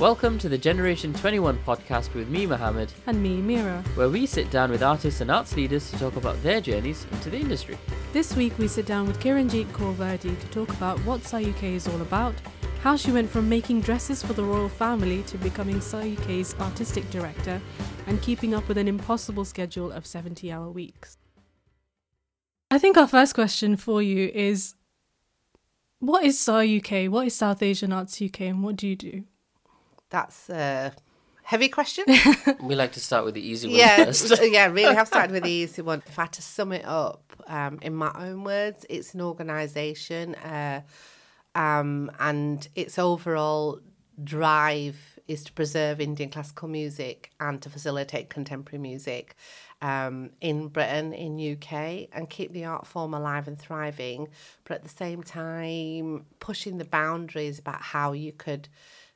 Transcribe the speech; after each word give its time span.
Welcome 0.00 0.38
to 0.38 0.48
the 0.48 0.56
Generation 0.56 1.12
21 1.12 1.58
podcast 1.58 2.14
with 2.14 2.30
me, 2.30 2.46
Mohammed, 2.46 2.90
And 3.06 3.22
me, 3.22 3.42
Mira. 3.42 3.84
where 3.96 4.08
we 4.08 4.24
sit 4.24 4.50
down 4.50 4.70
with 4.70 4.82
artists 4.82 5.20
and 5.20 5.30
arts 5.30 5.54
leaders 5.54 5.90
to 5.90 5.98
talk 5.98 6.16
about 6.16 6.42
their 6.42 6.58
journeys 6.62 7.04
into 7.12 7.28
the 7.28 7.36
industry. 7.36 7.76
This 8.14 8.34
week 8.34 8.58
we 8.58 8.66
sit 8.66 8.86
down 8.86 9.06
with 9.06 9.20
Kiranjeet 9.20 9.66
Kaurvedi 9.72 10.40
to 10.40 10.46
talk 10.46 10.70
about 10.70 10.98
what 11.00 11.22
SAUK 11.24 11.64
is 11.64 11.86
all 11.86 12.00
about, 12.00 12.34
how 12.80 12.96
she 12.96 13.12
went 13.12 13.28
from 13.28 13.46
making 13.46 13.82
dresses 13.82 14.22
for 14.22 14.32
the 14.32 14.42
royal 14.42 14.70
family 14.70 15.22
to 15.24 15.36
becoming 15.36 15.82
SAUK's 15.82 16.54
artistic 16.60 17.10
director, 17.10 17.60
and 18.06 18.22
keeping 18.22 18.54
up 18.54 18.66
with 18.68 18.78
an 18.78 18.88
impossible 18.88 19.44
schedule 19.44 19.92
of 19.92 20.06
70 20.06 20.50
hour 20.50 20.70
weeks. 20.70 21.18
I 22.70 22.78
think 22.78 22.96
our 22.96 23.06
first 23.06 23.34
question 23.34 23.76
for 23.76 24.00
you 24.00 24.30
is 24.32 24.76
what 25.98 26.24
is 26.24 26.40
SAUK? 26.40 27.10
What 27.10 27.26
is 27.26 27.34
South 27.34 27.62
Asian 27.62 27.92
Arts 27.92 28.22
UK 28.22 28.40
and 28.40 28.64
what 28.64 28.76
do 28.76 28.88
you 28.88 28.96
do? 28.96 29.24
That's 30.10 30.50
a 30.50 30.92
heavy 31.42 31.68
question. 31.68 32.04
We 32.62 32.74
like 32.74 32.92
to 32.92 33.00
start 33.00 33.24
with 33.24 33.34
the 33.34 33.40
easy 33.40 33.68
ones 33.68 33.78
yeah, 33.78 34.04
first. 34.04 34.42
yeah, 34.42 34.66
really 34.66 34.94
have 34.94 35.08
started 35.08 35.32
with 35.32 35.44
the 35.44 35.50
easy 35.50 35.82
one. 35.82 36.02
If 36.06 36.18
I 36.18 36.22
had 36.22 36.32
to 36.32 36.42
sum 36.42 36.72
it 36.72 36.84
up 36.84 37.32
um, 37.46 37.78
in 37.82 37.94
my 37.94 38.12
own 38.14 38.44
words, 38.44 38.84
it's 38.88 39.14
an 39.14 39.20
organisation 39.20 40.34
uh, 40.36 40.82
um, 41.54 42.10
and 42.20 42.68
its 42.74 42.98
overall 42.98 43.80
drive 44.22 45.18
is 45.26 45.44
to 45.44 45.52
preserve 45.52 46.00
Indian 46.00 46.28
classical 46.28 46.68
music 46.68 47.30
and 47.40 47.62
to 47.62 47.70
facilitate 47.70 48.30
contemporary 48.30 48.80
music 48.80 49.36
um, 49.82 50.30
in 50.40 50.68
Britain, 50.68 51.12
in 51.12 51.38
UK, 51.38 52.08
and 52.12 52.28
keep 52.28 52.52
the 52.52 52.64
art 52.64 52.86
form 52.86 53.14
alive 53.14 53.48
and 53.48 53.58
thriving, 53.58 54.28
but 54.64 54.74
at 54.74 54.82
the 54.82 54.88
same 54.88 55.22
time 55.22 56.26
pushing 56.38 56.78
the 56.78 56.84
boundaries 56.84 57.58
about 57.58 57.80
how 57.80 58.12
you 58.12 58.32
could 58.32 58.68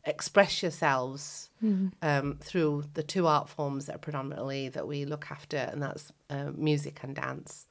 express 0.07 0.63
yourselves 0.63 1.51
um, 2.03 2.39
through 2.43 2.85
the 2.93 3.03
two 3.03 3.27
art 3.27 3.49
forms 3.49 3.87
that 3.87 3.95
are 3.97 3.99
predominantly 3.99 4.69
that 4.69 4.87
we 4.87 5.05
look 5.07 5.31
after, 5.31 5.57
and 5.57 5.83
that's 5.83 6.13
uh, 6.29 6.51
music 6.55 7.01
and 7.03 7.17
dance. 7.17 7.67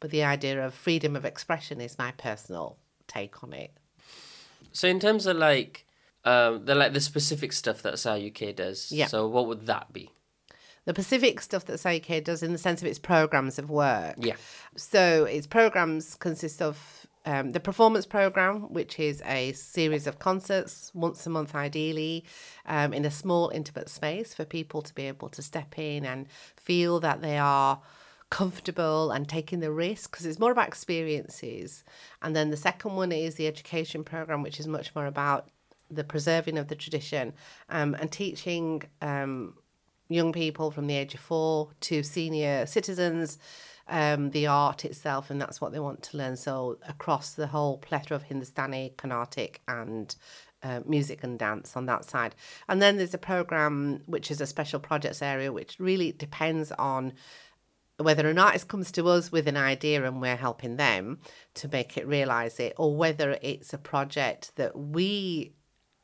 But 0.00 0.10
the 0.10 0.24
idea 0.24 0.64
of 0.66 0.74
freedom 0.74 1.14
of 1.16 1.24
expression 1.24 1.80
is 1.80 1.96
my 1.98 2.10
personal 2.12 2.76
take 3.06 3.42
on 3.44 3.52
it. 3.52 3.72
So, 4.72 4.88
in 4.88 4.98
terms 5.00 5.26
of 5.26 5.36
like, 5.36 5.86
um, 6.24 6.64
the 6.64 6.74
like 6.74 6.92
the 6.92 7.00
specific 7.00 7.52
stuff 7.52 7.82
that 7.82 7.98
SAUK 7.98 8.54
does, 8.56 8.90
Yeah. 8.92 9.06
so 9.06 9.28
what 9.28 9.46
would 9.46 9.66
that 9.66 9.92
be? 9.92 10.10
The 10.86 10.94
Pacific 10.94 11.40
stuff 11.40 11.64
that 11.66 11.78
SAUK 11.78 12.22
does 12.24 12.42
in 12.42 12.52
the 12.52 12.58
sense 12.58 12.80
of 12.82 12.86
its 12.88 12.98
programs 12.98 13.58
of 13.58 13.70
work. 13.70 14.16
Yeah. 14.18 14.36
So 14.76 15.24
its 15.24 15.46
programs 15.46 16.14
consist 16.14 16.60
of 16.60 17.06
um, 17.26 17.50
the 17.50 17.60
performance 17.60 18.06
program, 18.06 18.72
which 18.72 19.00
is 19.00 19.20
a 19.26 19.52
series 19.52 20.06
of 20.06 20.20
concerts 20.20 20.92
once 20.94 21.26
a 21.26 21.30
month, 21.30 21.54
ideally, 21.56 22.24
um, 22.66 22.94
in 22.94 23.04
a 23.04 23.10
small, 23.10 23.50
intimate 23.50 23.88
space 23.88 24.32
for 24.32 24.44
people 24.44 24.80
to 24.80 24.94
be 24.94 25.08
able 25.08 25.28
to 25.30 25.42
step 25.42 25.76
in 25.76 26.04
and 26.04 26.28
feel 26.56 27.00
that 27.00 27.20
they 27.22 27.36
are 27.36 27.80
comfortable 28.30 29.10
and 29.10 29.28
taking 29.28 29.58
the 29.60 29.72
risk 29.72 30.10
because 30.10 30.24
it's 30.24 30.38
more 30.38 30.52
about 30.52 30.68
experiences. 30.68 31.84
And 32.22 32.34
then 32.34 32.50
the 32.50 32.56
second 32.56 32.94
one 32.94 33.10
is 33.10 33.34
the 33.34 33.48
education 33.48 34.04
program, 34.04 34.42
which 34.42 34.60
is 34.60 34.68
much 34.68 34.94
more 34.94 35.06
about 35.06 35.48
the 35.90 36.04
preserving 36.04 36.58
of 36.58 36.68
the 36.68 36.74
tradition 36.76 37.32
um, 37.68 37.94
and 37.94 38.10
teaching 38.10 38.82
um, 39.02 39.54
young 40.08 40.32
people 40.32 40.70
from 40.70 40.86
the 40.86 40.94
age 40.94 41.14
of 41.14 41.20
four 41.20 41.70
to 41.80 42.02
senior 42.02 42.66
citizens 42.66 43.38
um, 43.88 44.30
the 44.30 44.46
art 44.46 44.84
itself, 44.84 45.30
and 45.30 45.40
that's 45.40 45.60
what 45.60 45.72
they 45.72 45.78
want 45.78 46.02
to 46.04 46.16
learn. 46.16 46.36
So 46.36 46.78
across 46.88 47.34
the 47.34 47.46
whole 47.46 47.78
plethora 47.78 48.16
of 48.16 48.24
Hindustani, 48.24 48.94
Carnatic, 48.96 49.60
and 49.68 50.14
uh, 50.62 50.80
music 50.86 51.22
and 51.22 51.38
dance 51.38 51.76
on 51.76 51.86
that 51.86 52.04
side. 52.04 52.34
And 52.68 52.82
then 52.82 52.96
there's 52.96 53.14
a 53.14 53.18
program 53.18 54.02
which 54.06 54.30
is 54.30 54.40
a 54.40 54.46
special 54.46 54.80
projects 54.80 55.22
area, 55.22 55.52
which 55.52 55.78
really 55.78 56.12
depends 56.12 56.72
on 56.72 57.12
whether 57.98 58.28
an 58.28 58.38
artist 58.38 58.68
comes 58.68 58.92
to 58.92 59.06
us 59.08 59.32
with 59.32 59.48
an 59.48 59.56
idea 59.56 60.04
and 60.04 60.20
we're 60.20 60.36
helping 60.36 60.76
them 60.76 61.18
to 61.54 61.68
make 61.68 61.96
it 61.96 62.06
realize 62.06 62.60
it, 62.60 62.74
or 62.76 62.94
whether 62.94 63.38
it's 63.40 63.72
a 63.72 63.78
project 63.78 64.52
that 64.56 64.76
we 64.76 65.54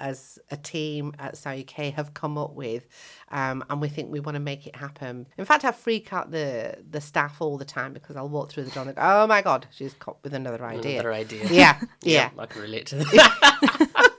as 0.03 0.39
a 0.51 0.57
team 0.57 1.15
at 1.19 1.39
SAUK 1.39 1.71
have 1.95 2.13
come 2.13 2.37
up 2.37 2.55
with, 2.55 2.87
um, 3.31 3.65
and 3.71 3.81
we 3.81 3.89
think 3.89 4.11
we 4.11 4.21
want 4.21 4.35
to 4.35 4.41
make 4.41 4.67
it 4.67 4.75
happen. 4.77 5.29
In 5.39 5.45
fact, 5.45 5.65
I 5.65 5.71
freak 5.71 6.13
out 6.13 6.33
the 6.33 6.77
the 6.91 7.01
staff 7.01 7.41
all 7.41 7.57
the 7.57 7.65
time 7.65 7.93
because 7.95 8.17
I'll 8.17 8.29
walk 8.29 8.51
through 8.51 8.65
the 8.65 8.71
door 8.73 8.83
and 8.83 8.95
go, 8.95 9.01
"Oh 9.03 9.27
my 9.27 9.41
god, 9.41 9.67
she's 9.71 9.95
up 10.07 10.19
with 10.25 10.35
another 10.35 10.65
idea." 10.67 10.95
Another 10.95 11.13
idea. 11.13 11.47
Yeah, 11.49 11.81
yeah. 12.03 12.31
I 12.37 12.47
can 12.47 12.61
relate 12.61 12.87
to 12.87 12.97
that. 13.05 14.11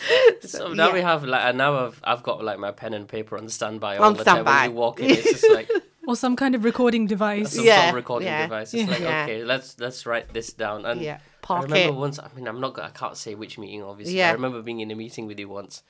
so 0.42 0.72
now 0.74 0.92
we 0.92 1.00
have 1.00 1.24
like, 1.24 1.42
and 1.42 1.58
now 1.58 1.86
I've 1.86 2.00
I've 2.04 2.22
got 2.22 2.44
like 2.44 2.58
my 2.58 2.70
pen 2.70 2.92
and 2.92 3.08
paper 3.08 3.38
on 3.38 3.48
standby 3.48 3.96
all 3.96 4.04
On 4.04 4.14
the 4.14 4.24
time 4.24 4.44
when 4.44 4.70
you 4.70 4.76
walk 4.76 5.00
in. 5.00 5.10
It's 5.10 5.24
just 5.24 5.50
like 5.50 5.70
Or 6.06 6.16
some 6.16 6.34
kind 6.34 6.54
of 6.54 6.64
recording 6.64 7.06
device. 7.06 7.52
some 7.54 7.64
Yeah, 7.64 7.76
sort 7.76 7.88
of 7.90 7.94
recording 7.94 8.26
yeah, 8.28 8.42
device. 8.42 8.74
It's 8.74 8.90
like 8.90 9.00
yeah. 9.00 9.22
okay, 9.22 9.44
let's 9.44 9.78
let's 9.78 10.04
write 10.04 10.32
this 10.32 10.52
down. 10.52 10.84
And 10.84 11.00
Yeah, 11.00 11.18
I 11.22 11.46
park 11.46 11.64
remember 11.64 11.94
it. 11.94 11.98
once. 12.00 12.18
I 12.18 12.28
mean, 12.34 12.48
I'm 12.48 12.60
not. 12.60 12.74
go- 12.74 12.82
I 12.82 12.90
can't 12.90 13.16
say 13.16 13.34
which 13.36 13.56
meeting. 13.56 13.82
Obviously, 13.84 14.16
Yeah. 14.18 14.30
I 14.30 14.32
remember 14.32 14.62
being 14.62 14.80
in 14.80 14.90
a 14.90 14.96
meeting 14.96 15.26
with 15.28 15.38
you 15.38 15.48
once, 15.48 15.82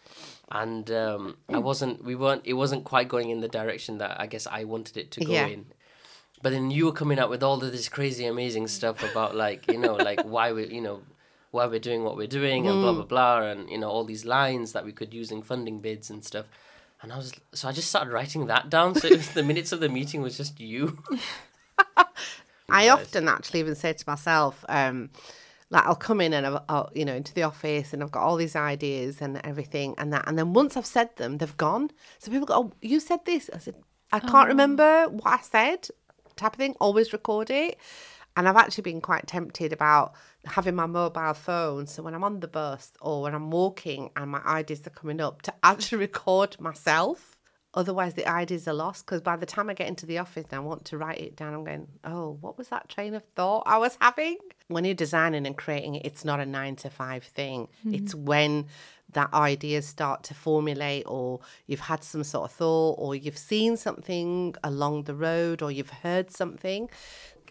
and 0.51 0.91
um, 0.91 1.37
I 1.49 1.55
Mm. 1.55 1.63
wasn't. 1.63 2.05
We 2.05 2.15
weren't. 2.15 2.43
It 2.45 2.55
wasn't 2.55 2.85
quite 2.85 3.09
going 3.09 3.31
in 3.31 3.41
the 3.41 3.49
direction 3.49 3.99
that 3.99 4.21
I 4.21 4.27
guess 4.27 4.47
I 4.47 4.65
wanted 4.65 4.97
it 4.99 5.11
to 5.13 5.25
go 5.25 5.33
Yeah. 5.33 5.47
in. 5.47 5.67
But 6.43 6.51
then 6.53 6.71
you 6.71 6.85
were 6.87 6.93
coming 6.93 7.19
out 7.19 7.31
with 7.31 7.43
all 7.43 7.63
of 7.65 7.73
this 7.73 7.89
crazy, 7.89 8.27
amazing 8.27 8.67
stuff 8.69 9.03
about 9.11 9.35
like 9.35 9.67
you 9.71 9.79
know 9.79 9.95
like 9.95 10.23
why 10.25 10.53
we 10.53 10.67
you 10.67 10.83
know 10.83 11.03
why 11.53 11.65
we're 11.67 11.79
doing 11.81 12.03
what 12.05 12.17
we're 12.17 12.27
doing 12.41 12.67
and 12.67 12.77
Mm. 12.79 12.83
blah 12.83 12.93
blah 12.93 13.05
blah 13.05 13.41
and 13.51 13.71
you 13.71 13.79
know 13.79 13.89
all 13.89 14.05
these 14.05 14.25
lines 14.27 14.73
that 14.73 14.85
we 14.85 14.93
could 14.93 15.15
use 15.15 15.31
in 15.31 15.41
funding 15.41 15.81
bids 15.81 16.11
and 16.11 16.23
stuff. 16.25 16.47
And 17.03 17.13
I 17.13 17.17
was 17.17 17.33
so 17.53 17.69
I 17.69 17.73
just 17.73 17.89
started 17.89 18.13
writing 18.13 18.47
that 18.47 18.71
down. 18.71 18.95
So 18.95 19.09
it 19.09 19.17
was, 19.17 19.31
the 19.31 19.43
minutes 19.43 19.73
of 19.73 19.81
the 19.81 19.89
meeting 19.89 20.23
was 20.23 20.37
just 20.37 20.61
you. 20.61 21.03
I 22.69 22.87
Nice. 22.87 22.91
often 22.91 23.29
actually 23.29 23.61
even 23.61 23.75
say 23.75 23.93
to 23.93 24.05
myself, 24.07 24.65
um, 24.69 25.11
like 25.69 25.85
I'll 25.85 25.97
come 25.97 26.21
in 26.21 26.33
and 26.33 26.47
I'll, 26.47 26.65
I'll, 26.69 26.91
you 26.95 27.05
know 27.05 27.15
into 27.15 27.35
the 27.35 27.43
office 27.43 27.93
and 27.93 28.03
I've 28.03 28.13
got 28.13 28.23
all 28.23 28.37
these 28.37 28.55
ideas 28.57 29.21
and 29.21 29.41
everything 29.45 29.95
and 29.99 30.13
that, 30.13 30.25
and 30.27 30.39
then 30.39 30.53
once 30.53 30.77
I've 30.77 30.87
said 30.87 31.15
them, 31.17 31.39
they've 31.39 31.57
gone. 31.57 31.91
So 32.19 32.31
people 32.31 32.47
go, 32.47 32.55
"Oh, 32.55 32.73
you 32.81 33.01
said 33.01 33.25
this." 33.25 33.51
I 33.53 33.59
said, 33.59 33.75
"I 34.13 34.21
can't 34.21 34.49
remember 34.49 35.07
what 35.09 35.27
I 35.27 35.43
said." 35.43 35.89
Type 36.37 36.55
of 36.55 36.59
thing. 36.59 36.75
Always 36.81 37.13
record 37.13 37.51
it. 37.51 37.79
And 38.37 38.49
I've 38.49 38.57
actually 38.57 38.83
been 38.83 39.01
quite 39.01 39.27
tempted 39.27 39.73
about 39.73 40.15
having 40.47 40.75
my 40.75 40.87
mobile 40.87 41.35
phone. 41.35 41.87
So 41.87 42.03
when 42.03 42.15
I'm 42.15 42.25
on 42.25 42.41
the 42.41 42.49
bus 42.49 42.93
or 43.01 43.23
when 43.23 43.35
I'm 43.35 43.51
walking 43.51 44.11
and 44.17 44.31
my 44.31 44.41
ideas 44.47 44.87
are 44.87 44.91
coming 44.91 45.21
up, 45.21 45.43
to 45.43 45.55
actually 45.63 45.99
record 46.07 46.61
myself. 46.61 47.37
Otherwise, 47.75 48.13
the 48.13 48.29
ideas 48.29 48.69
are 48.69 48.75
lost 48.75 49.07
because 49.07 49.23
by 49.23 49.35
the 49.35 49.47
time 49.47 49.71
I 49.71 49.75
get 49.75 49.89
into 49.89 50.05
the 50.05 50.19
office 50.19 50.45
and 50.51 50.61
I 50.61 50.63
want 50.63 50.85
to 50.87 50.99
write 50.99 51.21
it 51.21 51.37
down, 51.37 51.55
I'm 51.55 51.65
going, 51.65 51.89
oh, 52.05 52.37
what 52.43 52.59
was 52.59 52.69
that 52.69 52.91
train 52.91 53.15
of 53.15 53.25
thought 53.35 53.63
I 53.65 53.79
was 53.79 53.97
having? 53.99 54.37
When 54.69 54.85
you're 54.85 54.93
designing 54.93 55.47
and 55.47 55.57
creating 55.57 55.95
it, 55.95 56.05
it's 56.05 56.23
not 56.23 56.39
a 56.39 56.45
nine 56.45 56.77
to 56.77 56.91
five 56.91 57.25
thing. 57.25 57.69
Mm-hmm. 57.81 57.95
It's 57.95 58.15
when 58.15 58.67
that 59.13 59.33
ideas 59.33 59.87
start 59.87 60.23
to 60.25 60.35
formulate, 60.35 61.05
or 61.07 61.41
you've 61.67 61.81
had 61.81 62.05
some 62.05 62.25
sort 62.25 62.51
of 62.51 62.57
thought, 62.57 62.95
or 62.99 63.15
you've 63.15 63.39
seen 63.39 63.77
something 63.77 64.55
along 64.65 65.05
the 65.05 65.15
road, 65.15 65.63
or 65.63 65.71
you've 65.71 65.91
heard 65.91 66.31
something. 66.31 66.91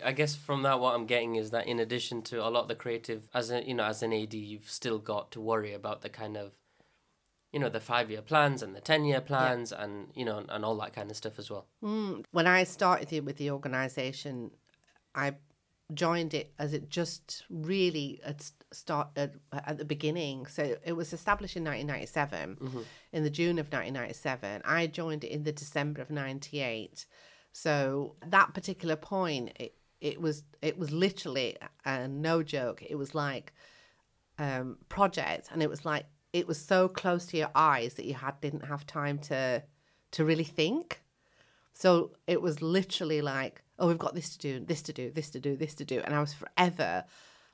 I 0.03 0.11
guess 0.11 0.35
from 0.35 0.63
that, 0.63 0.79
what 0.79 0.95
I'm 0.95 1.05
getting 1.05 1.35
is 1.35 1.51
that 1.51 1.67
in 1.67 1.79
addition 1.79 2.21
to 2.23 2.45
a 2.45 2.49
lot 2.49 2.63
of 2.63 2.67
the 2.67 2.75
creative, 2.75 3.27
as 3.33 3.51
a 3.51 3.65
you 3.65 3.73
know, 3.73 3.85
as 3.85 4.03
an 4.03 4.13
AD, 4.13 4.33
you've 4.33 4.69
still 4.69 4.99
got 4.99 5.31
to 5.31 5.41
worry 5.41 5.73
about 5.73 6.01
the 6.01 6.09
kind 6.09 6.37
of, 6.37 6.53
you 7.51 7.59
know, 7.59 7.69
the 7.69 7.79
five 7.79 8.09
year 8.09 8.21
plans 8.21 8.61
and 8.61 8.75
the 8.75 8.81
ten 8.81 9.05
year 9.05 9.21
plans 9.21 9.71
and 9.71 10.07
you 10.15 10.25
know 10.25 10.43
and 10.47 10.65
all 10.65 10.75
that 10.77 10.93
kind 10.93 11.09
of 11.09 11.17
stuff 11.17 11.39
as 11.39 11.49
well. 11.49 11.67
Mm. 11.83 12.25
when 12.31 12.47
I 12.47 12.63
started 12.63 13.25
with 13.25 13.37
the 13.37 13.51
organisation, 13.51 14.51
I 15.13 15.35
joined 15.93 16.33
it 16.33 16.53
as 16.57 16.73
it 16.73 16.89
just 16.89 17.43
really 17.49 18.19
had 18.23 18.39
s- 18.39 18.53
started 18.71 19.39
at 19.51 19.77
the 19.77 19.85
beginning. 19.85 20.45
So 20.45 20.77
it 20.83 20.93
was 20.93 21.13
established 21.13 21.55
in 21.55 21.63
1997, 21.63 22.55
mm-hmm. 22.55 22.81
in 23.11 23.23
the 23.23 23.29
June 23.29 23.59
of 23.59 23.67
1997. 23.67 24.61
I 24.65 24.87
joined 24.87 25.23
it 25.23 25.31
in 25.31 25.43
the 25.43 25.51
December 25.51 26.01
of 26.01 26.09
98. 26.09 27.05
So 27.51 28.15
that 28.25 28.53
particular 28.53 28.95
point, 28.95 29.51
it, 29.59 29.75
it 30.01 30.19
was 30.19 30.43
it 30.61 30.77
was 30.77 30.91
literally, 30.91 31.57
uh, 31.85 32.07
no 32.07 32.43
joke, 32.43 32.83
it 32.87 32.95
was 32.95 33.15
like 33.15 33.53
um, 34.39 34.77
project, 34.89 35.49
and 35.51 35.61
it 35.61 35.69
was 35.69 35.85
like 35.85 36.05
it 36.33 36.47
was 36.47 36.59
so 36.59 36.87
close 36.87 37.25
to 37.27 37.37
your 37.37 37.51
eyes 37.55 37.93
that 37.93 38.05
you 38.05 38.15
had 38.15 38.39
didn't 38.41 38.65
have 38.65 38.85
time 38.85 39.19
to 39.19 39.63
to 40.11 40.25
really 40.25 40.43
think. 40.43 41.01
So 41.73 42.11
it 42.27 42.41
was 42.41 42.61
literally 42.61 43.21
like, 43.21 43.63
oh, 43.79 43.87
we've 43.87 43.97
got 43.97 44.13
this 44.13 44.35
to 44.35 44.37
do, 44.37 44.65
this 44.65 44.81
to 44.83 44.93
do, 44.93 45.09
this 45.09 45.29
to 45.31 45.39
do, 45.39 45.55
this 45.55 45.73
to 45.75 45.85
do. 45.85 46.01
And 46.03 46.13
I 46.13 46.19
was 46.19 46.33
forever 46.33 47.05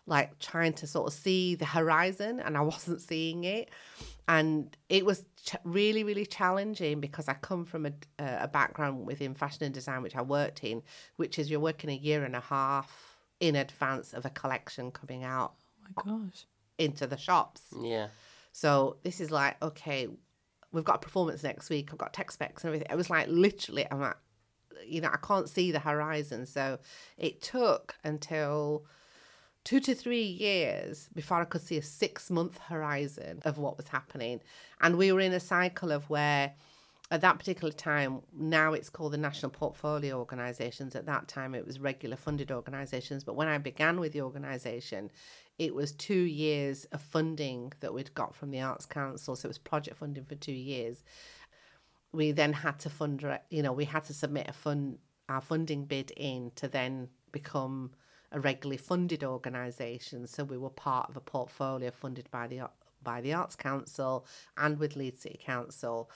like 0.08 0.40
trying 0.40 0.74
to 0.74 0.88
sort 0.88 1.08
of 1.08 1.14
see 1.14 1.54
the 1.56 1.66
horizon 1.66 2.40
and 2.40 2.58
I 2.58 2.62
wasn't 2.74 3.02
seeing 3.02 3.44
it. 3.44 3.70
And 4.30 4.76
it 4.90 5.06
was 5.06 5.24
ch- 5.46 5.56
really, 5.64 6.04
really 6.04 6.26
challenging 6.26 7.00
because 7.00 7.28
I 7.30 7.34
come 7.36 7.64
from 7.66 7.86
a, 7.86 7.92
uh, 8.20 8.38
a 8.42 8.48
background 8.48 9.06
within 9.06 9.36
fashion 9.36 9.64
and 9.64 9.74
design, 9.74 10.02
which 10.02 10.16
I 10.16 10.22
worked 10.22 10.64
in, 10.64 10.82
which 11.18 11.38
is 11.40 11.50
you're 11.52 11.60
working 11.60 11.90
a 11.90 11.94
year 11.96 12.24
and 12.26 12.36
a 12.36 12.40
half 12.42 13.18
in 13.40 13.56
advance 13.56 14.14
of 14.14 14.26
a 14.26 14.30
collection 14.32 14.92
coming 14.92 15.24
out 15.24 15.54
Oh 15.98 16.02
my 16.06 16.12
gosh. 16.28 16.46
into 16.78 17.06
the 17.08 17.18
shops. 17.18 17.62
Yeah. 17.80 18.08
So 18.52 18.98
this 19.04 19.22
is 19.22 19.30
like, 19.32 19.62
okay, 19.62 20.08
we've 20.72 20.84
got 20.84 20.96
a 20.96 21.00
performance 21.00 21.44
next 21.44 21.70
week. 21.70 21.90
I've 21.92 21.98
got 21.98 22.14
tech 22.14 22.32
specs 22.32 22.64
and 22.64 22.70
everything. 22.70 22.88
It 22.92 22.98
was 22.98 23.10
like 23.10 23.28
literally, 23.30 23.86
I'm 23.90 24.02
like, 24.02 24.18
you 24.86 25.00
know, 25.02 25.10
I 25.12 25.18
can't 25.26 25.48
see 25.48 25.72
the 25.72 25.80
horizon. 25.80 26.46
So 26.46 26.80
it 27.18 27.42
took 27.42 27.96
until 28.04 28.86
two 29.68 29.82
to 29.82 29.94
three 29.94 30.24
years 30.24 31.10
before 31.14 31.42
I 31.42 31.44
could 31.44 31.60
see 31.60 31.76
a 31.76 31.82
six 31.82 32.30
month 32.30 32.58
horizon 32.58 33.42
of 33.44 33.58
what 33.58 33.76
was 33.76 33.90
happening. 33.90 34.40
And 34.80 34.98
we 34.98 35.12
were 35.12 35.20
in 35.20 35.34
a 35.34 35.42
cycle 35.42 35.92
of 35.92 36.10
where 36.10 36.54
at 37.12 37.20
that 37.20 37.38
particular 37.38 37.74
time, 37.74 38.22
now 38.34 38.72
it's 38.72 38.90
called 38.90 39.12
the 39.12 39.18
National 39.18 39.52
Portfolio 39.52 40.18
Organisations. 40.18 40.96
At 40.96 41.06
that 41.08 41.28
time, 41.28 41.54
it 41.54 41.68
was 41.68 41.82
regular 41.82 42.16
funded 42.16 42.50
organisations. 42.50 43.26
But 43.26 43.36
when 43.36 43.50
I 43.50 43.58
began 43.58 44.00
with 44.00 44.14
the 44.14 44.22
organisation, 44.22 45.12
it 45.60 45.76
was 45.76 45.92
two 45.92 46.14
years 46.14 46.86
of 46.94 47.02
funding 47.02 47.74
that 47.82 47.94
we'd 47.94 48.16
got 48.16 48.38
from 48.38 48.52
the 48.52 48.62
Arts 48.62 48.86
Council. 48.86 49.36
So 49.36 49.48
it 49.48 49.50
was 49.50 49.58
project 49.58 49.98
funding 49.98 50.24
for 50.24 50.36
two 50.36 50.54
years. 50.54 51.04
We 52.14 52.32
then 52.32 52.54
had 52.54 52.80
to 52.80 52.90
fund, 52.90 53.22
you 53.50 53.64
know, 53.64 53.74
we 53.74 53.84
had 53.84 54.06
to 54.06 54.14
submit 54.14 54.48
a 54.48 54.54
fund, 54.54 55.00
our 55.28 55.42
funding 55.42 55.84
bid 55.84 56.12
in 56.12 56.54
to 56.56 56.70
then 56.70 57.10
become 57.34 57.92
a 58.32 58.40
regularly 58.40 58.78
funded 58.78 59.24
organisation. 59.24 60.28
So 60.28 60.44
we 60.44 60.58
were 60.58 60.70
part 60.70 61.10
of 61.10 61.18
a 61.18 61.22
portfolio 61.22 61.92
funded 61.92 62.30
by 62.32 62.48
the 62.48 62.70
by 63.04 63.22
the 63.22 63.34
Arts 63.34 63.56
Council 63.56 64.26
and 64.58 64.80
with 64.80 64.96
Leeds 64.96 65.22
City 65.22 65.40
Council 65.42 66.10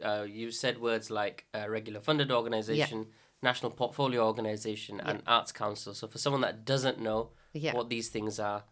uh, 0.00 0.26
you 0.28 0.50
said 0.50 0.80
words 0.80 1.10
like 1.10 1.46
uh, 1.54 1.68
regular 1.68 2.00
funded 2.00 2.30
organization, 2.30 2.98
yeah. 2.98 3.04
national 3.42 3.72
portfolio 3.72 4.26
organization, 4.26 4.96
yeah. 4.96 5.10
and 5.10 5.22
arts 5.26 5.52
council. 5.52 5.94
So 5.94 6.06
for 6.06 6.18
someone 6.18 6.42
that 6.42 6.64
doesn't 6.64 7.00
know 7.00 7.30
yeah. 7.52 7.74
what 7.74 7.88
these 7.88 8.08
things 8.08 8.38
are, 8.38 8.64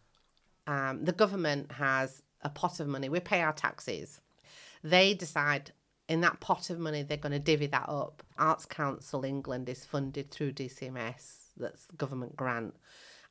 um, 0.66 1.04
the 1.04 1.12
government 1.12 1.72
has 1.72 2.22
a 2.42 2.48
pot 2.48 2.80
of 2.80 2.88
money. 2.88 3.08
We 3.08 3.20
pay 3.20 3.42
our 3.42 3.52
taxes. 3.52 4.20
They 4.82 5.14
decide 5.14 5.72
in 6.08 6.22
that 6.22 6.40
pot 6.40 6.70
of 6.70 6.78
money 6.78 7.02
they're 7.02 7.16
going 7.16 7.32
to 7.32 7.38
divvy 7.38 7.66
that 7.66 7.88
up. 7.88 8.22
Arts 8.38 8.66
Council 8.66 9.24
England 9.24 9.68
is 9.68 9.84
funded 9.84 10.30
through 10.30 10.52
DCMS. 10.52 11.39
That's 11.60 11.86
government 11.96 12.36
grant, 12.36 12.74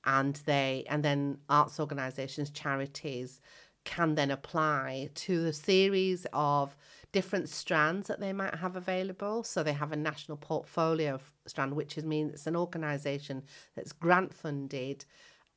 and 0.05 0.35
they 0.45 0.85
and 0.89 1.03
then 1.03 1.39
arts 1.49 1.79
organisations, 1.79 2.49
charities 2.49 3.41
can 3.85 4.15
then 4.15 4.29
apply 4.29 5.09
to 5.15 5.41
the 5.41 5.53
series 5.53 6.27
of 6.33 6.75
different 7.11 7.49
strands 7.49 8.07
that 8.07 8.19
they 8.19 8.33
might 8.33 8.55
have 8.55 8.75
available. 8.75 9.43
So 9.43 9.63
they 9.63 9.73
have 9.73 9.91
a 9.91 9.97
national 9.97 10.37
portfolio 10.37 11.19
strand, 11.47 11.73
which 11.73 11.97
means 11.97 12.33
it's 12.33 12.47
an 12.47 12.55
organisation 12.55 13.43
that's 13.75 13.91
grant 13.91 14.33
funded, 14.33 15.05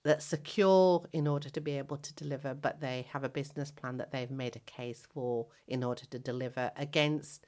that's 0.04 0.24
secure 0.24 1.04
in 1.12 1.26
order 1.26 1.50
to 1.50 1.60
be 1.60 1.78
able 1.78 1.98
to 1.98 2.14
deliver, 2.14 2.54
but 2.54 2.80
they 2.80 3.06
have 3.12 3.24
a 3.24 3.28
business 3.28 3.70
plan 3.70 3.98
that 3.98 4.12
they've 4.12 4.30
made 4.30 4.56
a 4.56 4.60
case 4.60 5.02
for 5.12 5.46
in 5.68 5.84
order 5.84 6.04
to 6.06 6.18
deliver 6.18 6.70
against 6.76 7.44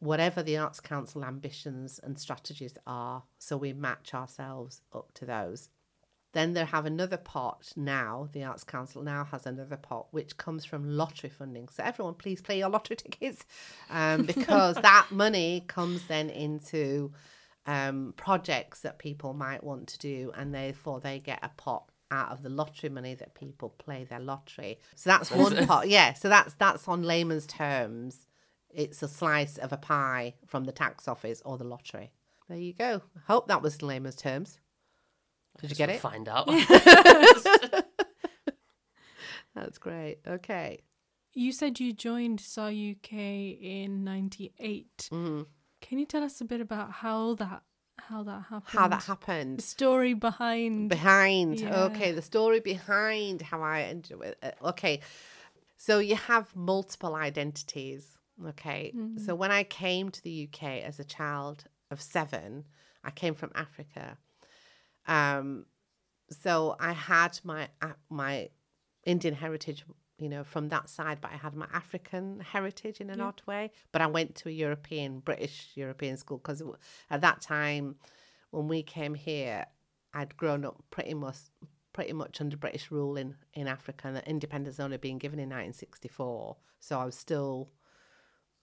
whatever 0.00 0.42
the 0.42 0.56
Arts 0.56 0.80
Council 0.80 1.24
ambitions 1.24 2.00
and 2.02 2.18
strategies 2.18 2.74
are. 2.86 3.22
So 3.38 3.56
we 3.56 3.72
match 3.72 4.14
ourselves 4.14 4.80
up 4.92 5.12
to 5.14 5.26
those. 5.26 5.68
Then 6.32 6.52
they 6.52 6.64
have 6.64 6.86
another 6.86 7.16
pot 7.16 7.72
now, 7.76 8.28
the 8.32 8.44
Arts 8.44 8.62
Council 8.62 9.02
now 9.02 9.24
has 9.24 9.46
another 9.46 9.76
pot 9.76 10.06
which 10.12 10.36
comes 10.36 10.64
from 10.64 10.88
lottery 10.88 11.28
funding. 11.30 11.68
So 11.68 11.82
everyone, 11.82 12.14
please 12.14 12.40
play 12.40 12.58
your 12.58 12.68
lottery 12.68 12.96
tickets 12.98 13.44
um, 13.90 14.24
because 14.26 14.76
that 14.82 15.08
money 15.10 15.64
comes 15.66 16.06
then 16.06 16.30
into 16.30 17.12
um, 17.66 18.14
projects 18.16 18.80
that 18.80 18.98
people 18.98 19.34
might 19.34 19.64
want 19.64 19.88
to 19.88 19.98
do 19.98 20.32
and 20.36 20.54
therefore 20.54 21.00
they 21.00 21.18
get 21.18 21.40
a 21.42 21.50
pot 21.56 21.90
out 22.12 22.30
of 22.30 22.42
the 22.42 22.48
lottery 22.48 22.90
money 22.90 23.14
that 23.14 23.34
people 23.34 23.70
play 23.78 24.04
their 24.04 24.20
lottery. 24.20 24.78
So 24.94 25.10
that's 25.10 25.30
one 25.30 25.66
pot. 25.66 25.88
Yeah, 25.88 26.12
so 26.14 26.28
that's 26.28 26.54
that's 26.54 26.88
on 26.88 27.02
layman's 27.02 27.46
terms. 27.46 28.26
It's 28.72 29.02
a 29.02 29.08
slice 29.08 29.58
of 29.58 29.72
a 29.72 29.76
pie 29.76 30.34
from 30.46 30.64
the 30.64 30.72
tax 30.72 31.08
office 31.08 31.42
or 31.44 31.58
the 31.58 31.64
lottery. 31.64 32.12
There 32.48 32.58
you 32.58 32.72
go. 32.72 33.02
Hope 33.26 33.48
that 33.48 33.62
was 33.62 33.82
layman's 33.82 34.16
terms. 34.16 34.58
Did 35.60 35.70
you 35.70 35.76
get 35.76 35.90
it? 35.90 36.00
Find 36.00 36.28
out. 36.28 36.46
That's 39.54 39.78
great. 39.78 40.18
Okay. 40.26 40.80
You 41.32 41.52
said 41.52 41.78
you 41.78 41.92
joined 41.92 42.40
SAUK 42.40 43.12
in 43.12 44.02
'98. 44.04 45.08
Mm-hmm. 45.12 45.42
Can 45.80 45.98
you 45.98 46.06
tell 46.06 46.22
us 46.22 46.40
a 46.40 46.44
bit 46.44 46.60
about 46.60 46.90
how 46.90 47.34
that 47.34 47.62
how 47.98 48.22
that 48.24 48.44
happened? 48.48 48.78
How 48.78 48.88
that 48.88 49.02
happened? 49.04 49.58
The 49.58 49.62
story 49.62 50.14
behind. 50.14 50.88
Behind. 50.88 51.60
Yeah. 51.60 51.84
Okay, 51.84 52.12
the 52.12 52.22
story 52.22 52.60
behind 52.60 53.42
how 53.42 53.62
I 53.62 53.82
ended 53.82 54.18
with. 54.18 54.34
Uh, 54.42 54.50
okay, 54.68 55.00
so 55.76 55.98
you 55.98 56.16
have 56.16 56.54
multiple 56.56 57.14
identities. 57.14 58.16
Okay, 58.48 58.92
mm-hmm. 58.96 59.18
so 59.18 59.34
when 59.34 59.50
I 59.50 59.64
came 59.64 60.10
to 60.10 60.22
the 60.22 60.48
UK 60.48 60.82
as 60.82 60.98
a 60.98 61.04
child 61.04 61.64
of 61.90 62.00
seven, 62.00 62.64
I 63.04 63.10
came 63.10 63.34
from 63.34 63.50
Africa. 63.54 64.16
Um, 65.06 65.66
so 66.30 66.76
I 66.78 66.92
had 66.92 67.38
my 67.44 67.68
uh, 67.82 67.92
my 68.08 68.50
Indian 69.04 69.34
heritage, 69.34 69.84
you 70.18 70.28
know, 70.28 70.44
from 70.44 70.68
that 70.68 70.88
side, 70.88 71.18
but 71.20 71.32
I 71.32 71.36
had 71.36 71.54
my 71.54 71.66
African 71.72 72.40
heritage 72.40 73.00
in 73.00 73.10
an 73.10 73.18
yeah. 73.18 73.26
odd 73.26 73.42
way. 73.46 73.72
But 73.92 74.02
I 74.02 74.06
went 74.06 74.34
to 74.36 74.48
a 74.48 74.52
European, 74.52 75.20
British 75.20 75.70
European 75.74 76.16
school 76.16 76.38
because 76.38 76.62
at 77.10 77.20
that 77.20 77.40
time, 77.40 77.96
when 78.50 78.68
we 78.68 78.82
came 78.82 79.14
here, 79.14 79.66
I'd 80.14 80.36
grown 80.36 80.64
up 80.64 80.82
pretty 80.90 81.14
much 81.14 81.36
pretty 81.92 82.12
much 82.12 82.40
under 82.40 82.56
British 82.56 82.90
rule 82.90 83.16
in, 83.16 83.34
in 83.52 83.66
Africa, 83.66 84.08
and 84.08 84.16
the 84.16 84.28
independence 84.28 84.78
only 84.78 84.96
being 84.96 85.18
given 85.18 85.38
in 85.38 85.48
1964. 85.48 86.56
So 86.78 86.98
I 86.98 87.04
was 87.04 87.16
still 87.16 87.68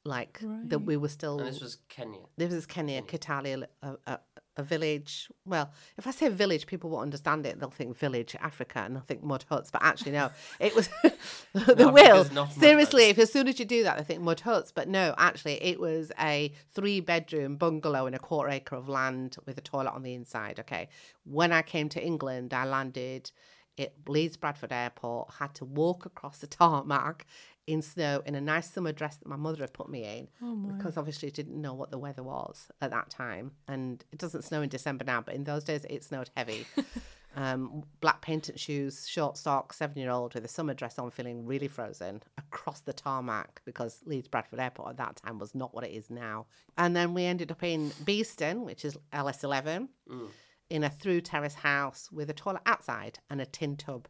like 0.08 0.40
right. 0.42 0.70
that. 0.70 0.80
We 0.80 0.98
were 0.98 1.10
still. 1.10 1.40
And 1.40 1.48
this 1.48 1.62
was 1.62 1.78
Kenya. 1.90 2.20
This 2.38 2.52
was 2.52 2.66
Kenya, 2.66 3.02
Kenya. 3.02 3.20
Kitale, 3.20 3.66
a, 3.84 3.96
a, 4.08 4.20
a 4.58 4.64
village. 4.64 5.30
Well, 5.46 5.72
if 5.98 6.08
I 6.08 6.12
say 6.12 6.30
village, 6.30 6.66
people 6.66 6.90
won't 6.90 7.04
understand 7.04 7.46
it. 7.46 7.60
They'll 7.60 7.70
think 7.70 7.98
village 7.98 8.36
Africa 8.40 8.80
and 8.80 8.96
they'll 8.96 9.04
think 9.04 9.24
mud 9.24 9.46
huts. 9.50 9.70
But 9.72 9.84
actually, 9.84 10.14
no, 10.14 10.32
it 10.60 10.76
was 10.76 10.90
the 11.54 11.90
will. 11.90 12.26
Seriously, 12.50 13.06
if 13.06 13.20
as 13.20 13.32
soon 13.32 13.48
as 13.48 13.60
you 13.60 13.66
do 13.66 13.84
that, 13.84 13.98
they 13.98 14.04
think 14.04 14.22
mud 14.22 14.40
huts. 14.40 14.72
But 14.72 14.88
no, 14.88 15.14
actually, 15.18 15.64
it 15.64 15.80
was 15.80 16.12
a 16.20 16.52
three 16.74 17.00
bedroom 17.00 17.56
bungalow 17.58 18.08
in 18.08 18.14
a 18.14 18.20
quarter 18.20 18.50
acre 18.50 18.76
of 18.76 18.90
land 18.90 19.38
with 19.46 19.58
a 19.58 19.62
toilet 19.62 19.94
on 19.94 20.04
the 20.04 20.14
inside. 20.14 20.60
Okay. 20.60 20.90
When 21.24 21.52
I 21.52 21.62
came 21.62 21.90
to 21.90 22.04
England, 22.04 22.54
I 22.54 22.66
landed 22.66 23.32
at 23.80 23.94
Leeds 24.08 24.38
Bradford 24.38 24.72
Airport, 24.72 25.34
had 25.40 25.54
to 25.56 25.66
walk 25.66 26.06
across 26.06 26.40
the 26.40 26.48
tarmac 26.48 27.28
in 27.68 27.82
snow 27.82 28.22
in 28.26 28.34
a 28.34 28.42
nice 28.42 28.72
summer 28.72 28.94
dress 28.94 29.18
that 29.18 29.28
my 29.28 29.36
mother 29.36 29.60
had 29.60 29.74
put 29.74 29.90
me 29.90 30.04
in 30.06 30.28
oh 30.42 30.56
because 30.56 30.98
obviously 30.98 31.30
didn't 31.30 31.62
know 31.62 31.74
what 31.74 31.92
the 31.92 31.98
weather 31.98 32.24
was 32.24 32.70
at 32.82 32.92
that 32.92 33.10
time. 33.10 33.52
And 33.68 34.04
it 34.12 34.20
doesn't 34.20 34.44
snow 34.46 34.62
in 34.62 34.70
December 34.70 35.04
now, 35.04 35.22
but 35.22 35.36
in 35.36 35.44
those 35.44 35.66
days 35.66 35.86
it 35.90 36.04
snowed 36.04 36.30
heavy. 36.36 36.66
um, 37.36 37.84
black 38.00 38.22
painted 38.22 38.58
shoes, 38.58 39.06
short 39.08 39.38
socks, 39.38 39.78
seven 39.78 39.98
year 39.98 40.10
old 40.10 40.34
with 40.34 40.46
a 40.46 40.48
summer 40.48 40.74
dress 40.74 40.98
on, 40.98 41.12
feeling 41.12 41.46
really 41.46 41.68
frozen 41.68 42.24
across 42.38 42.80
the 42.80 42.94
tarmac 42.94 43.62
because 43.66 44.02
Leeds 44.06 44.30
Bradford 44.30 44.60
Airport 44.60 44.92
at 44.92 44.98
that 44.98 45.18
time 45.18 45.38
was 45.38 45.54
not 45.54 45.76
what 45.76 45.84
it 45.84 45.92
is 45.92 46.10
now. 46.10 46.46
And 46.78 46.96
then 46.96 47.14
we 47.14 47.26
ended 47.26 47.52
up 47.52 47.64
in 47.64 47.92
Beeston, 48.06 48.64
which 48.64 48.86
is 48.86 48.98
LS11, 49.14 49.90
mm. 50.10 50.30
in 50.70 50.84
a 50.86 50.90
through 50.90 51.22
terrace 51.22 51.56
house 51.56 52.10
with 52.14 52.30
a 52.30 52.34
toilet 52.34 52.62
outside 52.66 53.20
and 53.30 53.42
a 53.42 53.46
tin 53.46 53.76
tub 53.76 54.08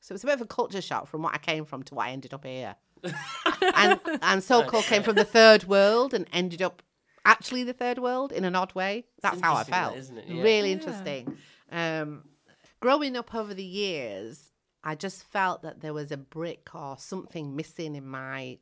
so 0.00 0.12
it 0.12 0.14
was 0.14 0.24
a 0.24 0.26
bit 0.26 0.34
of 0.34 0.40
a 0.42 0.46
culture 0.46 0.80
shock 0.80 1.06
from 1.06 1.22
what 1.22 1.34
I 1.34 1.38
came 1.38 1.64
from 1.64 1.82
to 1.84 1.94
what 1.94 2.06
I 2.06 2.10
ended 2.10 2.34
up 2.34 2.44
here. 2.44 2.76
and 3.76 4.00
and 4.22 4.42
so-called 4.42 4.84
came 4.84 5.02
from 5.02 5.14
the 5.14 5.24
third 5.24 5.64
world 5.64 6.12
and 6.12 6.26
ended 6.32 6.62
up 6.62 6.82
actually 7.24 7.62
the 7.62 7.72
third 7.72 7.98
world 7.98 8.32
in 8.32 8.44
an 8.44 8.56
odd 8.56 8.74
way. 8.74 9.04
That's 9.22 9.40
how 9.40 9.54
I 9.54 9.64
felt. 9.64 9.94
That, 9.94 10.28
yeah. 10.28 10.42
Really 10.42 10.70
yeah. 10.70 10.76
interesting. 10.76 11.36
Um, 11.70 12.24
growing 12.80 13.16
up 13.16 13.34
over 13.34 13.54
the 13.54 13.64
years, 13.64 14.50
I 14.82 14.94
just 14.94 15.24
felt 15.24 15.62
that 15.62 15.80
there 15.80 15.92
was 15.92 16.10
a 16.10 16.16
brick 16.16 16.74
or 16.74 16.96
something 16.98 17.54
missing 17.54 17.94
in 17.94 18.06
my 18.06 18.58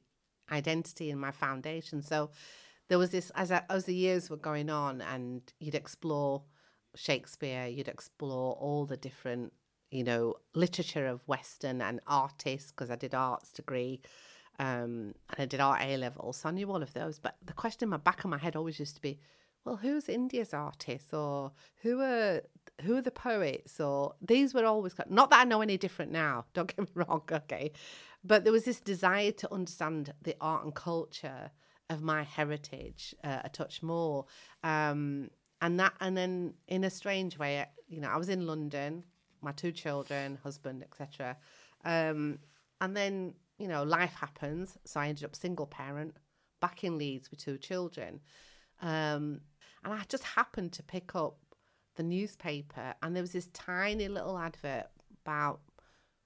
identity 0.50 1.10
and 1.10 1.20
my 1.20 1.30
foundation. 1.30 2.02
So 2.02 2.30
there 2.88 2.98
was 2.98 3.10
this 3.10 3.30
as 3.34 3.52
I, 3.52 3.62
as 3.70 3.84
the 3.84 3.94
years 3.94 4.30
were 4.30 4.36
going 4.36 4.70
on, 4.70 5.00
and 5.00 5.42
you'd 5.60 5.74
explore 5.74 6.42
Shakespeare, 6.94 7.66
you'd 7.66 7.88
explore 7.88 8.54
all 8.54 8.86
the 8.86 8.96
different 8.96 9.52
you 9.90 10.04
know, 10.04 10.34
literature 10.54 11.06
of 11.06 11.26
Western 11.26 11.80
and 11.80 12.00
artists 12.06 12.70
because 12.70 12.90
I 12.90 12.96
did 12.96 13.14
arts 13.14 13.52
degree 13.52 14.00
um, 14.58 15.14
and 15.30 15.38
I 15.38 15.46
did 15.46 15.60
art 15.60 15.82
A 15.82 15.96
level. 15.96 16.32
So 16.32 16.48
I 16.48 16.52
knew 16.52 16.70
all 16.70 16.82
of 16.82 16.92
those. 16.92 17.18
But 17.18 17.36
the 17.44 17.52
question 17.52 17.86
in 17.86 17.90
my 17.90 17.98
back 17.98 18.24
of 18.24 18.30
my 18.30 18.38
head 18.38 18.56
always 18.56 18.78
used 18.78 18.96
to 18.96 19.02
be, 19.02 19.20
well, 19.64 19.76
who's 19.76 20.08
India's 20.08 20.54
artists 20.54 21.12
or 21.12 21.52
who 21.82 22.00
are 22.00 22.42
who 22.82 22.94
are 22.96 23.02
the 23.02 23.10
poets 23.10 23.80
or 23.80 24.14
these 24.20 24.52
were 24.52 24.66
always 24.66 24.94
not 25.08 25.30
that 25.30 25.40
I 25.40 25.44
know 25.44 25.60
any 25.60 25.76
different 25.76 26.12
now. 26.12 26.44
Don't 26.54 26.74
get 26.74 26.78
me 26.78 26.92
wrong, 26.94 27.22
okay, 27.30 27.72
but 28.24 28.44
there 28.44 28.52
was 28.52 28.64
this 28.64 28.80
desire 28.80 29.32
to 29.32 29.52
understand 29.52 30.12
the 30.22 30.36
art 30.40 30.64
and 30.64 30.74
culture 30.74 31.50
of 31.88 32.02
my 32.02 32.22
heritage 32.24 33.14
uh, 33.24 33.40
a 33.44 33.48
touch 33.48 33.82
more. 33.82 34.26
Um, 34.62 35.30
and 35.60 35.80
that, 35.80 35.94
and 36.00 36.16
then 36.16 36.54
in 36.68 36.84
a 36.84 36.90
strange 36.90 37.38
way, 37.38 37.64
you 37.88 38.00
know, 38.00 38.08
I 38.08 38.16
was 38.16 38.28
in 38.28 38.46
London 38.46 39.04
my 39.42 39.52
two 39.52 39.72
children, 39.72 40.38
husband, 40.42 40.82
etc. 40.82 41.36
Um, 41.84 42.38
and 42.80 42.96
then 42.96 43.34
you 43.58 43.68
know 43.68 43.82
life 43.84 44.14
happens, 44.14 44.76
so 44.84 45.00
I 45.00 45.08
ended 45.08 45.24
up 45.24 45.36
single 45.36 45.66
parent 45.66 46.16
back 46.60 46.84
in 46.84 46.98
Leeds 46.98 47.30
with 47.30 47.40
two 47.40 47.58
children. 47.58 48.20
Um, 48.80 49.40
and 49.84 49.92
I 49.92 50.02
just 50.08 50.24
happened 50.24 50.72
to 50.72 50.82
pick 50.82 51.14
up 51.14 51.36
the 51.96 52.02
newspaper, 52.02 52.94
and 53.02 53.14
there 53.14 53.22
was 53.22 53.32
this 53.32 53.48
tiny 53.52 54.08
little 54.08 54.38
advert 54.38 54.86
about 55.24 55.60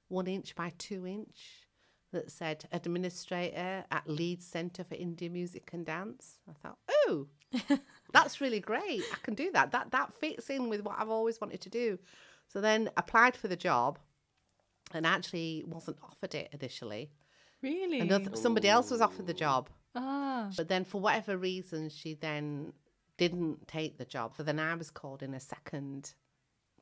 one 0.08 0.26
inch 0.26 0.54
by 0.54 0.72
two 0.78 1.06
inch 1.06 1.66
that 2.12 2.30
said 2.30 2.64
administrator 2.72 3.84
at 3.90 4.08
Leeds 4.08 4.44
Centre 4.44 4.84
for 4.84 4.94
Indian 4.94 5.32
Music 5.32 5.70
and 5.72 5.86
Dance. 5.86 6.38
I 6.48 6.52
thought, 6.60 6.78
oh, 7.06 7.26
that's 8.12 8.40
really 8.40 8.60
great. 8.60 9.02
I 9.12 9.16
can 9.22 9.34
do 9.34 9.50
that. 9.52 9.72
That 9.72 9.92
that 9.92 10.12
fits 10.14 10.50
in 10.50 10.68
with 10.68 10.82
what 10.82 10.96
I've 10.98 11.10
always 11.10 11.40
wanted 11.40 11.60
to 11.62 11.70
do. 11.70 11.98
So 12.52 12.60
then 12.60 12.90
applied 12.96 13.36
for 13.36 13.48
the 13.48 13.56
job 13.56 13.98
and 14.92 15.06
actually 15.06 15.64
wasn't 15.66 15.98
offered 16.02 16.34
it 16.34 16.48
initially. 16.52 17.10
Really? 17.62 18.00
Another, 18.00 18.34
somebody 18.34 18.68
else 18.68 18.90
was 18.90 19.00
offered 19.00 19.26
the 19.26 19.34
job. 19.34 19.68
ah. 19.94 20.50
But 20.56 20.68
then 20.68 20.84
for 20.84 21.00
whatever 21.00 21.36
reason 21.36 21.90
she 21.90 22.14
then 22.14 22.72
didn't 23.18 23.68
take 23.68 23.98
the 23.98 24.04
job. 24.04 24.34
So 24.36 24.42
then 24.42 24.58
I 24.58 24.74
was 24.74 24.90
called 24.90 25.22
in 25.22 25.34
a 25.34 25.40
second 25.40 26.14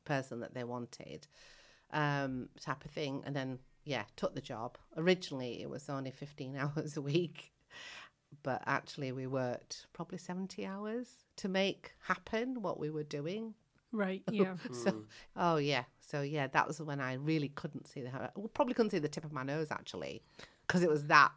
person 0.05 0.39
that 0.39 0.53
they 0.53 0.63
wanted. 0.63 1.27
Um, 1.91 2.49
type 2.61 2.85
of 2.85 2.91
thing. 2.91 3.23
And 3.25 3.35
then 3.35 3.59
yeah, 3.83 4.03
took 4.15 4.33
the 4.33 4.41
job. 4.41 4.77
Originally 4.97 5.61
it 5.61 5.69
was 5.69 5.89
only 5.89 6.11
fifteen 6.11 6.55
hours 6.57 6.97
a 6.97 7.01
week. 7.01 7.51
But 8.41 8.63
actually 8.65 9.11
we 9.11 9.27
worked 9.27 9.85
probably 9.93 10.17
seventy 10.17 10.65
hours 10.65 11.09
to 11.37 11.47
make 11.47 11.91
happen 12.07 12.61
what 12.61 12.79
we 12.79 12.89
were 12.89 13.03
doing. 13.03 13.53
Right. 13.91 14.21
Yeah. 14.31 14.55
So, 14.71 15.03
oh 15.35 15.57
yeah, 15.57 15.83
so 15.99 16.21
yeah, 16.21 16.47
that 16.47 16.67
was 16.67 16.79
when 16.81 16.99
I 17.01 17.13
really 17.15 17.49
couldn't 17.49 17.87
see 17.87 18.01
the. 18.01 18.11
Well, 18.35 18.49
probably 18.53 18.73
couldn't 18.75 18.91
see 18.91 18.99
the 18.99 19.09
tip 19.09 19.25
of 19.25 19.31
my 19.33 19.43
nose 19.43 19.67
actually, 19.71 20.21
because 20.67 20.83
it 20.83 20.89
was 20.89 21.07
that 21.07 21.31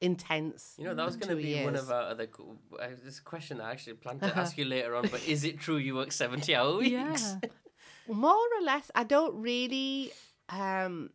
intense. 0.00 0.74
You 0.78 0.84
know, 0.86 0.94
that 0.94 1.04
was 1.04 1.16
going 1.16 1.36
to 1.36 1.42
two 1.42 1.42
be 1.42 1.62
one 1.64 1.76
of 1.76 1.90
our 1.90 2.02
other. 2.10 2.26
co- 2.26 2.56
Uh, 2.80 2.88
this 3.04 3.18
a 3.18 3.22
question 3.22 3.60
I 3.60 3.70
actually 3.72 3.94
planned 3.94 4.20
to 4.22 4.36
ask 4.36 4.56
you 4.56 4.64
later 4.64 4.96
on, 4.96 5.08
but 5.10 5.22
is 5.28 5.44
it 5.44 5.58
true 5.60 5.76
you 5.76 5.94
work 5.94 6.12
70 6.12 6.54
hour 6.54 6.76
weeks? 6.78 6.90
yeah. 6.90 7.38
More 8.08 8.34
or 8.58 8.62
less, 8.64 8.90
I 8.94 9.04
don't 9.04 9.34
really. 9.40 10.10
um 10.48 11.10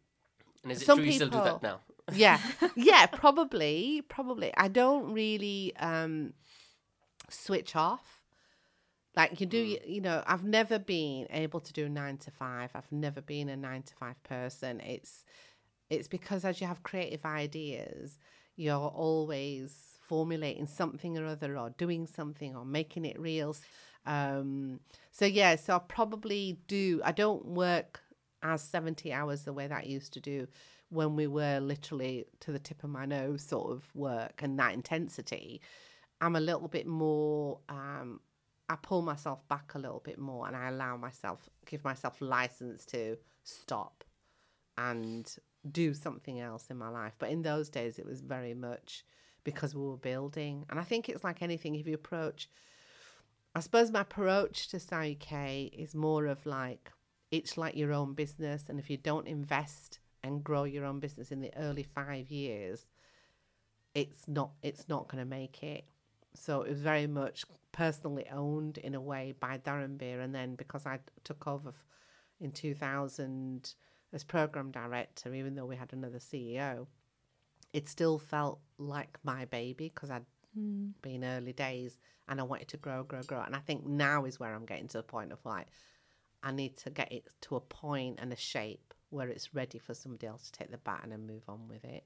And 0.64 0.72
is 0.72 0.82
it 0.82 0.86
Some 0.86 1.00
true 1.00 1.08
you 1.08 1.14
still 1.14 1.30
do 1.30 1.38
that 1.38 1.44
people- 1.46 1.60
now? 1.64 1.80
Yeah, 2.14 2.40
yeah, 2.76 3.08
probably, 3.08 4.04
probably. 4.08 4.54
I 4.56 4.68
don't 4.68 5.12
really 5.14 5.76
um 5.78 6.34
switch 7.30 7.76
off. 7.76 8.22
Like 9.16 9.40
you 9.40 9.46
do, 9.46 9.58
you, 9.58 9.80
you 9.86 10.02
know, 10.02 10.24
I've 10.28 10.44
never 10.44 10.78
been 10.78 11.28
able 11.30 11.62
to 11.62 11.74
do 11.74 11.88
nine 11.88 12.18
to 12.18 12.32
five. 12.32 12.72
I've 12.76 12.92
never 12.92 13.22
been 13.22 13.50
a 13.50 13.56
nine 13.56 13.84
to 13.84 13.94
five 13.96 14.22
person. 14.24 14.82
It's 14.82 15.24
it's 15.90 16.08
because 16.08 16.44
as 16.44 16.60
you 16.60 16.68
have 16.68 16.84
creative 16.84 17.26
ideas, 17.26 18.18
you're 18.56 18.76
always 18.76 19.98
formulating 20.02 20.68
something 20.68 21.18
or 21.18 21.26
other, 21.26 21.58
or 21.58 21.70
doing 21.72 22.08
something, 22.08 22.56
or 22.56 22.66
making 22.66 23.06
it 23.06 23.20
real. 23.20 23.56
Um, 24.06 24.80
so 25.12 25.26
yeah, 25.26 25.56
so 25.56 25.76
I 25.76 25.80
probably 25.80 26.60
do. 26.68 27.02
I 27.04 27.12
don't 27.12 27.46
work 27.46 28.02
as 28.44 28.62
seventy 28.62 29.14
hours 29.14 29.44
the 29.44 29.54
way 29.54 29.68
that 29.68 29.84
I 29.84 29.88
used 29.88 30.14
to 30.14 30.20
do 30.20 30.48
when 30.90 31.16
we 31.16 31.28
were 31.28 31.60
literally 31.60 32.26
to 32.42 32.52
the 32.52 32.60
tip 32.60 32.84
of 32.84 32.90
my 32.90 33.06
nose 33.06 33.44
sort 33.44 33.72
of 33.72 33.84
work 33.96 34.42
and 34.44 34.60
that 34.60 34.74
intensity. 34.74 35.62
I'm 36.22 36.36
a 36.36 36.42
little 36.42 36.68
bit 36.68 36.88
more. 36.88 37.60
Um, 37.70 38.20
I 38.68 38.76
pull 38.76 39.02
myself 39.02 39.48
back 39.48 39.76
a 39.76 39.80
little 39.80 40.02
bit 40.04 40.18
more, 40.18 40.48
and 40.48 40.56
I 40.56 40.70
allow 40.70 40.98
myself, 40.98 41.50
give 41.66 41.84
myself 41.84 42.20
license 42.20 42.86
to 42.88 43.18
stop 43.44 44.04
and 44.78 45.34
do 45.72 45.94
something 45.94 46.40
else 46.40 46.68
in 46.70 46.78
my 46.78 46.90
life. 46.90 47.14
But 47.18 47.30
in 47.30 47.42
those 47.42 47.70
days, 47.70 48.00
it 48.00 48.06
was 48.06 48.22
very 48.22 48.54
much 48.54 49.06
because 49.44 49.76
we 49.76 49.84
were 49.84 49.98
building. 49.98 50.66
And 50.70 50.80
I 50.80 50.84
think 50.84 51.08
it's 51.08 51.24
like 51.24 51.42
anything, 51.42 51.76
if 51.76 51.88
you 51.88 51.94
approach, 51.94 52.50
I 53.56 53.60
suppose 53.60 53.92
my 53.92 54.02
approach 54.02 54.68
to 54.70 54.78
UK 54.78 55.72
is 55.72 55.96
more 55.96 56.26
of 56.26 56.46
like, 56.46 56.92
it's 57.32 57.58
like 57.58 57.76
your 57.76 57.94
own 57.94 58.14
business. 58.14 58.66
And 58.68 58.80
if 58.80 58.90
you 58.90 58.98
don't 58.98 59.28
invest 59.28 60.00
and 60.24 60.44
grow 60.44 60.64
your 60.64 60.86
own 60.86 61.00
business 61.00 61.32
in 61.32 61.40
the 61.40 61.56
early 61.56 61.84
five 61.84 62.32
years, 62.32 62.88
it's 63.94 64.28
not 64.28 64.52
it's 64.62 64.90
not 64.90 65.08
going 65.08 65.24
to 65.24 65.30
make 65.30 65.64
it. 65.64 65.86
So 66.36 66.62
it 66.62 66.70
was 66.70 66.82
very 66.82 67.08
much 67.08 67.46
personally 67.72 68.26
owned 68.32 68.78
in 68.78 68.96
a 68.96 69.02
way 69.02 69.34
by 69.40 69.58
Darren 69.58 69.98
Beer, 69.98 70.22
and 70.22 70.34
then 70.34 70.56
because 70.56 70.86
I 70.86 71.00
took 71.24 71.48
over 71.48 71.74
in 72.40 72.52
2000 72.52 73.74
as 74.14 74.24
program 74.24 74.72
director, 74.72 75.34
even 75.34 75.56
though 75.56 75.66
we 75.66 75.76
had 75.76 75.92
another 75.94 76.20
CEO, 76.20 76.88
it 77.74 77.90
still 77.90 78.18
felt 78.18 78.60
like 78.78 79.18
my 79.24 79.46
baby 79.46 79.92
because 79.94 80.10
I'd 80.10 80.26
hmm. 80.54 80.88
been 81.02 81.24
early 81.24 81.54
days 81.54 82.00
and 82.28 82.40
I 82.40 82.44
wanted 82.44 82.70
to 82.70 82.78
grow, 82.78 83.04
grow, 83.04 83.22
grow. 83.22 83.42
And 83.42 83.56
I 83.56 83.60
think 83.60 83.86
now 83.86 84.26
is 84.26 84.40
where 84.40 84.56
I'm 84.56 84.66
getting 84.66 84.88
to 84.90 84.98
the 84.98 85.04
point 85.04 85.32
of 85.32 85.40
like, 85.46 85.68
I 86.42 86.52
need 86.52 86.78
to 86.78 86.90
get 86.90 87.12
it 87.12 87.28
to 87.42 87.58
a 87.58 87.62
point 87.62 88.20
and 88.22 88.32
a 88.32 88.38
shape 88.38 88.94
where 89.10 89.28
it's 89.28 89.54
ready 89.54 89.80
for 89.80 89.94
somebody 89.94 90.28
else 90.28 90.50
to 90.50 90.52
take 90.52 90.72
the 90.72 90.78
baton 90.78 91.12
and 91.12 91.28
move 91.28 91.44
on 91.48 91.68
with 91.68 91.84
it. 91.84 92.06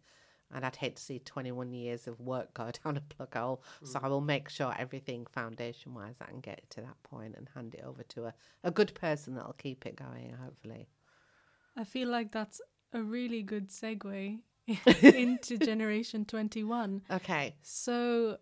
And 0.54 0.66
I'd 0.66 0.76
hate 0.76 0.96
to 0.96 1.02
see 1.02 1.20
21 1.20 1.74
years 1.74 2.08
of 2.08 2.20
work 2.20 2.54
go 2.54 2.72
down 2.84 2.98
a 2.98 3.02
plug 3.02 3.34
hole. 3.36 3.64
So 3.84 4.00
mm. 4.00 4.04
I 4.04 4.08
will 4.08 4.22
make 4.22 4.50
sure 4.50 4.74
everything 4.78 5.26
foundation 5.32 5.94
wise, 5.94 6.16
I 6.22 6.26
can 6.26 6.40
get 6.40 6.70
to 6.72 6.82
that 6.82 7.02
point 7.04 7.36
and 7.38 7.48
hand 7.54 7.76
it 7.76 7.84
over 7.86 8.04
to 8.04 8.26
a, 8.26 8.34
a 8.64 8.72
good 8.72 8.94
person 8.96 9.36
that'll 9.36 9.54
keep 9.54 9.86
it 9.86 9.96
going, 9.96 10.36
hopefully. 10.44 10.88
I 11.78 11.84
feel 11.84 12.10
like 12.10 12.32
that's 12.32 12.62
a 12.94 13.02
really 13.02 13.42
good 13.42 13.70
segue 13.70 14.40
into 15.02 15.58
Generation 15.58 16.26
21. 16.26 17.04
Okay. 17.12 17.56
So 17.62 18.38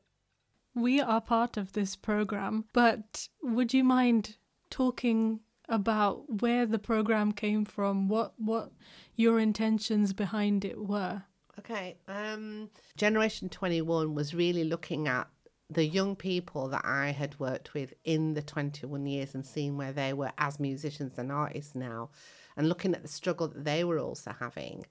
we 0.74 1.02
are 1.02 1.22
part 1.22 1.58
of 1.58 1.74
this 1.74 1.96
program, 1.96 2.66
but 2.74 3.28
would 3.42 3.74
you 3.74 3.84
mind 3.84 4.38
talking 4.70 5.40
about 5.70 6.42
where 6.42 6.66
the 6.66 6.80
program 6.80 7.32
came 7.32 7.66
from, 7.66 8.08
what 8.08 8.34
what 8.38 8.72
your 9.16 9.40
intentions 9.40 10.14
behind 10.14 10.64
it 10.64 10.80
were? 10.80 11.24
Okay. 11.60 11.98
Um, 12.08 12.70
Generation 12.96 13.50
21 13.50 14.14
was 14.14 14.34
really 14.34 14.64
looking 14.64 15.08
at 15.08 15.28
the 15.70 15.86
young 15.86 16.16
people 16.16 16.70
that 16.70 16.86
I 16.86 17.12
had 17.12 17.40
worked 17.40 17.74
with 17.74 17.94
in 18.06 18.34
the 18.34 18.42
21 18.42 19.06
years 19.06 19.36
and 19.36 19.46
seeing 19.46 19.76
where 19.76 19.92
they 19.92 20.14
were 20.14 20.32
as 20.38 20.60
musicians 20.60 21.18
and 21.18 21.32
artists 21.32 21.76
now 21.76 22.10
and 22.56 22.70
looking 22.70 22.94
at 22.94 23.02
the 23.02 23.08
struggle 23.08 23.50
that 23.50 23.66
they 23.66 23.84
were 23.84 24.00
also 24.00 24.34
having. 24.40 24.86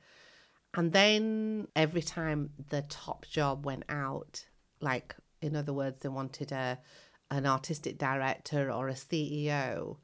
And 0.74 0.92
then 0.92 1.68
every 1.74 2.02
time 2.02 2.50
the 2.68 2.82
top 2.82 3.26
job 3.26 3.64
went 3.64 3.84
out, 3.88 4.44
like 4.80 5.16
in 5.40 5.56
other 5.56 5.72
words, 5.72 6.00
they 6.00 6.08
wanted 6.08 6.52
a 6.52 6.78
an 7.30 7.46
artistic 7.46 7.98
director 7.98 8.70
or 8.70 8.88
a 8.88 8.94
CEO, 8.94 9.96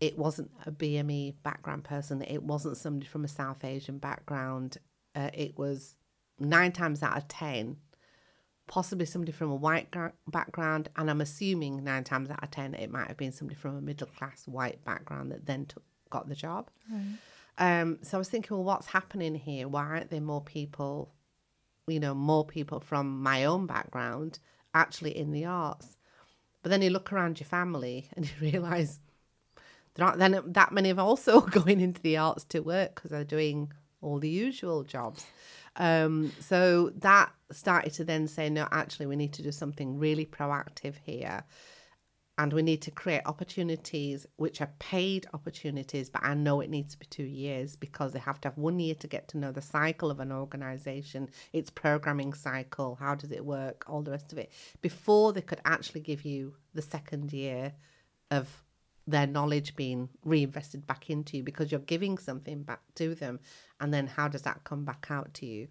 it 0.00 0.18
wasn't 0.18 0.50
a 0.66 0.70
BME 0.70 1.36
background 1.42 1.84
person. 1.84 2.22
It 2.22 2.42
wasn't 2.42 2.76
somebody 2.76 3.06
from 3.06 3.24
a 3.24 3.28
South 3.28 3.64
Asian 3.64 3.98
background. 3.98 4.78
Uh, 5.18 5.30
it 5.34 5.58
was 5.58 5.96
nine 6.38 6.70
times 6.70 7.02
out 7.02 7.16
of 7.16 7.26
ten, 7.26 7.76
possibly 8.68 9.04
somebody 9.04 9.32
from 9.32 9.50
a 9.50 9.56
white 9.56 9.90
gra- 9.90 10.12
background, 10.28 10.88
and 10.94 11.10
I'm 11.10 11.20
assuming 11.20 11.82
nine 11.82 12.04
times 12.04 12.30
out 12.30 12.42
of 12.42 12.50
ten 12.52 12.74
it 12.74 12.92
might 12.92 13.08
have 13.08 13.16
been 13.16 13.32
somebody 13.32 13.58
from 13.58 13.76
a 13.76 13.80
middle 13.80 14.06
class 14.06 14.46
white 14.46 14.84
background 14.84 15.32
that 15.32 15.46
then 15.46 15.66
took 15.66 15.82
got 16.10 16.28
the 16.28 16.34
job. 16.34 16.70
Um, 17.58 17.98
so 18.02 18.16
I 18.16 18.20
was 18.20 18.28
thinking, 18.28 18.56
well, 18.56 18.64
what's 18.64 18.86
happening 18.86 19.34
here? 19.34 19.66
Why 19.66 19.82
aren't 19.82 20.10
there 20.10 20.20
more 20.20 20.40
people, 20.40 21.12
you 21.88 21.98
know, 21.98 22.14
more 22.14 22.44
people 22.44 22.78
from 22.78 23.20
my 23.20 23.44
own 23.44 23.66
background 23.66 24.38
actually 24.74 25.16
in 25.16 25.32
the 25.32 25.44
arts? 25.46 25.96
But 26.62 26.70
then 26.70 26.82
you 26.82 26.90
look 26.90 27.12
around 27.12 27.40
your 27.40 27.48
family 27.48 28.08
and 28.16 28.24
you 28.24 28.52
realise 28.52 29.00
there 29.94 30.06
aren't 30.06 30.18
then 30.18 30.40
that 30.46 30.70
many 30.70 30.90
of 30.90 31.00
also 31.00 31.40
going 31.58 31.80
into 31.80 32.00
the 32.02 32.16
arts 32.16 32.44
to 32.44 32.60
work 32.60 32.94
because 32.94 33.10
they're 33.10 33.24
doing 33.24 33.72
all 34.00 34.18
the 34.18 34.28
usual 34.28 34.84
jobs. 34.84 35.26
Um, 35.76 36.32
so 36.40 36.90
that 36.96 37.32
started 37.52 37.92
to 37.94 38.04
then 38.04 38.26
say, 38.28 38.50
no, 38.50 38.66
actually, 38.70 39.06
we 39.06 39.16
need 39.16 39.32
to 39.34 39.42
do 39.42 39.52
something 39.52 39.98
really 39.98 40.26
proactive 40.26 40.94
here. 41.04 41.44
And 42.36 42.52
we 42.52 42.62
need 42.62 42.82
to 42.82 42.92
create 42.92 43.22
opportunities 43.26 44.24
which 44.36 44.60
are 44.60 44.70
paid 44.78 45.26
opportunities, 45.34 46.08
but 46.08 46.22
I 46.24 46.34
know 46.34 46.60
it 46.60 46.70
needs 46.70 46.92
to 46.92 46.98
be 47.00 47.06
two 47.06 47.24
years 47.24 47.74
because 47.74 48.12
they 48.12 48.20
have 48.20 48.40
to 48.42 48.48
have 48.48 48.56
one 48.56 48.78
year 48.78 48.94
to 48.96 49.08
get 49.08 49.26
to 49.28 49.38
know 49.38 49.50
the 49.50 49.60
cycle 49.60 50.08
of 50.08 50.20
an 50.20 50.30
organization, 50.30 51.30
its 51.52 51.68
programming 51.68 52.32
cycle, 52.34 52.96
how 53.00 53.16
does 53.16 53.32
it 53.32 53.44
work, 53.44 53.84
all 53.88 54.02
the 54.02 54.12
rest 54.12 54.30
of 54.30 54.38
it, 54.38 54.52
before 54.82 55.32
they 55.32 55.40
could 55.40 55.60
actually 55.64 56.00
give 56.00 56.24
you 56.24 56.54
the 56.74 56.82
second 56.82 57.32
year 57.32 57.72
of 58.30 58.62
their 59.08 59.26
knowledge 59.26 59.74
being 59.74 60.08
reinvested 60.24 60.86
back 60.86 61.10
into 61.10 61.38
you 61.38 61.42
because 61.42 61.72
you're 61.72 61.80
giving 61.80 62.18
something 62.18 62.62
back 62.62 62.82
to 62.94 63.14
them. 63.14 63.40
And 63.80 63.92
then 63.92 64.06
how 64.06 64.28
does 64.28 64.42
that 64.42 64.64
come 64.64 64.84
back 64.84 65.06
out 65.10 65.34
to 65.34 65.46
you? 65.46 65.68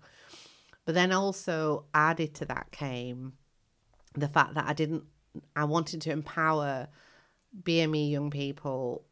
But 0.86 0.96
then 0.96 1.12
also 1.12 1.86
added 1.94 2.34
to 2.36 2.46
that 2.46 2.72
came 2.72 3.34
the 4.14 4.28
fact 4.28 4.56
that 4.56 4.66
I 4.68 4.74
didn't, 4.74 5.04
I 5.56 5.66
wanted 5.66 6.02
to 6.02 6.12
empower 6.12 6.88
BME 7.64 8.10
young 8.10 8.30
people 8.30 9.04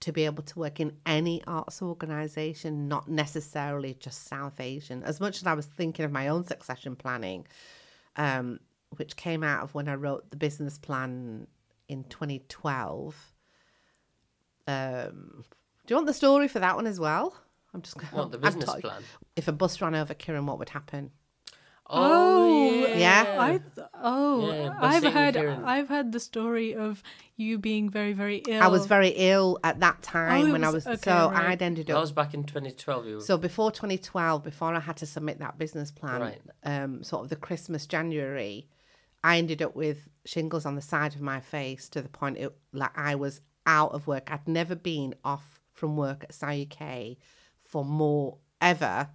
to 0.00 0.12
be 0.12 0.24
able 0.24 0.42
to 0.42 0.58
work 0.58 0.80
in 0.80 0.96
any 1.06 1.42
arts 1.46 1.82
organization, 1.82 2.88
not 2.88 3.08
necessarily 3.08 3.94
just 3.94 4.26
South 4.26 4.60
Asian. 4.60 5.02
As 5.02 5.20
much 5.20 5.38
as 5.38 5.46
I 5.46 5.54
was 5.54 5.66
thinking 5.66 6.04
of 6.04 6.12
my 6.12 6.28
own 6.28 6.44
succession 6.44 6.94
planning, 6.96 7.46
um, 8.16 8.60
which 8.96 9.16
came 9.16 9.42
out 9.42 9.62
of 9.62 9.74
when 9.74 9.88
I 9.88 9.94
wrote 9.94 10.30
the 10.30 10.36
business 10.36 10.78
plan 10.78 11.46
in 11.88 12.04
2012. 12.04 13.32
Um, 14.66 15.44
do 15.86 15.92
you 15.92 15.96
want 15.96 16.06
the 16.06 16.14
story 16.14 16.48
for 16.48 16.58
that 16.58 16.76
one 16.76 16.86
as 16.86 17.00
well? 17.00 17.34
I'm 17.74 17.82
just 17.82 17.96
going. 17.98 18.08
What 18.12 18.30
the 18.30 18.38
I'm 18.42 18.42
business 18.42 18.64
talking- 18.66 18.82
plan? 18.82 19.02
If 19.36 19.48
a 19.48 19.52
bus 19.52 19.80
ran 19.80 19.94
over 19.94 20.14
Kiran, 20.14 20.44
what 20.46 20.58
would 20.58 20.68
happen? 20.70 21.10
Oh, 21.86 22.86
Yeah. 22.96 23.36
I 23.38 23.50
th- 23.58 23.86
oh, 24.02 24.50
Yeah, 24.50 24.74
I've 24.80 25.02
heard 25.04 25.34
Kiran. 25.34 25.64
I've 25.64 25.88
heard 25.88 26.12
the 26.12 26.20
story 26.20 26.74
of 26.74 27.02
you 27.36 27.58
being 27.58 27.90
very 27.90 28.14
very 28.14 28.38
ill. 28.48 28.62
I 28.62 28.68
was 28.68 28.86
very 28.86 29.10
ill 29.10 29.58
at 29.62 29.80
that 29.80 30.02
time 30.02 30.44
Oh, 30.44 30.46
it 30.48 30.52
when 30.52 30.64
I 30.64 30.68
was- 30.70 30.86
was. 30.86 30.98
okay, 31.00 31.10
so 31.10 31.30
right. 31.30 31.50
I'd 31.50 31.60
ended 31.62 31.88
That 31.88 31.96
up 31.96 32.00
was 32.00 32.12
back 32.12 32.32
in 32.32 32.44
2012. 32.44 33.06
You 33.06 33.20
So 33.20 33.36
before 33.36 33.70
2012, 33.70 34.42
before 34.42 34.74
I 34.74 34.80
had 34.80 34.96
to 34.98 35.06
submit 35.06 35.38
that 35.40 35.58
business 35.58 35.90
plan, 35.90 36.20
Right. 36.22 36.40
um, 36.64 37.02
sort 37.04 37.24
of 37.24 37.28
the 37.28 37.36
Christmas 37.36 37.86
January, 37.86 38.66
I 39.22 39.36
ended 39.38 39.60
up 39.60 39.74
with 39.76 40.08
shingles 40.24 40.64
on 40.64 40.76
the 40.76 40.82
side 40.82 41.14
of 41.14 41.20
my 41.20 41.40
face 41.40 41.88
to 41.90 42.00
the 42.00 42.08
point 42.08 42.38
it 42.38 42.56
like 42.72 42.96
I 42.96 43.14
was 43.14 43.42
out 43.66 43.92
of 43.92 44.06
work. 44.06 44.30
I'd 44.32 44.48
never 44.48 44.74
been 44.74 45.14
off 45.24 45.60
from 45.72 45.96
work 45.96 46.24
at 46.24 46.32
SAUK 46.32 47.16
for 47.74 47.84
more 47.84 48.38
ever. 48.60 49.08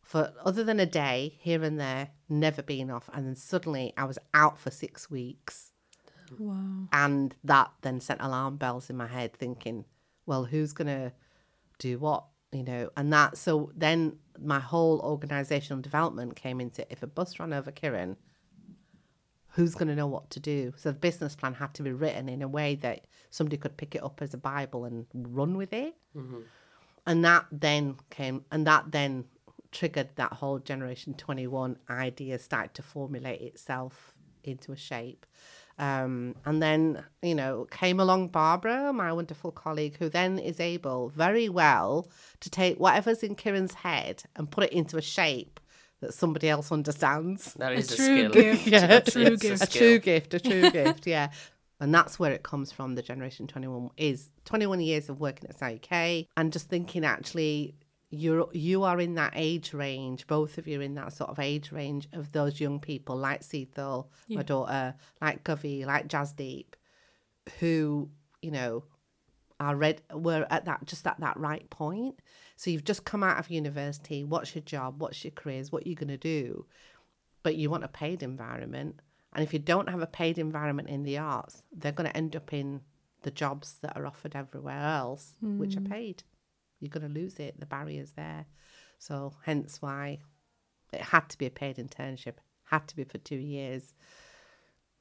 For 0.00 0.32
other 0.42 0.64
than 0.64 0.80
a 0.80 0.86
day 0.86 1.36
here 1.40 1.62
and 1.62 1.78
there, 1.78 2.08
never 2.26 2.62
been 2.62 2.90
off, 2.90 3.10
and 3.12 3.26
then 3.26 3.36
suddenly 3.36 3.92
I 3.98 4.04
was 4.04 4.18
out 4.32 4.58
for 4.58 4.70
six 4.70 5.10
weeks. 5.10 5.68
Wow. 6.38 6.88
and 6.94 7.36
that 7.44 7.70
then 7.82 8.00
sent 8.00 8.22
alarm 8.22 8.56
bells 8.56 8.88
in 8.88 8.96
my 8.96 9.06
head 9.06 9.34
thinking 9.34 9.84
well 10.24 10.44
who's 10.44 10.72
going 10.72 10.86
to 10.86 11.12
do 11.78 11.98
what 11.98 12.24
you 12.52 12.62
know? 12.62 12.88
And 12.96 13.12
that 13.12 13.36
so 13.36 13.70
then 13.76 14.16
my 14.40 14.58
whole 14.58 15.00
organizational 15.00 15.82
development 15.82 16.34
came 16.34 16.58
into 16.58 16.90
if 16.90 17.02
a 17.02 17.06
bus 17.06 17.38
ran 17.38 17.52
over 17.52 17.70
kiran 17.70 18.16
who's 19.48 19.74
going 19.74 19.88
to 19.88 19.94
know 19.94 20.06
what 20.06 20.30
to 20.30 20.40
do? 20.40 20.72
So 20.76 20.92
the 20.92 20.98
business 20.98 21.36
plan 21.36 21.52
had 21.52 21.74
to 21.74 21.82
be 21.82 21.92
written 21.92 22.30
in 22.30 22.40
a 22.40 22.48
way 22.48 22.74
that 22.76 23.06
somebody 23.28 23.58
could 23.58 23.76
pick 23.76 23.94
it 23.94 24.02
up 24.02 24.22
as 24.22 24.32
a 24.32 24.38
bible 24.38 24.86
and 24.86 25.04
run 25.12 25.58
with 25.58 25.74
it 25.74 25.94
mm-hmm. 26.16 26.40
And 27.06 27.24
that 27.24 27.46
then 27.50 27.96
came 28.10 28.44
and 28.52 28.66
that 28.66 28.92
then 28.92 29.24
triggered 29.72 30.10
that 30.16 30.32
whole 30.34 30.58
generation 30.58 31.14
21 31.14 31.76
idea 31.90 32.38
started 32.38 32.74
to 32.74 32.82
formulate 32.82 33.40
itself 33.40 34.14
into 34.44 34.70
a 34.72 34.76
shape 34.76 35.24
um, 35.78 36.34
and 36.44 36.62
then 36.62 37.02
you 37.22 37.34
know 37.34 37.66
came 37.70 37.98
along 37.98 38.28
barbara 38.28 38.92
my 38.92 39.10
wonderful 39.12 39.50
colleague 39.50 39.96
who 39.98 40.10
then 40.10 40.38
is 40.38 40.60
able 40.60 41.08
very 41.08 41.48
well 41.48 42.06
to 42.40 42.50
take 42.50 42.78
whatever's 42.78 43.22
in 43.22 43.34
kiran's 43.34 43.72
head 43.74 44.22
and 44.36 44.50
put 44.50 44.64
it 44.64 44.72
into 44.72 44.98
a 44.98 45.02
shape 45.02 45.58
that 46.00 46.12
somebody 46.12 46.48
else 46.48 46.70
understands 46.72 47.54
that 47.54 47.72
A 47.72 47.76
a, 47.76 47.82
true 47.82 47.94
skill. 47.94 48.30
gift. 48.30 48.66
Yeah. 48.66 48.92
A 48.96 49.00
true 49.00 49.22
It's 49.22 49.44
a 49.44 49.48
gift. 49.48 49.62
a 49.62 49.66
skill. 49.66 49.80
true 49.80 49.98
gift, 50.00 50.34
a 50.34 50.40
true 50.40 50.70
gift, 50.70 51.06
yeah. 51.06 51.30
And 51.82 51.92
that's 51.92 52.16
where 52.16 52.30
it 52.30 52.44
comes 52.44 52.70
from. 52.70 52.94
The 52.94 53.02
generation 53.02 53.48
twenty 53.48 53.66
one 53.66 53.90
is 53.96 54.30
twenty 54.44 54.66
one 54.66 54.80
years 54.80 55.08
of 55.08 55.18
working 55.18 55.50
at 55.50 55.58
SAUK 55.58 56.28
and 56.36 56.52
just 56.52 56.68
thinking 56.68 57.04
actually 57.04 57.74
you're 58.08 58.48
you 58.52 58.84
are 58.84 59.00
in 59.00 59.16
that 59.16 59.32
age 59.34 59.74
range. 59.74 60.28
Both 60.28 60.58
of 60.58 60.68
you 60.68 60.78
are 60.78 60.82
in 60.82 60.94
that 60.94 61.12
sort 61.12 61.30
of 61.30 61.40
age 61.40 61.72
range 61.72 62.06
of 62.12 62.30
those 62.30 62.60
young 62.60 62.78
people 62.78 63.16
like 63.16 63.42
Seethal, 63.42 64.12
my 64.28 64.44
daughter, 64.44 64.94
like 65.20 65.42
Govey, 65.42 65.84
like 65.84 66.06
Jasdeep, 66.06 66.66
who 67.58 68.08
you 68.42 68.52
know 68.52 68.84
are 69.58 69.74
read 69.74 70.02
were 70.14 70.46
at 70.50 70.66
that 70.66 70.84
just 70.86 71.04
at 71.04 71.18
that 71.18 71.36
right 71.36 71.68
point. 71.68 72.20
So 72.54 72.70
you've 72.70 72.84
just 72.84 73.04
come 73.04 73.24
out 73.24 73.40
of 73.40 73.50
university. 73.50 74.22
What's 74.22 74.54
your 74.54 74.62
job? 74.62 75.00
What's 75.00 75.24
your 75.24 75.32
careers? 75.32 75.72
What 75.72 75.84
are 75.84 75.88
you 75.88 75.96
going 75.96 76.06
to 76.08 76.16
do? 76.16 76.64
But 77.42 77.56
you 77.56 77.70
want 77.70 77.82
a 77.82 77.88
paid 77.88 78.22
environment. 78.22 79.00
And 79.34 79.42
if 79.42 79.52
you 79.52 79.58
don't 79.58 79.88
have 79.88 80.02
a 80.02 80.06
paid 80.06 80.38
environment 80.38 80.88
in 80.88 81.04
the 81.04 81.18
arts, 81.18 81.62
they're 81.72 81.92
going 81.92 82.08
to 82.10 82.16
end 82.16 82.36
up 82.36 82.52
in 82.52 82.82
the 83.22 83.30
jobs 83.30 83.76
that 83.82 83.96
are 83.96 84.06
offered 84.06 84.34
everywhere 84.36 84.82
else, 84.82 85.36
which 85.40 85.76
are 85.76 85.80
paid. 85.80 86.22
You're 86.80 86.90
going 86.90 87.06
to 87.06 87.20
lose 87.20 87.38
it. 87.38 87.58
The 87.58 87.66
barrier's 87.66 88.12
there. 88.12 88.46
So 88.98 89.32
hence 89.44 89.80
why 89.80 90.18
it 90.92 91.00
had 91.00 91.28
to 91.30 91.38
be 91.38 91.46
a 91.46 91.50
paid 91.50 91.76
internship. 91.76 92.34
Had 92.64 92.86
to 92.88 92.96
be 92.96 93.04
for 93.04 93.18
two 93.18 93.36
years. 93.36 93.94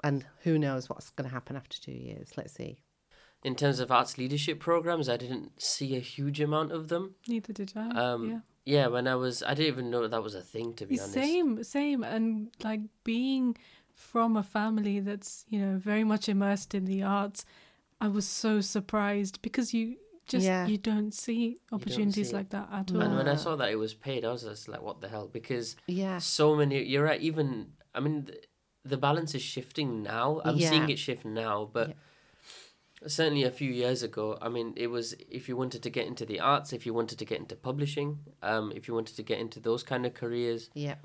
And 0.04 0.26
who 0.44 0.58
knows 0.58 0.90
what's 0.90 1.10
going 1.10 1.28
to 1.28 1.34
happen 1.34 1.56
after 1.56 1.80
two 1.80 1.92
years? 1.92 2.32
Let's 2.38 2.54
see. 2.54 2.80
In 3.44 3.56
terms 3.56 3.80
of 3.80 3.92
arts 3.92 4.18
leadership 4.18 4.60
programs, 4.60 5.10
I 5.10 5.18
didn't 5.18 5.62
see 5.62 5.96
a 5.96 6.00
huge 6.00 6.40
amount 6.40 6.72
of 6.72 6.88
them. 6.90 7.16
Neither 7.28 7.54
did 7.54 7.74
I. 7.76 7.90
Um, 7.90 8.30
yeah. 8.30 8.40
yeah. 8.66 8.88
when 8.88 9.08
I 9.08 9.16
was, 9.16 9.42
I 9.42 9.56
didn't 9.56 9.74
even 9.74 9.90
know 9.90 10.08
that 10.08 10.24
was 10.24 10.36
a 10.36 10.42
thing. 10.42 10.76
To 10.76 10.86
be 10.86 11.00
honest, 11.00 11.14
Same, 11.14 11.64
same, 11.64 12.04
and 12.04 12.52
like 12.64 12.82
being 13.04 13.58
from 14.02 14.36
a 14.36 14.44
family 14.44 15.00
that's 15.00 15.46
you 15.50 15.60
know 15.64 15.78
very 15.78 16.04
much 16.04 16.28
immersed 16.28 16.74
in 16.76 16.86
the 16.86 17.02
arts, 17.04 17.46
I 18.00 18.08
was 18.08 18.28
so 18.28 18.62
surprised 18.62 19.42
because 19.42 19.74
you 19.74 19.98
just 20.28 20.46
Yeah. 20.46 20.66
you 20.68 20.78
don't 20.78 21.14
see 21.14 21.60
opportunities 21.72 22.30
see 22.30 22.36
like 22.36 22.50
that 22.50 22.68
at 22.72 22.92
all. 22.92 23.02
And 23.02 23.16
when 23.16 23.28
I 23.28 23.36
saw 23.36 23.56
that 23.58 23.70
it 23.72 23.80
was 23.86 23.94
paid, 23.94 24.26
I 24.26 24.32
was 24.32 24.44
just 24.44 24.68
like, 24.68 24.82
"What 24.82 25.02
the 25.02 25.10
hell?" 25.10 25.28
Because 25.28 25.76
Yeah. 25.88 26.18
so 26.20 26.56
many. 26.56 26.84
You're 26.92 27.06
right. 27.06 27.22
Even 27.22 27.74
I 27.94 28.00
mean, 28.00 28.26
the, 28.26 28.38
the 28.94 28.98
balance 28.98 29.36
is 29.36 29.42
shifting 29.42 30.02
now. 30.04 30.42
I'm 30.46 30.60
seeing 30.70 30.90
it 30.90 31.00
shift 31.00 31.26
now, 31.26 31.56
but 31.78 31.88
Yeah. 31.90 31.98
certainly 33.08 33.44
a 33.44 33.52
few 33.52 33.72
years 33.72 34.04
ago, 34.04 34.38
I 34.42 34.50
mean, 34.50 34.74
it 34.76 34.88
was 34.88 35.14
if 35.40 35.48
you 35.50 35.56
wanted 35.58 35.82
to 35.84 35.90
get 35.90 36.06
into 36.08 36.26
the 36.26 36.40
arts, 36.40 36.74
if 36.74 36.86
you 36.86 36.94
wanted 36.94 37.18
to 37.20 37.26
get 37.26 37.40
into 37.40 37.56
publishing, 37.56 38.20
um, 38.42 38.72
if 38.76 38.88
you 38.88 38.94
wanted 38.94 39.16
to 39.16 39.24
get 39.24 39.40
into 39.40 39.60
those 39.60 39.84
kind 39.84 40.06
of 40.06 40.14
careers, 40.14 40.70
Yeah. 40.74 40.96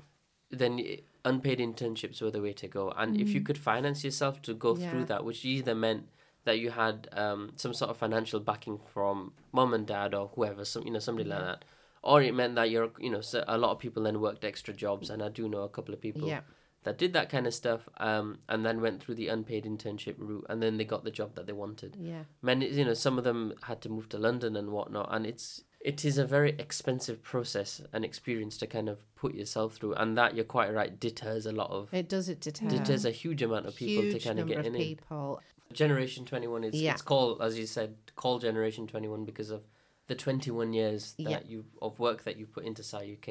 Then 0.49 0.79
unpaid 1.25 1.59
internships 1.59 2.21
were 2.21 2.31
the 2.31 2.41
way 2.41 2.53
to 2.53 2.67
go. 2.67 2.91
And 2.91 3.19
if 3.19 3.29
you 3.29 3.41
could 3.41 3.57
finance 3.57 4.03
yourself 4.03 4.41
to 4.43 4.53
go 4.53 4.75
Yeah. 4.75 4.89
through 4.89 5.05
that, 5.05 5.25
which 5.25 5.43
either 5.45 5.75
meant 5.75 6.07
that 6.45 6.59
you 6.59 6.71
had 6.71 7.09
um, 7.11 7.51
some 7.57 7.73
sort 7.73 7.91
of 7.91 7.97
financial 7.97 8.39
backing 8.39 8.79
from 8.93 9.33
mom 9.51 9.73
and 9.73 9.85
dad 9.85 10.13
or 10.13 10.29
whoever, 10.35 10.63
some 10.63 10.83
you 10.85 10.91
know 10.91 10.99
somebody 10.99 11.27
like 11.29 11.41
that, 11.41 11.65
or 12.01 12.21
it 12.21 12.33
meant 12.33 12.55
that 12.55 12.69
you're 12.69 12.89
you 12.99 13.09
know 13.09 13.19
so 13.21 13.43
a 13.47 13.57
lot 13.57 13.71
of 13.71 13.79
people 13.79 14.03
then 14.03 14.21
worked 14.21 14.45
extra 14.45 14.73
jobs, 14.73 15.09
and 15.09 15.21
I 15.21 15.27
do 15.29 15.49
know 15.49 15.63
a 15.63 15.69
couple 15.69 15.93
of 15.93 15.99
people 15.99 16.29
Yeah. 16.29 16.41
that 16.83 16.97
did 16.97 17.11
that 17.11 17.27
kind 17.29 17.45
of 17.47 17.53
stuff, 17.53 17.89
um, 17.97 18.37
and 18.47 18.65
then 18.65 18.79
went 18.79 19.03
through 19.03 19.15
the 19.15 19.27
unpaid 19.27 19.65
internship 19.65 20.15
route, 20.17 20.45
and 20.47 20.63
then 20.63 20.77
they 20.77 20.85
got 20.85 21.03
the 21.03 21.11
job 21.11 21.35
that 21.35 21.47
they 21.47 21.53
wanted. 21.53 21.97
Yeah. 21.99 22.23
Many, 22.41 22.69
you 22.69 22.85
know, 22.85 22.93
some 22.93 23.17
of 23.17 23.25
them 23.25 23.53
had 23.63 23.81
to 23.81 23.89
move 23.89 24.07
to 24.09 24.17
London 24.17 24.55
and 24.55 24.69
whatnot, 24.71 25.09
and 25.13 25.25
it's 25.25 25.65
it 25.91 26.03
is 26.03 26.17
a 26.17 26.25
very 26.25 26.51
expensive 26.65 27.19
process 27.23 27.81
and 27.93 28.03
experience 28.03 28.55
to 28.57 28.67
kind 28.67 28.89
of 28.89 28.97
put 29.15 29.33
yourself 29.33 29.75
through, 29.75 29.93
and 29.93 30.17
that 30.17 30.35
you're 30.35 30.43
quite 30.57 30.73
right 30.73 30.99
deters 30.99 31.45
a 31.45 31.51
lot 31.61 31.71
of 31.71 31.93
It 31.93 32.07
does 32.09 32.27
it 32.29 32.39
deter. 32.41 32.67
deters 32.69 33.05
a 33.05 33.11
huge 33.11 33.41
amount 33.41 33.65
of 33.67 33.73
people 33.75 34.03
Huge 34.03 34.21
to 34.21 34.27
kind 34.27 34.39
of 34.39 34.47
get 34.47 34.59
of 34.59 34.65
in. 34.67 34.75
it. 34.75 34.79
people. 34.79 35.41
Generation 35.71 36.25
Twenty 36.25 36.47
One 36.47 36.63
is 36.65 36.73
Yeah. 36.75 36.91
it's 36.93 37.01
called 37.01 37.41
as 37.41 37.57
you 37.59 37.65
said 37.65 37.95
called 38.15 38.41
Generation 38.41 38.85
Twenty 38.87 39.07
One 39.07 39.23
because 39.25 39.49
of 39.49 39.61
the 40.07 40.15
twenty 40.15 40.51
one 40.51 40.71
years 40.73 41.13
that 41.19 41.29
Yeah. 41.31 41.39
you 41.45 41.65
of 41.81 41.99
work 41.99 42.23
that 42.25 42.35
you 42.37 42.45
put 42.47 42.63
into 42.65 42.83
Sci 42.83 43.03
UK. 43.15 43.29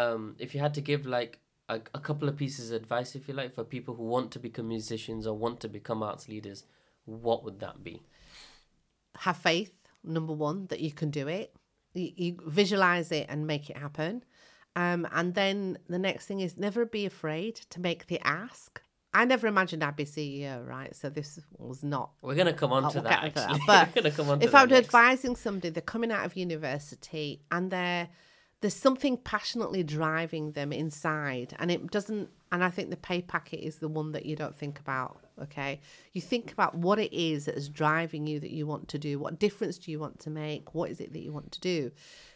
Um, 0.00 0.36
if 0.38 0.54
you 0.54 0.60
had 0.60 0.74
to 0.74 0.80
give 0.80 1.04
like 1.06 1.40
a, 1.68 1.76
a 1.94 2.00
couple 2.08 2.28
of 2.28 2.36
pieces 2.36 2.70
of 2.70 2.76
advice, 2.82 3.14
if 3.14 3.26
you 3.28 3.34
like, 3.34 3.52
for 3.54 3.64
people 3.64 3.94
who 3.96 4.04
want 4.04 4.30
to 4.32 4.38
become 4.38 4.68
musicians 4.68 5.26
or 5.26 5.34
want 5.36 5.60
to 5.60 5.68
become 5.68 6.02
arts 6.02 6.28
leaders, 6.28 6.64
what 7.06 7.42
would 7.44 7.58
that 7.60 7.82
be? 7.82 8.02
have 9.18 9.36
faith 9.36 9.72
number 10.02 10.32
one 10.32 10.66
that 10.68 10.80
you 10.80 10.90
can 10.90 11.10
do 11.10 11.28
it 11.28 11.54
you, 11.94 12.10
you 12.16 12.36
visualize 12.46 13.12
it 13.12 13.26
and 13.28 13.46
make 13.46 13.68
it 13.70 13.76
happen 13.76 14.24
um, 14.74 15.06
and 15.12 15.34
then 15.34 15.78
the 15.88 15.98
next 15.98 16.26
thing 16.26 16.40
is 16.40 16.56
never 16.56 16.84
be 16.86 17.04
afraid 17.06 17.56
to 17.70 17.80
make 17.80 18.06
the 18.06 18.18
ask 18.26 18.80
i 19.14 19.24
never 19.24 19.46
imagined 19.46 19.82
i'd 19.84 19.96
be 19.96 20.04
ceo 20.04 20.66
right 20.66 20.94
so 20.96 21.10
this 21.10 21.38
was 21.58 21.82
not 21.82 22.10
We're 22.22 22.34
gonna 22.34 22.52
come 22.52 22.72
on 22.72 22.90
to 22.92 23.00
we'll 23.00 23.04
that. 23.04 23.34
that. 23.34 23.60
But 23.66 24.04
we're 24.04 24.10
come 24.10 24.30
on 24.30 24.40
to 24.40 24.46
if 24.46 24.54
I'm 24.54 24.68
next. 24.68 24.86
advising 24.86 25.36
somebody, 25.36 25.68
they're 25.70 25.82
coming 25.82 26.10
out 26.10 26.24
of 26.24 26.36
university 26.36 27.42
and 27.50 27.70
they're 27.70 28.08
there's 28.62 28.74
something 28.76 29.16
passionately 29.16 29.82
driving 29.82 30.52
them 30.52 30.72
inside, 30.72 31.54
and 31.58 31.68
it 31.70 31.90
doesn't. 31.90 32.30
And 32.52 32.62
I 32.62 32.70
think 32.70 32.90
the 32.90 32.96
pay 32.96 33.20
packet 33.20 33.58
is 33.58 33.76
the 33.78 33.88
one 33.88 34.12
that 34.12 34.24
you 34.24 34.36
don't 34.36 34.54
think 34.54 34.78
about. 34.78 35.18
Okay, 35.42 35.80
you 36.12 36.20
think 36.20 36.52
about 36.52 36.74
what 36.74 36.98
it 36.98 37.12
is 37.12 37.46
that 37.46 37.56
is 37.56 37.68
driving 37.68 38.26
you 38.26 38.38
that 38.40 38.52
you 38.52 38.66
want 38.66 38.88
to 38.88 38.98
do. 38.98 39.18
What 39.18 39.38
difference 39.38 39.78
do 39.78 39.90
you 39.90 39.98
want 39.98 40.20
to 40.20 40.30
make? 40.30 40.74
What 40.74 40.90
is 40.90 41.00
it 41.00 41.12
that 41.12 41.22
you 41.22 41.32
want 41.32 41.52
to 41.52 41.60
do? 41.60 41.90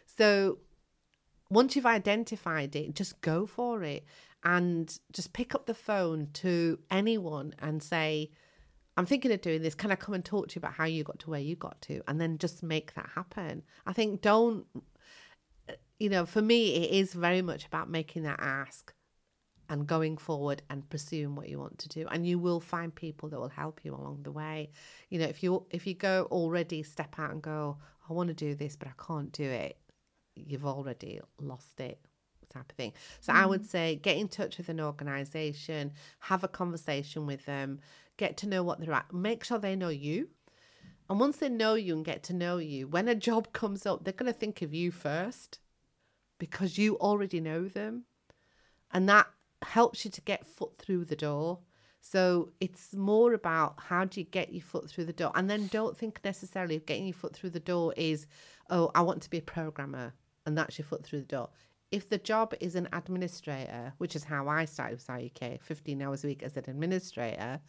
So 0.07 0.59
once 1.51 1.77
you've 1.77 1.87
identified 1.87 2.75
it, 2.75 2.95
just 2.95 3.21
go 3.21 3.47
for 3.47 3.83
it 3.83 4.05
and 4.45 4.99
just 5.12 5.33
pick 5.33 5.55
up 5.55 5.66
the 5.66 5.75
phone 5.75 6.29
to 6.35 6.79
anyone 6.90 7.55
and 7.61 7.83
say, 7.83 8.31
I'm 8.97 9.07
thinking 9.07 9.31
of 9.33 9.40
doing 9.42 9.62
this. 9.62 9.75
Can 9.75 9.92
I 9.92 9.97
come 9.97 10.14
and 10.14 10.25
talk 10.25 10.49
to 10.49 10.55
you 10.57 10.61
about 10.61 10.75
how 10.75 10.85
you 10.85 11.05
got 11.05 11.19
to 11.21 11.31
where 11.31 11.40
you 11.40 11.55
got 11.55 11.81
to? 11.83 12.01
And 12.09 12.21
then 12.21 12.38
just 12.38 12.62
make 12.62 12.95
that 12.95 13.11
happen. 13.14 13.62
I 13.87 13.92
think 13.92 14.23
don't, 14.23 14.64
you 15.99 16.09
know, 16.09 16.27
for 16.27 16.42
me, 16.42 16.75
it 16.75 16.90
is 16.90 17.12
very 17.12 17.42
much 17.42 17.66
about 17.66 17.90
making 17.90 18.23
that 18.23 18.40
ask 18.40 18.92
and 19.69 19.87
going 19.87 20.17
forward 20.17 20.63
and 20.71 20.89
pursuing 20.89 21.35
what 21.35 21.49
you 21.49 21.59
want 21.59 21.79
to 21.79 21.89
do 21.89 22.07
and 22.11 22.27
you 22.27 22.39
will 22.39 22.61
find 22.61 22.95
people 22.95 23.29
that 23.29 23.39
will 23.39 23.49
help 23.49 23.81
you 23.85 23.95
along 23.95 24.21
the 24.23 24.33
way 24.33 24.71
you 25.11 25.19
know 25.19 25.27
if 25.27 25.43
you 25.43 25.65
if 25.71 25.87
you 25.87 25.95
go 25.95 26.29
already 26.31 26.83
step 26.83 27.15
out 27.19 27.31
and 27.31 27.43
go 27.43 27.77
i 28.09 28.13
want 28.13 28.29
to 28.29 28.35
do 28.35 28.55
this 28.55 28.77
but 28.77 28.89
i 28.89 29.05
can't 29.07 29.33
do 29.33 29.45
it 29.45 29.79
you've 30.35 30.67
already 30.67 31.21
lost 31.41 31.81
it 31.81 31.99
type 32.57 32.71
of 32.71 32.77
thing. 32.77 32.93
So 33.21 33.33
I 33.33 33.47
would 33.47 33.63
mm. 33.63 33.67
say 33.67 33.97
get 33.97 34.17
in 34.17 34.29
touch 34.29 34.59
with 34.59 34.69
an 34.69 34.81
organization, 34.81 35.93
have 36.21 36.45
a 36.45 36.49
conversation 36.49 37.27
with 37.27 37.45
them, 37.47 37.81
get 38.17 38.37
to 38.39 38.49
know 38.49 38.63
what 38.63 38.81
they're 38.81 38.93
at, 38.93 39.13
make 39.13 39.45
sure 39.45 39.59
they 39.59 39.77
know 39.77 39.89
you. 39.89 40.29
And 41.09 41.21
once 41.21 41.37
they 41.37 41.49
know 41.49 41.75
you 41.75 41.95
and 41.95 42.05
get 42.05 42.23
to 42.25 42.33
know 42.33 42.59
you, 42.59 42.89
when 42.89 43.09
a 43.09 43.15
job 43.15 43.53
comes 43.53 43.87
up, 43.87 44.05
they're 44.05 44.13
going 44.13 44.33
to 44.33 44.39
think 44.39 44.63
of 44.63 44.75
you 44.75 44.91
first 44.91 45.59
because 46.39 46.79
you 46.79 46.97
already 46.97 47.41
know 47.41 47.69
them. 47.69 48.05
And 48.93 49.09
that 49.09 49.27
helps 49.62 50.05
you 50.05 50.11
to 50.11 50.21
get 50.21 50.47
foot 50.47 50.79
through 50.79 51.05
the 51.05 51.16
door. 51.16 51.61
So 52.01 52.53
it's 52.61 52.95
more 52.95 53.33
about 53.33 53.75
how 53.79 54.05
do 54.05 54.21
you 54.21 54.27
get 54.27 54.53
your 54.53 54.62
foot 54.62 54.88
through 54.88 55.07
the 55.07 55.12
door. 55.12 55.33
And 55.35 55.51
then 55.51 55.66
don't 55.69 55.97
think 55.97 56.21
necessarily 56.25 56.77
of 56.77 56.87
getting 56.87 57.07
your 57.07 57.14
foot 57.14 57.35
through 57.35 57.51
the 57.51 57.61
door 57.61 57.92
is, 57.97 58.27
oh, 58.71 58.90
I 58.95 59.03
want 59.03 59.23
to 59.23 59.31
be 59.31 59.38
a 59.38 59.42
programmer. 59.42 60.14
And 60.45 60.57
that's 60.57 60.79
your 60.79 60.87
foot 60.87 61.05
through 61.05 61.21
the 61.21 61.27
door. 61.27 61.49
If 61.90 62.09
the 62.09 62.19
job 62.19 62.55
is 62.61 62.77
an 62.77 62.88
administrator, 62.92 63.92
which 63.99 64.14
is 64.14 64.25
how 64.25 64.49
I 64.49 64.66
started 64.66 65.01
with 65.09 65.42
UK, 65.42 65.61
15 65.61 66.03
hours 66.03 66.23
a 66.23 66.29
week 66.29 66.42
as 66.42 66.57
an 66.57 66.64
administrator, 66.69 67.61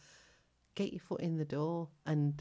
get 0.74 0.92
your 0.92 1.00
foot 1.00 1.20
in 1.20 1.36
the 1.36 1.44
door 1.44 1.88
and 2.06 2.40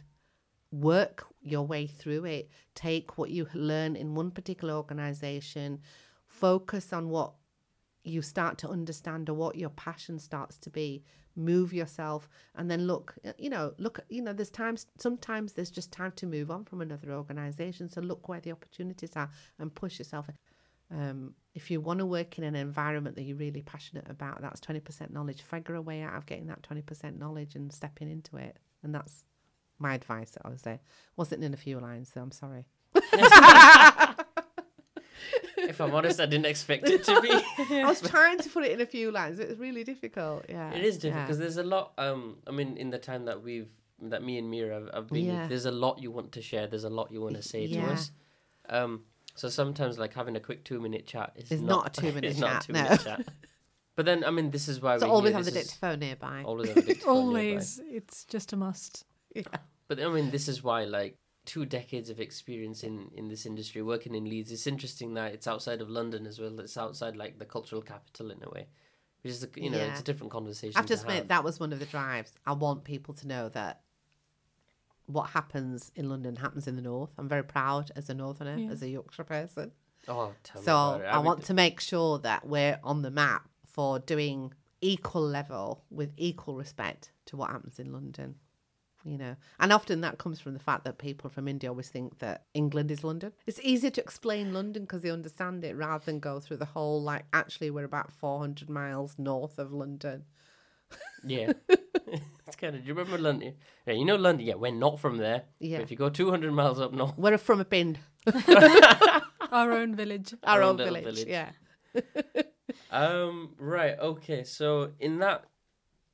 work 0.72 1.26
your 1.42 1.66
way 1.66 1.88
through 1.88 2.26
it. 2.26 2.52
Take 2.76 3.18
what 3.18 3.32
you 3.32 3.48
learn 3.54 3.96
in 3.96 4.16
one 4.16 4.32
particular 4.32 4.76
organization, 4.76 5.80
focus 6.28 6.94
on 6.94 7.10
what 7.10 7.34
you 8.08 8.22
start 8.22 8.58
to 8.60 8.70
understand 8.70 9.30
or 9.30 9.34
what 9.34 9.56
your 9.56 9.70
passion 9.72 10.20
starts 10.20 10.58
to 10.58 10.70
be. 10.70 11.04
Move 11.36 11.72
yourself 11.72 12.28
and 12.56 12.70
then 12.70 12.88
look 12.88 13.14
you 13.38 13.48
know 13.48 13.72
look 13.78 14.00
you 14.10 14.24
know 14.24 14.34
there's 14.34 14.50
times 14.50 14.88
sometimes 14.98 15.54
there's 15.54 15.70
just 15.70 15.92
time 15.92 16.12
to 16.16 16.26
move 16.26 16.50
on 16.50 16.66
from 16.66 16.82
another 16.82 17.12
organization. 17.14 17.90
So 17.90 18.02
look 18.02 18.28
where 18.28 18.40
the 18.40 18.52
opportunities 18.52 19.12
are 19.16 19.30
and 19.60 19.74
push 19.74 20.00
yourself. 20.00 20.30
Um, 20.90 21.36
if 21.54 21.70
you 21.70 21.82
want 21.82 22.00
to 22.00 22.06
work 22.06 22.38
in 22.38 22.44
an 22.44 22.56
environment 22.56 23.16
that 23.18 23.24
you're 23.24 23.38
really 23.38 23.62
passionate 23.62 24.10
about 24.10 24.42
that's 24.42 24.62
20% 24.62 25.12
knowledge. 25.12 25.42
Figure 25.42 25.76
a 25.76 25.82
way 25.82 26.02
out 26.02 26.16
of 26.16 26.26
getting 26.26 26.48
that 26.48 26.62
20% 26.64 27.20
knowledge 27.20 27.56
and 27.56 27.72
stepping 27.72 28.10
into 28.10 28.38
it. 28.38 28.58
And 28.84 28.96
that's 28.96 29.24
my 29.80 29.94
advice 29.94 30.36
i 30.44 30.50
would 30.50 30.60
say. 30.60 30.80
Wasn't 31.18 31.44
in 31.44 31.54
a 31.54 31.58
few 31.58 31.80
lines 31.80 32.10
so 32.12 32.22
i'm 32.22 32.32
sorry 32.32 32.66
if 35.58 35.80
I'm 35.82 35.94
honest, 35.94 36.20
I 36.20 36.26
didn't 36.26 36.46
expect 36.46 36.88
it 36.90 37.04
to 37.06 37.22
be. 37.22 37.30
I 37.82 37.86
was 37.86 38.02
trying 38.16 38.40
to 38.40 38.50
put 38.50 38.64
it 38.66 38.72
in 38.72 38.82
a 38.82 38.86
few 38.86 39.12
lines. 39.12 39.40
It 39.40 39.50
was 39.50 39.58
really 39.60 39.84
difficult. 39.84 40.46
Yeah, 40.50 40.72
It 40.74 40.84
is 40.84 40.98
difficult 40.98 41.20
yeah. 41.22 41.26
because 41.26 41.40
there's 41.40 41.58
a 41.58 41.64
lot. 41.64 41.94
Um, 41.98 42.38
I 42.48 42.52
mean, 42.52 42.78
in 42.78 42.90
the 42.90 43.00
time 43.00 43.26
that 43.26 43.42
we've 43.44 43.70
that 44.00 44.24
me 44.24 44.38
and 44.38 44.50
Mira 44.52 44.76
have, 44.76 44.90
have 44.94 45.08
been, 45.10 45.26
Yeah. 45.26 45.48
there's 45.48 45.66
a 45.66 45.72
lot 45.72 46.00
you 46.02 46.12
want 46.12 46.32
to 46.34 46.42
share. 46.42 46.68
There's 46.68 46.84
a 46.84 46.90
lot 46.90 47.12
you 47.12 47.20
want 47.22 47.36
to 47.36 47.42
say 47.42 47.66
to 47.68 47.80
us. 47.82 48.12
Um, 48.70 49.04
so 49.34 49.50
sometimes 49.50 49.98
like 49.98 50.14
having 50.14 50.36
a 50.36 50.40
quick 50.40 50.64
two 50.64 50.80
minute 50.80 51.08
chat 51.08 51.34
is 51.36 51.52
It's 51.52 51.62
not, 51.62 51.68
not 51.86 51.98
a 51.98 52.02
two-minute 52.02 52.32
it's 52.32 52.40
not 52.40 52.50
a 52.50 52.54
chat, 52.54 52.62
two 52.64 52.74
no. 52.74 52.84
minute 52.84 53.02
chat. 53.04 53.28
But 53.96 54.06
then 54.06 54.24
I 54.24 54.30
mean, 54.32 54.52
this 54.52 54.68
is 54.68 54.82
why 54.82 54.98
So 55.00 55.06
we 55.08 55.12
always 55.12 55.30
here. 55.32 55.38
have 55.38 55.46
the 55.46 55.52
This 55.52 55.64
is- 55.66 55.70
dictaphone 55.72 56.00
nearby. 56.00 56.44
Always 56.46 56.68
have 56.70 56.78
a 56.78 56.82
dictaphone 56.82 57.16
nearby. 57.16 57.20
Always, 57.50 57.82
it's 57.90 58.26
just 58.26 58.54
a 58.54 58.56
must. 58.56 59.06
Yeah. 59.34 59.44
But 59.88 60.00
I 60.00 60.08
mean, 60.10 60.30
this 60.32 60.48
is 60.48 60.62
why 60.64 60.84
like 60.84 61.18
two 61.48 61.66
decades 61.66 62.10
of 62.12 62.20
experience 62.20 62.84
in 62.84 63.10
in 63.16 63.30
this 63.30 63.46
industry, 63.46 63.82
working 63.82 64.14
in 64.14 64.26
Leeds. 64.30 64.52
It's 64.52 64.68
interesting 64.68 65.16
that 65.16 65.34
it's 65.34 65.48
outside 65.48 65.82
of 65.82 65.90
London 65.90 66.28
as 66.28 66.40
well. 66.40 66.60
It's 66.60 66.78
outside 66.78 67.16
like 67.16 67.40
the 67.40 67.46
cultural 67.46 67.82
capital 67.82 68.30
in 68.32 68.38
a 68.44 68.50
way, 68.50 68.68
which 69.24 69.32
is 69.32 69.44
a, 69.44 69.50
you 69.56 69.70
know 69.72 69.80
it's 69.80 70.02
a 70.02 70.04
different 70.04 70.32
conversation. 70.32 70.78
I've 70.78 70.86
to 70.86 70.94
just 70.94 71.08
made 71.08 71.16
have. 71.16 71.28
that 71.30 71.44
was 71.44 71.60
one 71.60 71.74
of 71.74 71.80
the 71.80 71.86
drives. 71.86 72.34
I 72.46 72.54
want 72.54 72.84
people 72.84 73.14
to 73.16 73.28
know 73.28 73.50
that 73.50 73.82
what 75.06 75.30
happens 75.30 75.92
in 75.96 76.10
London 76.10 76.36
happens 76.36 76.68
in 76.68 76.76
the 76.76 76.82
north. 76.82 77.12
I'm 77.18 77.30
very 77.30 77.44
proud 77.44 77.92
as 77.96 78.10
a 78.10 78.14
northerner, 78.14 78.58
Yeah. 78.58 78.72
as 78.72 78.82
a 78.82 78.90
Yorkshire 78.90 79.24
person. 79.24 79.72
Oh, 80.10 80.34
tell 80.44 80.62
me 80.62 80.66
So 80.66 80.72
about 80.74 81.02
it. 81.02 81.06
I 81.08 81.16
mean, 81.18 81.26
want 81.26 81.44
to 81.46 81.54
make 81.54 81.80
sure 81.80 82.20
that 82.20 82.46
we're 82.46 82.80
on 82.84 83.02
the 83.04 83.12
map 83.12 83.48
for 83.66 84.00
doing 84.00 84.54
equal 84.82 85.22
level 85.22 85.84
with 85.90 86.12
equal 86.18 86.56
respect 86.56 87.12
to 87.28 87.38
what 87.38 87.50
happens 87.52 87.80
in 87.80 87.92
London. 87.94 88.36
You 89.08 89.18
know, 89.18 89.36
and 89.60 89.72
often 89.72 90.02
that 90.02 90.18
comes 90.18 90.40
from 90.42 90.54
the 90.54 90.60
fact 90.60 90.84
that 90.84 90.98
people 90.98 91.30
from 91.30 91.48
India 91.48 91.70
always 91.70 91.88
think 91.90 92.20
that 92.20 92.44
England 92.54 92.92
is 92.92 93.04
London. 93.06 93.32
It's 93.46 93.60
easier 93.64 93.90
to 93.92 94.02
explain 94.02 94.54
London 94.54 94.84
because 94.84 95.02
they 95.02 95.10
understand 95.10 95.64
it 95.64 95.76
rather 95.78 96.04
than 96.04 96.20
go 96.20 96.42
through 96.42 96.58
the 96.58 96.66
whole 96.66 97.02
like. 97.02 97.24
Actually, 97.32 97.70
we're 97.72 97.86
about 97.86 98.12
four 98.12 98.40
hundred 98.40 98.70
miles 98.70 99.16
north 99.18 99.60
of 99.60 99.72
London. 99.72 100.26
Yeah. 101.24 101.54
it's 101.70 102.56
kind 102.58 102.76
of. 102.76 102.82
Do 102.82 102.88
you 102.88 102.94
remember 102.94 103.18
London? 103.18 103.56
Yeah, 103.86 103.94
you 103.94 104.06
know 104.06 104.16
London. 104.16 104.46
Yeah, 104.46 104.56
we're 104.56 104.72
not 104.72 105.00
from 105.00 105.18
there. 105.18 105.44
Yeah. 105.60 105.78
But 105.78 105.84
if 105.84 105.92
you 105.92 105.98
go 105.98 106.10
200 106.10 106.52
miles 106.52 106.80
up 106.80 106.94
north, 106.94 107.14
We're 107.18 107.38
from 107.38 107.60
a 107.62 107.66
bin, 107.66 107.98
Our 109.52 109.72
own 109.74 109.96
village. 109.96 110.34
our 110.44 110.62
Our 110.62 110.64
own 110.64 110.78
little 110.78 110.94
village. 110.94 111.26
village. 111.26 111.28
Yeah. 111.28 111.52
um, 112.92 113.56
right. 113.58 113.98
Okay. 114.00 114.44
So 114.44 114.92
in 115.00 115.20
that, 115.20 115.46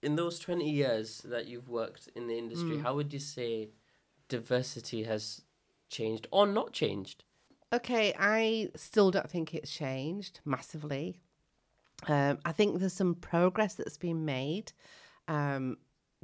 in 0.04 0.16
those 0.16 0.40
20 0.40 0.70
years 0.70 1.22
that 1.26 1.48
you've 1.48 1.70
worked 1.70 2.10
in 2.16 2.28
the 2.28 2.38
industry, 2.38 2.78
Mm. 2.78 2.84
how 2.84 2.96
would 2.96 3.14
you 3.14 3.20
say 3.20 3.70
diversity 4.28 5.04
has 5.04 5.42
changed 5.90 6.28
or 6.32 6.46
not 6.48 6.74
changed? 6.74 7.24
Okay, 7.72 8.14
I 8.20 8.70
still 8.76 9.10
don't 9.12 9.30
think 9.30 9.54
it's 9.54 9.72
changed 9.72 10.40
massively. 10.46 11.20
Um, 12.08 12.38
I 12.46 12.52
think 12.52 12.80
there's 12.80 12.94
some 12.94 13.16
progress 13.16 13.76
that's 13.76 13.98
been 13.98 14.26
made. 14.26 14.74
Um, 15.28 15.78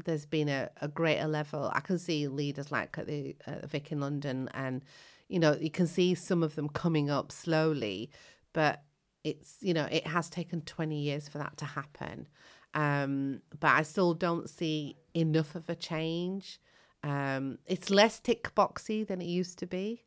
there's 0.05 0.25
been 0.25 0.49
a, 0.49 0.69
a 0.81 0.87
greater 0.87 1.27
level. 1.27 1.71
I 1.73 1.79
can 1.79 1.97
see 1.97 2.27
leaders 2.27 2.71
like 2.71 2.97
at 2.97 3.07
the 3.07 3.35
uh, 3.47 3.65
Vic 3.67 3.91
in 3.91 3.99
London, 3.99 4.49
and 4.53 4.83
you 5.27 5.39
know 5.39 5.55
you 5.59 5.71
can 5.71 5.87
see 5.87 6.15
some 6.15 6.43
of 6.43 6.55
them 6.55 6.69
coming 6.69 7.09
up 7.09 7.31
slowly, 7.31 8.09
but 8.53 8.83
it's 9.23 9.57
you 9.61 9.73
know 9.73 9.87
it 9.91 10.05
has 10.07 10.29
taken 10.29 10.61
20 10.61 10.99
years 10.99 11.27
for 11.27 11.37
that 11.37 11.57
to 11.57 11.65
happen. 11.65 12.27
Um, 12.73 13.41
but 13.59 13.71
I 13.71 13.81
still 13.83 14.13
don't 14.13 14.49
see 14.49 14.97
enough 15.13 15.55
of 15.55 15.69
a 15.69 15.75
change. 15.75 16.59
Um, 17.03 17.59
it's 17.65 17.89
less 17.89 18.19
tick 18.19 18.53
boxy 18.55 19.07
than 19.07 19.21
it 19.21 19.27
used 19.27 19.57
to 19.59 19.67
be. 19.67 20.03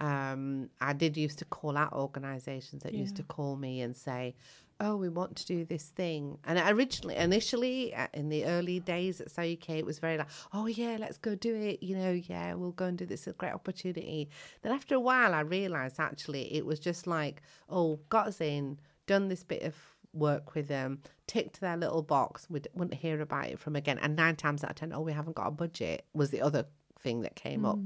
Um, 0.00 0.70
I 0.80 0.92
did 0.92 1.16
used 1.16 1.40
to 1.40 1.44
call 1.44 1.76
out 1.76 1.92
organisations 1.92 2.82
that 2.84 2.94
used 2.94 3.16
to 3.16 3.24
call 3.24 3.56
me 3.56 3.80
and 3.80 3.96
say, 3.96 4.36
"Oh, 4.78 4.96
we 4.96 5.08
want 5.08 5.34
to 5.36 5.46
do 5.46 5.64
this 5.64 5.88
thing." 5.88 6.38
And 6.44 6.56
originally, 6.72 7.16
initially, 7.16 7.92
uh, 7.92 8.06
in 8.14 8.28
the 8.28 8.44
early 8.44 8.78
days 8.78 9.20
at 9.20 9.30
SAUK, 9.32 9.70
it 9.70 9.84
was 9.84 9.98
very 9.98 10.16
like, 10.16 10.28
"Oh 10.52 10.66
yeah, 10.66 10.98
let's 11.00 11.18
go 11.18 11.34
do 11.34 11.52
it." 11.56 11.82
You 11.82 11.96
know, 11.96 12.12
yeah, 12.12 12.54
we'll 12.54 12.70
go 12.70 12.84
and 12.84 12.96
do 12.96 13.06
this. 13.06 13.26
It's 13.26 13.34
a 13.34 13.38
great 13.38 13.52
opportunity. 13.54 14.30
Then 14.62 14.72
after 14.72 14.94
a 14.94 15.00
while, 15.00 15.34
I 15.34 15.40
realised 15.40 15.98
actually 15.98 16.54
it 16.54 16.64
was 16.64 16.78
just 16.78 17.08
like, 17.08 17.42
"Oh, 17.68 17.98
got 18.08 18.28
us 18.28 18.40
in, 18.40 18.78
done 19.06 19.26
this 19.26 19.42
bit 19.42 19.62
of 19.62 19.74
work 20.12 20.54
with 20.54 20.68
them, 20.68 21.00
ticked 21.26 21.60
their 21.60 21.76
little 21.76 22.02
box. 22.02 22.46
We 22.48 22.60
wouldn't 22.74 23.00
hear 23.00 23.20
about 23.20 23.46
it 23.46 23.58
from 23.58 23.76
again." 23.76 23.98
And 23.98 24.16
nine 24.16 24.36
times 24.36 24.64
out 24.64 24.70
of 24.70 24.76
ten, 24.76 24.92
"Oh, 24.92 25.00
we 25.00 25.12
haven't 25.12 25.36
got 25.36 25.46
a 25.46 25.52
budget." 25.52 26.06
Was 26.12 26.30
the 26.30 26.42
other 26.42 26.66
thing 27.00 27.20
that 27.20 27.36
came 27.36 27.64
up 27.64 27.78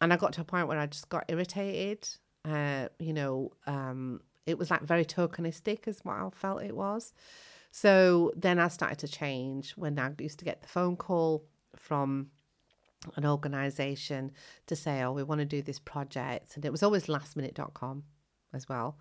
and 0.00 0.12
I 0.12 0.16
got 0.16 0.32
to 0.34 0.42
a 0.42 0.44
point 0.44 0.68
where 0.68 0.78
I 0.78 0.86
just 0.86 1.08
got 1.08 1.24
irritated. 1.28 2.08
Uh, 2.44 2.88
you 2.98 3.12
know, 3.12 3.52
um, 3.66 4.20
it 4.46 4.58
was 4.58 4.70
like 4.70 4.82
very 4.82 5.04
tokenistic, 5.04 5.88
is 5.88 6.00
what 6.02 6.16
I 6.16 6.28
felt 6.34 6.62
it 6.62 6.76
was. 6.76 7.12
So 7.70 8.32
then 8.36 8.58
I 8.58 8.68
started 8.68 8.98
to 8.98 9.08
change 9.08 9.72
when 9.72 9.98
I 9.98 10.10
used 10.18 10.38
to 10.40 10.44
get 10.44 10.62
the 10.62 10.68
phone 10.68 10.96
call 10.96 11.44
from 11.74 12.28
an 13.16 13.26
organization 13.26 14.32
to 14.66 14.76
say, 14.76 15.02
oh, 15.02 15.12
we 15.12 15.22
want 15.22 15.40
to 15.40 15.44
do 15.44 15.62
this 15.62 15.78
project. 15.78 16.54
And 16.54 16.64
it 16.64 16.70
was 16.70 16.82
always 16.82 17.06
lastminute.com 17.06 18.04
as 18.54 18.68
well 18.68 18.98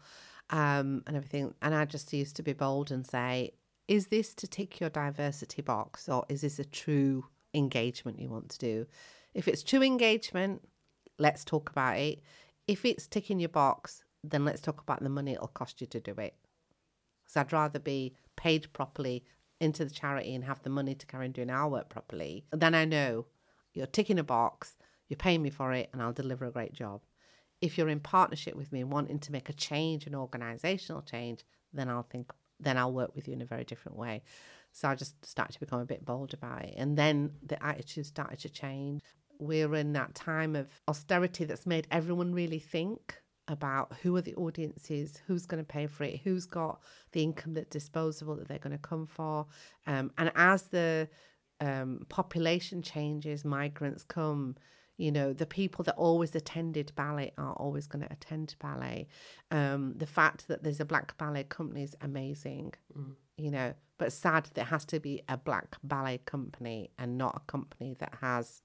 um, 0.50 1.04
and 1.08 1.16
everything. 1.16 1.54
And 1.62 1.74
I 1.74 1.86
just 1.86 2.14
used 2.14 2.36
to 2.38 2.44
be 2.44 2.54
bold 2.54 2.92
and 2.92 3.06
say, 3.06 3.52
is 3.88 4.08
this 4.08 4.34
to 4.36 4.48
tick 4.48 4.80
your 4.80 4.90
diversity 4.90 5.62
box 5.62 6.08
or 6.08 6.26
is 6.30 6.42
this 6.42 6.60
a 6.60 6.66
true 6.66 7.26
engagement 7.54 8.20
you 8.20 8.30
want 8.30 8.50
to 8.50 8.60
do? 8.60 8.86
If 9.34 9.48
it's 9.48 9.64
true 9.64 9.82
engagement, 9.82 10.62
let's 11.18 11.44
talk 11.44 11.70
about 11.70 11.98
it. 11.98 12.22
If 12.68 12.86
it's 12.86 13.08
ticking 13.08 13.40
your 13.40 13.50
box, 13.50 14.04
then 14.24 14.46
let's 14.46 14.62
talk 14.62 14.82
about 14.82 15.04
the 15.04 15.10
money 15.10 15.34
it'll 15.34 15.48
cost 15.48 15.82
you 15.82 15.88
to 15.88 16.00
do 16.00 16.12
it. 16.12 16.36
Because 17.24 17.38
I'd 17.38 17.54
rather 17.54 17.80
be 17.80 18.16
paid 18.36 18.72
properly 18.74 19.26
into 19.60 19.86
the 19.86 19.92
charity 19.92 20.34
and 20.36 20.44
have 20.44 20.62
the 20.64 20.70
money 20.70 20.96
to 20.96 21.06
carry 21.06 21.26
on 21.26 21.32
doing 21.32 21.50
our 21.50 21.70
work 21.70 21.90
properly. 21.90 22.46
Then 22.52 22.76
I 22.76 22.86
know 22.86 23.26
you're 23.74 23.88
ticking 23.88 24.20
a 24.20 24.24
box, 24.24 24.76
you're 25.08 25.18
paying 25.18 25.42
me 25.42 25.50
for 25.50 25.74
it, 25.74 25.90
and 25.92 26.02
I'll 26.02 26.14
deliver 26.14 26.46
a 26.46 26.52
great 26.52 26.74
job. 26.74 27.02
If 27.64 27.78
you're 27.78 27.90
in 27.90 28.00
partnership 28.02 28.56
with 28.56 28.72
me 28.74 28.82
and 28.82 28.92
wanting 28.92 29.20
to 29.20 29.32
make 29.32 29.50
a 29.50 29.54
change, 29.54 30.06
an 30.06 30.16
organizational 30.16 31.02
change, 31.02 31.40
then 31.72 31.88
I'll 31.90 32.10
think, 32.14 32.32
then 32.60 32.78
I'll 32.78 32.92
work 32.92 33.16
with 33.16 33.28
you 33.28 33.34
in 33.34 33.42
a 33.42 33.46
very 33.54 33.64
different 33.64 33.98
way. 33.98 34.22
So 34.74 34.90
I 34.90 34.96
just 34.96 35.14
started 35.26 35.54
to 35.54 35.60
become 35.60 35.80
a 35.80 35.86
bit 35.86 36.04
bold 36.04 36.34
about 36.34 36.66
it. 36.66 36.74
And 36.78 36.98
then 36.98 37.32
the 37.46 37.64
attitude 37.64 38.06
started 38.06 38.40
to 38.40 38.50
change. 38.50 39.02
We're 39.40 39.76
in 39.76 39.94
that 39.94 40.16
time 40.16 40.56
of 40.56 40.68
austerity 40.88 41.46
that's 41.46 41.66
made 41.66 41.88
everyone 41.90 42.34
really 42.34 42.60
think 42.60 43.22
about 43.48 43.94
who 44.02 44.16
are 44.16 44.22
the 44.22 44.36
audiences, 44.36 45.22
who's 45.28 45.46
going 45.46 45.64
to 45.64 45.68
pay 45.68 45.88
for 45.88 46.04
it, 46.06 46.22
who's 46.24 46.46
got 46.46 46.82
the 47.12 47.24
income 47.24 47.54
that's 47.54 47.70
disposable 47.70 48.36
that 48.36 48.48
they're 48.48 48.58
going 48.60 48.78
to 48.78 48.90
come 48.92 49.06
for. 49.06 49.46
Um, 49.86 50.12
and 50.18 50.32
as 50.36 50.64
the 50.64 51.08
um, 51.60 52.06
population 52.10 52.82
changes, 52.82 53.46
migrants 53.46 54.04
come, 54.04 54.56
You 54.98 55.12
know, 55.12 55.34
the 55.34 55.48
people 55.48 55.84
that 55.86 55.96
always 55.96 56.36
attended 56.36 56.92
ballet 56.96 57.34
are 57.38 57.54
always 57.54 57.88
going 57.88 58.06
to 58.06 58.14
attend 58.14 58.56
ballet. 58.60 59.08
Um, 59.50 59.94
the 59.98 60.06
fact 60.06 60.48
that 60.48 60.64
there's 60.64 60.80
a 60.80 60.86
black 60.86 61.18
ballet 61.18 61.44
company 61.46 61.84
is 61.84 61.96
amazing. 62.02 62.74
You 63.38 63.52
know, 63.52 63.74
but 63.98 64.14
sad 64.14 64.46
that 64.46 64.54
there 64.54 64.66
has 64.66 64.86
to 64.86 65.00
be 65.00 65.22
a 65.28 65.38
black 65.38 65.78
ballet 65.84 66.20
company 66.26 66.92
and 67.00 67.18
not 67.18 67.36
a 67.36 67.52
company 67.52 67.96
that 68.00 68.14
has 68.22 68.62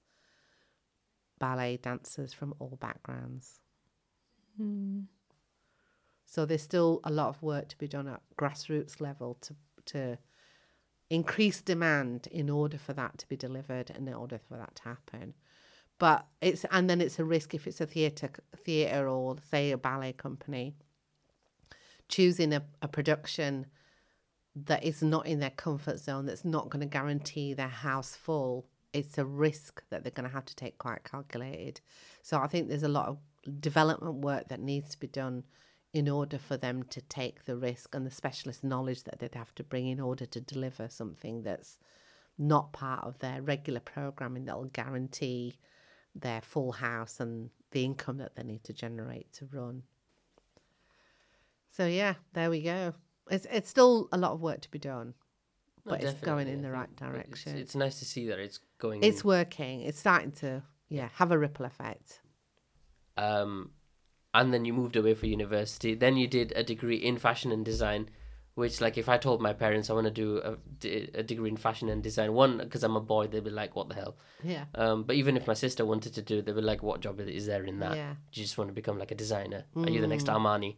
ballet 1.39 1.77
dancers 1.77 2.33
from 2.33 2.53
all 2.59 2.77
backgrounds. 2.79 3.61
So 6.25 6.45
there's 6.45 6.61
still 6.61 6.99
a 7.03 7.11
lot 7.11 7.29
of 7.29 7.41
work 7.41 7.69
to 7.69 7.77
be 7.77 7.87
done 7.87 8.07
at 8.07 8.21
grassroots 8.37 9.01
level 9.01 9.37
to 9.41 9.55
to 9.85 10.17
increase 11.09 11.61
demand 11.61 12.27
in 12.31 12.49
order 12.49 12.77
for 12.77 12.93
that 12.93 13.17
to 13.17 13.27
be 13.27 13.35
delivered 13.35 13.89
and 13.89 14.07
in 14.07 14.13
order 14.13 14.37
for 14.37 14.57
that 14.57 14.75
to 14.75 14.83
happen. 14.83 15.33
But 15.99 16.25
it's 16.41 16.65
and 16.71 16.89
then 16.89 17.01
it's 17.01 17.19
a 17.19 17.25
risk 17.25 17.53
if 17.53 17.67
it's 17.67 17.81
a 17.81 17.85
theatre 17.85 18.31
theatre 18.57 19.07
or 19.07 19.35
say 19.51 19.71
a 19.71 19.77
ballet 19.77 20.13
company 20.13 20.73
choosing 22.09 22.51
a, 22.53 22.63
a 22.81 22.87
production 22.87 23.67
that 24.55 24.83
is 24.83 25.01
not 25.01 25.27
in 25.27 25.39
their 25.39 25.51
comfort 25.51 25.99
zone, 25.99 26.25
that's 26.25 26.43
not 26.43 26.69
going 26.69 26.81
to 26.81 26.85
guarantee 26.85 27.53
their 27.53 27.67
house 27.69 28.15
full. 28.15 28.65
It's 28.91 29.17
a 29.17 29.25
risk 29.25 29.83
that 29.89 30.03
they're 30.03 30.11
going 30.11 30.27
to 30.27 30.33
have 30.33 30.45
to 30.45 30.55
take 30.55 30.79
quite 30.79 31.03
calculated. 31.03 31.79
So 32.23 32.39
I 32.39 32.47
think 32.47 32.67
there's 32.67 32.83
a 32.83 32.89
lot 32.89 33.07
of 33.07 33.19
development 33.61 34.15
work 34.15 34.49
that 34.49 34.59
needs 34.59 34.89
to 34.89 34.99
be 34.99 35.07
done 35.07 35.43
in 35.93 36.09
order 36.09 36.37
for 36.37 36.57
them 36.57 36.83
to 36.83 37.01
take 37.01 37.45
the 37.45 37.55
risk 37.55 37.95
and 37.95 38.05
the 38.05 38.11
specialist 38.11 38.63
knowledge 38.63 39.03
that 39.03 39.19
they'd 39.19 39.35
have 39.35 39.55
to 39.55 39.63
bring 39.63 39.87
in 39.87 39.99
order 39.99 40.25
to 40.25 40.41
deliver 40.41 40.89
something 40.89 41.43
that's 41.43 41.77
not 42.37 42.73
part 42.73 43.03
of 43.03 43.19
their 43.19 43.41
regular 43.41 43.79
programming 43.79 44.45
that 44.45 44.57
will 44.57 44.65
guarantee 44.65 45.57
their 46.15 46.41
full 46.41 46.71
house 46.73 47.19
and 47.19 47.49
the 47.71 47.85
income 47.85 48.17
that 48.17 48.35
they 48.35 48.43
need 48.43 48.63
to 48.65 48.73
generate 48.73 49.31
to 49.33 49.47
run. 49.51 49.83
So 51.69 51.85
yeah, 51.85 52.15
there 52.33 52.49
we 52.49 52.61
go. 52.61 52.93
It's 53.29 53.45
it's 53.51 53.69
still 53.69 54.09
a 54.11 54.17
lot 54.17 54.31
of 54.31 54.41
work 54.41 54.61
to 54.61 54.71
be 54.71 54.79
done, 54.79 55.13
but 55.85 56.03
it's 56.03 56.19
going 56.21 56.47
in 56.47 56.61
the 56.61 56.71
right 56.71 56.89
it's- 56.91 57.11
direction. 57.11 57.57
It's, 57.57 57.75
nice 57.75 57.99
to 57.99 58.05
see 58.05 58.27
that 58.27 58.39
it's 58.39 58.59
going. 58.79 59.03
It's 59.03 59.23
working. 59.23 59.81
It's 59.81 59.99
starting 59.99 60.31
to 60.33 60.63
yeah 60.89 61.09
have 61.13 61.31
a 61.31 61.37
ripple 61.37 61.65
effect. 61.65 62.21
um, 63.17 63.71
and 64.33 64.53
then 64.53 64.63
you 64.65 64.73
moved 64.73 64.95
away 64.95 65.13
for 65.15 65.25
university. 65.27 65.95
Then 65.95 66.15
you 66.17 66.27
did 66.27 66.53
a 66.55 66.63
degree 66.63 66.97
in 66.97 67.17
fashion 67.17 67.51
and 67.51 67.65
design, 67.65 68.09
which, 68.59 68.81
like, 68.81 68.97
if 68.97 69.09
I 69.09 69.17
told 69.17 69.41
my 69.41 69.53
parents 69.53 69.89
I 69.89 69.93
want 69.93 70.05
to 70.05 70.11
do 70.11 70.37
a, 70.37 71.19
a, 71.19 71.23
degree 71.23 71.49
in 71.49 71.57
fashion 71.57 71.89
and 71.89 72.03
design, 72.03 72.33
one 72.33 72.57
because 72.57 72.83
I'm 72.83 72.95
a 72.95 73.01
boy, 73.01 73.27
they'd 73.27 73.43
be 73.43 73.49
like, 73.49 73.75
"What 73.75 73.89
the 73.89 73.95
hell?" 73.95 74.17
Yeah. 74.43 74.65
Um, 74.75 75.03
but 75.03 75.15
even 75.15 75.35
if 75.37 75.47
my 75.47 75.55
sister 75.55 75.85
wanted 75.85 76.13
to 76.13 76.21
do 76.21 76.39
it, 76.39 76.45
they'd 76.45 76.55
be 76.55 76.61
like, 76.61 76.83
"What 76.83 77.01
job 77.01 77.19
is 77.19 77.45
there 77.47 77.63
in 77.63 77.79
that? 77.79 77.95
Yeah. 77.95 78.13
Do 78.31 78.41
you 78.41 78.45
just 78.45 78.57
want 78.57 78.69
to 78.69 78.73
become 78.73 78.99
like 78.99 79.11
a 79.11 79.15
designer? 79.15 79.65
Are 79.75 79.89
you 79.89 80.01
the 80.01 80.07
next 80.07 80.27
Armani?" 80.27 80.75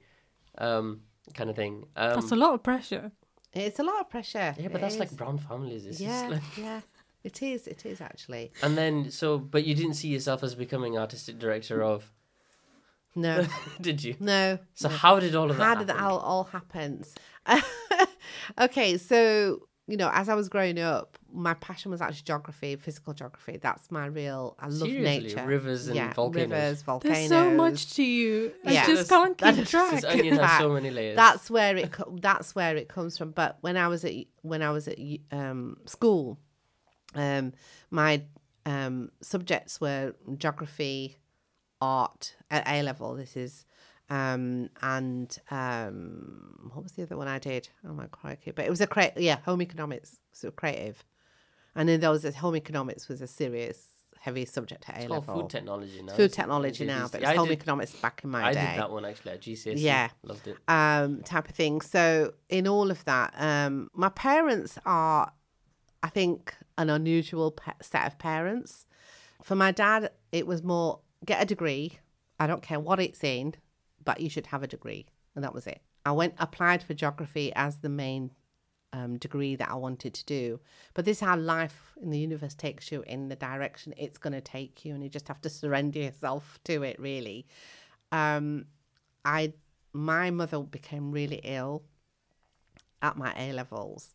Um, 0.58 1.02
kind 1.34 1.50
of 1.50 1.56
thing. 1.56 1.86
Um, 1.96 2.15
That's 2.15 2.32
a 2.32 2.36
lot 2.36 2.54
of 2.54 2.63
pressure. 2.63 3.12
It's 3.54 3.80
a 3.80 3.84
lot 3.84 4.00
of 4.00 4.10
pressure. 4.10 4.56
yeah, 4.58 4.67
but 4.70 4.78
It 4.78 4.82
that's 4.82 4.98
like 4.98 5.12
brown 5.12 5.38
families. 5.38 5.86
It's 5.86 6.00
yeah, 6.00 6.28
like... 6.30 6.58
yeah. 6.58 6.82
It 7.24 7.41
is. 7.44 7.67
It 7.67 7.86
is 7.86 8.02
actually. 8.02 8.52
And 8.63 8.78
then, 8.78 9.12
so, 9.12 9.38
but 9.38 9.65
you 9.65 9.76
didn't 9.76 9.94
see 9.94 10.08
yourself 10.08 10.44
as 10.44 10.56
becoming 10.56 10.98
artistic 10.98 11.38
director 11.38 11.84
of, 11.84 12.12
No, 13.13 13.46
did 13.82 14.04
you? 14.04 14.15
no. 14.20 14.58
So 14.74 14.89
how 14.89 15.20
did 15.20 15.36
all 15.36 15.52
of 15.52 15.58
that 15.58 15.63
How 15.63 15.76
did 15.76 15.88
that 15.88 15.98
happen? 15.98 16.12
all, 16.12 16.20
all 16.20 16.44
happens? 16.46 17.13
okay, 18.60 18.97
so 18.97 19.67
you 19.88 19.97
know, 19.97 20.10
as 20.13 20.30
I 20.30 20.36
was 20.36 20.47
growing 20.47 20.80
up, 20.80 21.17
my 21.34 21.54
passion 21.56 21.91
was 21.91 22.01
actually 22.01 22.23
geography, 22.23 22.75
physical 22.77 23.13
geography. 23.13 23.58
That's 23.62 23.91
my 23.91 24.06
real. 24.06 24.56
I 24.60 24.67
love 24.67 24.88
Seriously? 24.88 25.27
nature. 25.30 25.45
Rivers 25.45 25.88
and 25.88 25.95
yeah, 25.97 26.13
volcanoes? 26.13 26.49
Rivers, 26.51 26.82
volcanoes. 26.84 27.17
There's 27.17 27.30
so 27.30 27.51
much 27.51 27.93
to 27.95 28.04
you. 28.04 28.54
I 28.65 28.71
Yeah. 28.71 28.86
just 28.86 29.10
can't 29.10 29.38
That 29.39 29.56
keep 29.56 29.63
is- 29.63 29.69
track. 29.69 29.91
This 29.95 30.06
onion 30.06 30.38
has 30.38 30.60
so 30.60 30.69
many 30.69 30.91
layers. 30.91 31.15
That's 31.17 31.49
where 31.49 31.75
it. 31.75 31.93
That's 32.21 32.56
where 32.56 32.77
it 32.77 32.88
comes 32.88 33.17
from. 33.17 33.32
But 33.32 33.58
when 33.62 33.75
I 33.75 33.88
was 33.89 34.06
at 34.06 34.13
when 34.43 34.62
I 34.62 34.69
was 34.69 34.88
at 34.88 34.97
um, 35.32 35.77
school, 35.86 36.38
um, 37.15 37.51
my 37.89 38.23
um, 38.65 39.12
subjects 39.21 39.82
were 39.82 40.13
geography, 40.38 41.17
art 41.82 42.36
at 42.49 42.65
A 42.67 42.82
level. 42.84 43.15
This 43.15 43.36
is. 43.36 43.65
Um, 44.12 44.69
and 44.82 45.36
um, 45.50 46.69
what 46.74 46.84
was 46.84 46.91
the 46.93 47.04
other 47.04 47.17
one 47.17 47.28
I 47.28 47.39
did? 47.39 47.69
Oh 47.88 47.93
my 47.93 48.08
crikey! 48.08 48.52
But 48.52 48.65
it 48.65 48.69
was 48.69 48.82
a 48.82 48.88
crea- 48.88 49.13
yeah, 49.17 49.38
home 49.45 49.62
economics, 49.62 50.17
so 50.34 50.52
creative. 50.52 51.04
And 51.76 51.88
then 51.88 52.02
there 52.02 52.10
was 52.12 52.26
a 52.26 52.32
home 52.34 52.58
economics 52.58 53.08
was 53.08 53.21
a 53.21 53.28
serious, 53.28 53.88
heavy 54.19 54.43
subject 54.43 54.84
at 54.89 55.06
A 55.06 55.08
level. 55.08 55.36
food 55.39 55.50
technology 55.50 56.02
now. 56.04 56.13
Food 56.13 56.34
technology 56.34 56.86
now, 56.86 57.08
but 57.10 57.21
it's 57.21 57.32
home 57.32 57.47
did- 57.47 57.60
economics 57.60 57.93
back 57.93 58.21
in 58.26 58.30
my 58.30 58.47
I 58.50 58.54
day 58.54 58.60
did 58.71 58.80
that 58.82 58.91
one 58.91 59.06
actually 59.06 59.32
at 59.32 59.41
GCSE. 59.41 59.80
Yeah. 59.80 60.10
Loved 60.24 60.45
it. 60.47 60.58
um, 60.67 61.21
type 61.24 61.47
of 61.47 61.56
thing. 61.56 61.80
So 61.80 62.34
in 62.50 62.67
all 62.67 62.91
of 62.91 63.06
that, 63.06 63.34
um, 63.38 63.89
my 63.93 64.10
parents 64.10 64.78
are, 64.86 65.32
I 66.04 66.10
think, 66.10 66.54
an 66.78 66.89
unusual 66.89 67.52
pa- 67.52 67.76
set 67.82 68.06
of 68.08 68.19
parents. 68.19 68.86
For 69.41 69.56
my 69.56 69.71
dad, 69.71 70.12
it 70.34 70.45
was 70.45 70.62
more 70.63 71.00
get 71.26 71.41
a 71.41 71.45
degree. 71.45 71.97
I 72.39 72.47
don't 72.47 72.62
care 72.62 72.80
what 72.82 73.00
it's 73.00 73.24
in, 73.24 73.54
but 74.04 74.20
you 74.20 74.30
should 74.30 74.48
have 74.48 74.64
a 74.64 74.68
degree, 74.68 75.06
and 75.36 75.44
that 75.44 75.54
was 75.54 75.68
it. 75.68 75.82
I 76.06 76.12
went 76.12 76.36
applied 76.40 76.84
for 76.84 76.94
geography 76.94 77.52
as 77.56 77.78
the 77.78 77.90
main 77.90 78.32
um, 78.94 79.18
degree 79.18 79.56
that 79.56 79.70
I 79.70 79.76
wanted 79.76 80.14
to 80.16 80.26
do. 80.26 80.60
But 80.94 81.06
this 81.06 81.18
is 81.18 81.22
how 81.22 81.38
life 81.38 81.94
in 82.02 82.10
the 82.10 82.20
universe 82.20 82.56
takes 82.56 82.92
you 82.92 83.04
in 83.08 83.30
the 83.30 83.36
direction 83.36 83.94
it's 83.98 84.18
going 84.18 84.34
to 84.34 84.42
take 84.42 84.86
you, 84.86 84.94
and 84.94 85.04
you 85.04 85.10
just 85.10 85.28
have 85.28 85.42
to 85.42 85.50
surrender 85.50 86.00
yourself 86.00 86.60
to 86.66 86.84
it. 86.84 87.00
Really, 87.00 87.46
um, 88.12 88.66
I 89.24 89.54
my 89.94 90.32
mother 90.32 90.60
became 90.60 91.12
really 91.12 91.42
ill 91.44 91.84
at 93.02 93.18
my 93.18 93.34
A 93.38 93.54
levels, 93.54 94.14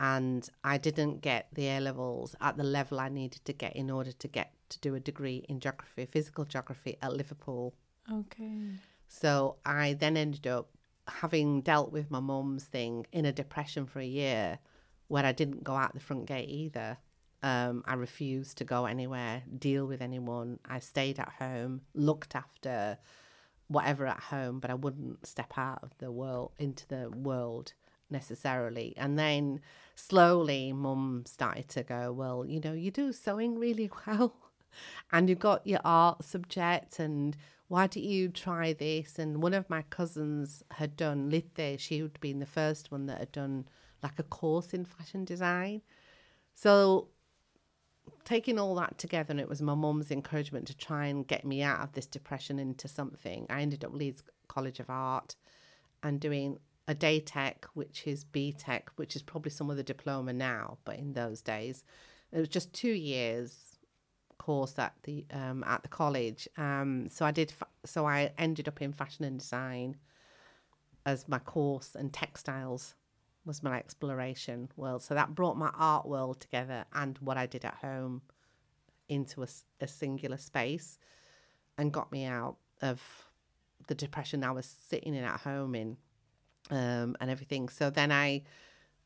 and 0.00 0.48
I 0.64 0.78
didn't 0.78 1.20
get 1.20 1.48
the 1.52 1.68
A 1.68 1.80
levels 1.80 2.34
at 2.40 2.56
the 2.56 2.64
level 2.64 3.00
I 3.00 3.08
needed 3.08 3.44
to 3.44 3.52
get 3.52 3.74
in 3.76 3.90
order 3.90 4.12
to 4.12 4.28
get 4.28 4.52
to 4.70 4.78
do 4.80 4.94
a 4.94 5.00
degree 5.00 5.44
in 5.48 5.60
geography, 5.60 6.06
physical 6.06 6.44
geography 6.44 6.96
at 7.02 7.12
Liverpool. 7.12 7.74
Okay. 8.10 8.72
So 9.12 9.56
I 9.66 9.92
then 9.92 10.16
ended 10.16 10.46
up 10.46 10.70
having 11.06 11.60
dealt 11.60 11.92
with 11.92 12.10
my 12.10 12.18
mum's 12.18 12.64
thing 12.64 13.06
in 13.12 13.26
a 13.26 13.32
depression 13.32 13.84
for 13.84 14.00
a 14.00 14.06
year 14.06 14.58
where 15.08 15.26
I 15.26 15.32
didn't 15.32 15.62
go 15.62 15.74
out 15.74 15.92
the 15.92 16.00
front 16.00 16.24
gate 16.24 16.48
either. 16.48 16.96
Um, 17.42 17.84
I 17.86 17.92
refused 17.92 18.56
to 18.58 18.64
go 18.64 18.86
anywhere, 18.86 19.42
deal 19.58 19.86
with 19.86 20.00
anyone. 20.00 20.60
I 20.64 20.78
stayed 20.78 21.18
at 21.18 21.28
home, 21.38 21.82
looked 21.94 22.34
after 22.34 22.96
whatever 23.68 24.06
at 24.06 24.18
home, 24.18 24.60
but 24.60 24.70
I 24.70 24.74
wouldn't 24.74 25.26
step 25.26 25.58
out 25.58 25.80
of 25.82 25.90
the 25.98 26.10
world 26.10 26.52
into 26.58 26.88
the 26.88 27.10
world 27.10 27.74
necessarily. 28.08 28.94
And 28.96 29.18
then 29.18 29.60
slowly, 29.94 30.72
mum 30.72 31.24
started 31.26 31.68
to 31.68 31.82
go, 31.82 32.12
Well, 32.12 32.46
you 32.46 32.60
know, 32.60 32.72
you 32.72 32.90
do 32.90 33.12
sewing 33.12 33.58
really 33.58 33.90
well, 34.06 34.34
and 35.12 35.28
you've 35.28 35.38
got 35.38 35.66
your 35.66 35.80
art 35.84 36.24
subject, 36.24 36.98
and 36.98 37.36
why 37.72 37.86
don't 37.86 38.04
you 38.04 38.28
try 38.28 38.74
this? 38.74 39.18
And 39.18 39.42
one 39.42 39.54
of 39.54 39.70
my 39.70 39.80
cousins 39.88 40.62
had 40.72 40.94
done 40.94 41.30
Lithe, 41.30 41.78
she 41.78 42.00
had 42.00 42.20
been 42.20 42.38
the 42.38 42.44
first 42.44 42.92
one 42.92 43.06
that 43.06 43.18
had 43.18 43.32
done 43.32 43.66
like 44.02 44.18
a 44.18 44.24
course 44.24 44.74
in 44.74 44.84
fashion 44.84 45.24
design. 45.24 45.80
So 46.54 47.08
taking 48.26 48.58
all 48.58 48.74
that 48.74 48.98
together, 48.98 49.30
and 49.30 49.40
it 49.40 49.48
was 49.48 49.62
my 49.62 49.74
mum's 49.74 50.10
encouragement 50.10 50.66
to 50.66 50.76
try 50.76 51.06
and 51.06 51.26
get 51.26 51.46
me 51.46 51.62
out 51.62 51.80
of 51.80 51.92
this 51.92 52.04
depression 52.04 52.58
into 52.58 52.88
something. 52.88 53.46
I 53.48 53.62
ended 53.62 53.86
up 53.86 53.94
Leeds 53.94 54.22
College 54.48 54.78
of 54.78 54.90
Art 54.90 55.34
and 56.02 56.20
doing 56.20 56.58
a 56.86 56.94
day 56.94 57.20
tech, 57.20 57.64
which 57.72 58.06
is 58.06 58.26
BTEC, 58.26 58.82
which 58.96 59.16
is 59.16 59.22
probably 59.22 59.50
some 59.50 59.70
of 59.70 59.78
the 59.78 59.82
diploma 59.82 60.34
now, 60.34 60.76
but 60.84 60.98
in 60.98 61.14
those 61.14 61.40
days, 61.40 61.84
it 62.32 62.38
was 62.38 62.50
just 62.50 62.74
two 62.74 62.92
years 62.92 63.71
course 64.42 64.78
at 64.78 64.94
the 65.04 65.24
um, 65.32 65.64
at 65.64 65.82
the 65.82 65.88
college. 65.88 66.48
Um, 66.56 67.08
so 67.10 67.24
I 67.24 67.30
did. 67.30 67.50
Fa- 67.50 67.66
so 67.84 68.06
I 68.06 68.32
ended 68.38 68.68
up 68.68 68.82
in 68.82 68.92
fashion 68.92 69.24
and 69.24 69.38
design 69.38 69.96
as 71.06 71.28
my 71.28 71.38
course, 71.38 71.94
and 71.94 72.12
textiles 72.12 72.94
was 73.44 73.62
my 73.62 73.76
exploration 73.78 74.68
world. 74.76 75.02
So 75.02 75.14
that 75.14 75.34
brought 75.34 75.56
my 75.56 75.70
art 75.74 76.06
world 76.06 76.40
together 76.40 76.84
and 76.92 77.18
what 77.18 77.36
I 77.36 77.46
did 77.46 77.64
at 77.64 77.74
home 77.74 78.22
into 79.08 79.46
a 79.80 79.88
singular 79.88 80.38
space, 80.38 80.98
and 81.76 81.92
got 81.92 82.10
me 82.12 82.24
out 82.24 82.56
of 82.80 83.00
the 83.88 83.94
depression 83.94 84.44
I 84.44 84.52
was 84.52 84.66
sitting 84.90 85.14
in 85.14 85.24
at 85.24 85.40
home 85.40 85.74
in, 85.74 85.96
um, 86.70 87.16
and 87.20 87.30
everything. 87.30 87.68
So 87.68 87.90
then 87.90 88.10
I 88.12 88.42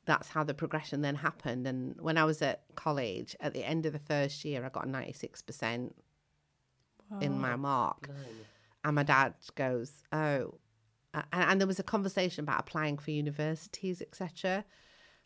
that's 0.06 0.28
how 0.28 0.44
the 0.44 0.54
progression 0.54 1.02
then 1.02 1.16
happened. 1.16 1.66
And 1.66 2.00
when 2.00 2.16
I 2.16 2.24
was 2.24 2.40
at 2.42 2.62
college, 2.74 3.36
at 3.40 3.52
the 3.52 3.64
end 3.64 3.86
of 3.86 3.92
the 3.92 3.98
first 3.98 4.44
year, 4.44 4.64
I 4.64 4.68
got 4.68 4.86
96% 4.86 5.92
in 7.20 7.38
my 7.38 7.56
mark. 7.56 8.08
And 8.84 8.94
my 8.94 9.02
dad 9.02 9.34
goes, 9.54 10.02
Oh, 10.12 10.58
and, 11.12 11.24
and 11.32 11.60
there 11.60 11.66
was 11.68 11.80
a 11.80 11.84
conversation 11.84 12.44
about 12.44 12.60
applying 12.60 12.98
for 12.98 13.10
universities, 13.10 14.00
etc. 14.00 14.64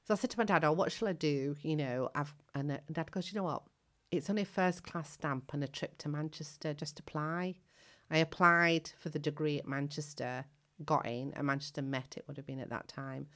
So 0.04 0.14
I 0.14 0.16
said 0.16 0.30
to 0.30 0.38
my 0.38 0.44
dad, 0.44 0.64
Oh, 0.64 0.72
what 0.72 0.92
shall 0.92 1.08
I 1.08 1.12
do? 1.12 1.56
You 1.62 1.76
know, 1.76 2.10
I've, 2.14 2.34
and 2.54 2.72
uh, 2.72 2.78
dad 2.90 3.10
goes, 3.10 3.30
You 3.30 3.38
know 3.38 3.44
what? 3.44 3.62
it's 4.10 4.28
only 4.28 4.42
a 4.42 4.46
first 4.46 4.82
class 4.82 5.10
stamp 5.10 5.52
and 5.52 5.62
a 5.62 5.68
trip 5.68 5.96
to 5.98 6.08
Manchester. 6.08 6.74
Just 6.74 6.98
apply. 6.98 7.54
I 8.10 8.18
applied 8.18 8.90
for 8.98 9.08
the 9.08 9.18
degree 9.18 9.58
at 9.58 9.68
Manchester, 9.68 10.44
got 10.84 11.06
in, 11.06 11.32
and 11.36 11.46
Manchester 11.46 11.82
Met 11.82 12.14
it 12.16 12.24
would 12.26 12.36
have 12.36 12.46
been 12.46 12.58
at 12.58 12.70
that 12.70 12.88
time. 12.88 13.28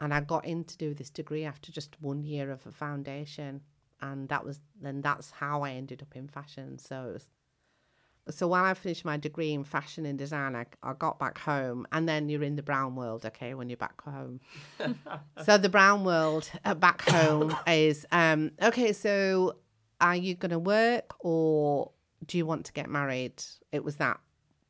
And 0.00 0.12
I 0.12 0.20
got 0.20 0.44
in 0.44 0.64
to 0.64 0.76
do 0.76 0.94
this 0.94 1.10
degree 1.10 1.44
after 1.44 1.72
just 1.72 2.00
one 2.00 2.22
year 2.22 2.50
of 2.50 2.66
a 2.66 2.72
foundation. 2.72 3.62
And 4.00 4.28
that 4.28 4.44
was 4.44 4.60
then 4.80 5.00
that's 5.00 5.30
how 5.30 5.62
I 5.62 5.72
ended 5.72 6.02
up 6.02 6.16
in 6.16 6.28
fashion. 6.28 6.78
So 6.78 7.08
it 7.08 7.12
was 7.14 7.28
so 8.30 8.48
while 8.48 8.64
I 8.64 8.74
finished 8.74 9.04
my 9.04 9.18
degree 9.18 9.52
in 9.52 9.64
fashion 9.64 10.06
and 10.06 10.18
design, 10.18 10.56
I, 10.56 10.64
I 10.82 10.94
got 10.94 11.18
back 11.18 11.36
home, 11.38 11.86
and 11.92 12.08
then 12.08 12.30
you're 12.30 12.42
in 12.42 12.56
the 12.56 12.62
brown 12.62 12.96
world, 12.96 13.26
okay, 13.26 13.52
when 13.52 13.68
you're 13.68 13.76
back 13.76 14.00
home. 14.00 14.40
so 15.44 15.58
the 15.58 15.68
brown 15.68 16.04
world 16.04 16.50
uh, 16.64 16.74
back 16.74 17.02
home 17.02 17.54
is 17.66 18.06
um, 18.12 18.52
okay. 18.62 18.92
So 18.92 19.56
are 20.00 20.16
you 20.16 20.34
going 20.34 20.50
to 20.50 20.58
work 20.58 21.14
or 21.20 21.90
do 22.26 22.38
you 22.38 22.46
want 22.46 22.64
to 22.66 22.72
get 22.72 22.88
married? 22.88 23.42
It 23.72 23.84
was 23.84 23.96
that. 23.96 24.20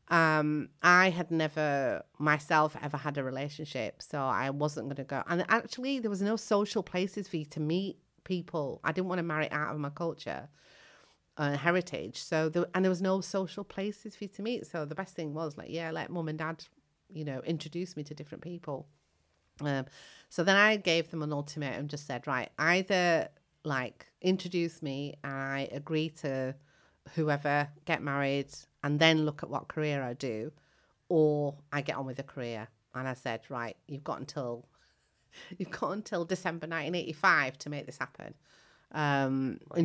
Um, 0.08 0.68
I 0.82 1.10
had 1.10 1.30
never 1.30 2.02
myself 2.18 2.76
ever 2.82 2.96
had 2.96 3.16
a 3.16 3.24
relationship, 3.24 4.02
so 4.02 4.18
I 4.18 4.50
wasn't 4.50 4.86
going 4.86 4.96
to 4.96 5.04
go. 5.04 5.22
And 5.28 5.44
actually, 5.48 5.98
there 5.98 6.10
was 6.10 6.22
no 6.22 6.36
social 6.36 6.82
places 6.82 7.26
for 7.26 7.38
you 7.38 7.46
to 7.46 7.60
meet 7.60 7.98
people. 8.24 8.80
I 8.84 8.92
didn't 8.92 9.08
want 9.08 9.18
to 9.18 9.22
marry 9.22 9.50
out 9.50 9.74
of 9.74 9.80
my 9.80 9.90
culture 9.90 10.48
uh, 11.36 11.56
heritage. 11.56 12.22
So 12.22 12.48
there, 12.48 12.66
and 12.74 12.84
there 12.84 12.90
was 12.90 13.02
no 13.02 13.20
social 13.20 13.64
places 13.64 14.16
for 14.16 14.24
you 14.24 14.28
to 14.28 14.42
meet. 14.42 14.66
So 14.66 14.84
the 14.84 14.94
best 14.94 15.14
thing 15.14 15.34
was 15.34 15.56
like, 15.56 15.70
yeah, 15.70 15.90
let 15.90 16.10
mum 16.10 16.28
and 16.28 16.38
dad, 16.38 16.64
you 17.12 17.24
know, 17.24 17.40
introduce 17.44 17.96
me 17.96 18.04
to 18.04 18.14
different 18.14 18.42
people. 18.42 18.86
Um, 19.60 19.86
so 20.28 20.42
then 20.42 20.56
I 20.56 20.76
gave 20.76 21.10
them 21.10 21.22
an 21.22 21.32
ultimatum, 21.32 21.88
just 21.88 22.06
said, 22.06 22.26
right, 22.26 22.50
either 22.58 23.28
like 23.64 24.06
introduce 24.20 24.82
me 24.82 25.14
and 25.24 25.32
I 25.32 25.68
agree 25.72 26.10
to 26.20 26.54
whoever 27.14 27.68
get 27.84 28.02
married 28.02 28.52
and 28.84 29.00
then 29.00 29.24
look 29.24 29.42
at 29.42 29.50
what 29.50 29.66
career 29.66 30.02
I 30.02 30.12
do, 30.12 30.52
or 31.08 31.56
I 31.72 31.80
get 31.80 31.96
on 31.96 32.06
with 32.06 32.18
the 32.18 32.22
career. 32.22 32.68
And 32.94 33.08
I 33.08 33.14
said, 33.14 33.40
right, 33.48 33.76
you've 33.88 34.04
got 34.04 34.20
until 34.20 34.66
you've 35.58 35.70
got 35.70 35.90
until 35.90 36.24
December 36.24 36.68
1985 36.68 37.58
to 37.58 37.70
make 37.70 37.86
this 37.86 37.98
happen 37.98 38.34
um, 38.92 39.58
Well, 39.68 39.80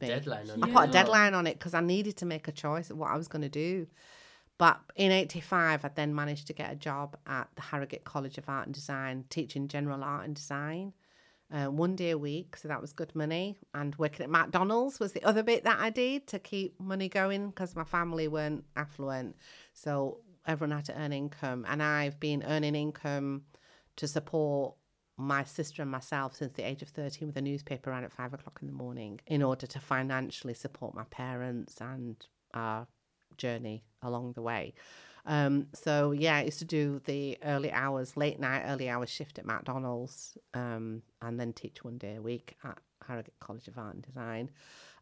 me. 0.00 0.08
Deadline 0.08 0.50
on 0.50 0.64
I 0.64 0.72
put 0.72 0.88
a 0.88 0.92
deadline 0.92 1.34
on 1.34 1.46
it 1.46 1.58
because 1.58 1.74
I 1.74 1.80
needed 1.80 2.16
to 2.18 2.26
make 2.26 2.48
a 2.48 2.52
choice 2.52 2.90
of 2.90 2.96
what 2.96 3.10
I 3.10 3.16
was 3.16 3.28
going 3.28 3.42
to 3.42 3.48
do. 3.48 3.86
But 4.56 4.80
in 4.94 5.10
85, 5.10 5.84
I 5.84 5.90
then 5.94 6.14
managed 6.14 6.46
to 6.46 6.52
get 6.52 6.72
a 6.72 6.76
job 6.76 7.16
at 7.26 7.48
the 7.56 7.62
Harrogate 7.62 8.04
College 8.04 8.38
of 8.38 8.48
Art 8.48 8.66
and 8.66 8.74
Design, 8.74 9.24
teaching 9.28 9.68
general 9.68 10.02
art 10.04 10.24
and 10.24 10.34
design. 10.34 10.92
Uh, 11.54 11.70
one 11.70 11.94
day 11.94 12.10
a 12.10 12.18
week, 12.18 12.56
so 12.56 12.66
that 12.66 12.80
was 12.80 12.92
good 12.92 13.14
money. 13.14 13.56
And 13.74 13.94
working 13.94 14.24
at 14.24 14.30
McDonald's 14.30 14.98
was 14.98 15.12
the 15.12 15.22
other 15.22 15.44
bit 15.44 15.62
that 15.62 15.78
I 15.78 15.88
did 15.88 16.26
to 16.28 16.40
keep 16.40 16.80
money 16.80 17.08
going 17.08 17.50
because 17.50 17.76
my 17.76 17.84
family 17.84 18.26
weren't 18.26 18.64
affluent. 18.74 19.36
So 19.72 20.18
everyone 20.48 20.76
had 20.76 20.86
to 20.86 21.00
earn 21.00 21.12
income. 21.12 21.64
And 21.68 21.80
I've 21.80 22.18
been 22.18 22.42
earning 22.42 22.74
income 22.74 23.42
to 23.96 24.08
support 24.08 24.74
my 25.16 25.44
sister 25.44 25.82
and 25.82 25.90
myself 25.92 26.34
since 26.34 26.54
the 26.54 26.66
age 26.66 26.82
of 26.82 26.88
13 26.88 27.28
with 27.28 27.36
a 27.36 27.42
newspaper 27.42 27.90
around 27.90 28.02
at 28.02 28.12
five 28.12 28.34
o'clock 28.34 28.58
in 28.60 28.66
the 28.66 28.74
morning 28.74 29.20
in 29.28 29.40
order 29.40 29.68
to 29.68 29.78
financially 29.78 30.54
support 30.54 30.92
my 30.92 31.04
parents 31.04 31.80
and 31.80 32.26
our 32.52 32.88
journey 33.36 33.84
along 34.02 34.32
the 34.32 34.42
way. 34.42 34.74
Um, 35.26 35.68
so 35.72 36.12
yeah, 36.12 36.36
I 36.36 36.42
used 36.42 36.58
to 36.58 36.64
do 36.64 37.00
the 37.04 37.38
early 37.44 37.72
hours, 37.72 38.16
late 38.16 38.38
night, 38.38 38.64
early 38.66 38.88
hours 38.88 39.08
shift 39.10 39.38
at 39.38 39.46
McDonald's, 39.46 40.36
um, 40.52 41.02
and 41.22 41.40
then 41.40 41.52
teach 41.52 41.82
one 41.82 41.98
day 41.98 42.16
a 42.16 42.22
week 42.22 42.56
at 42.64 42.78
Harrogate 43.06 43.38
College 43.40 43.68
of 43.68 43.78
Art 43.78 43.94
and 43.94 44.02
Design. 44.02 44.50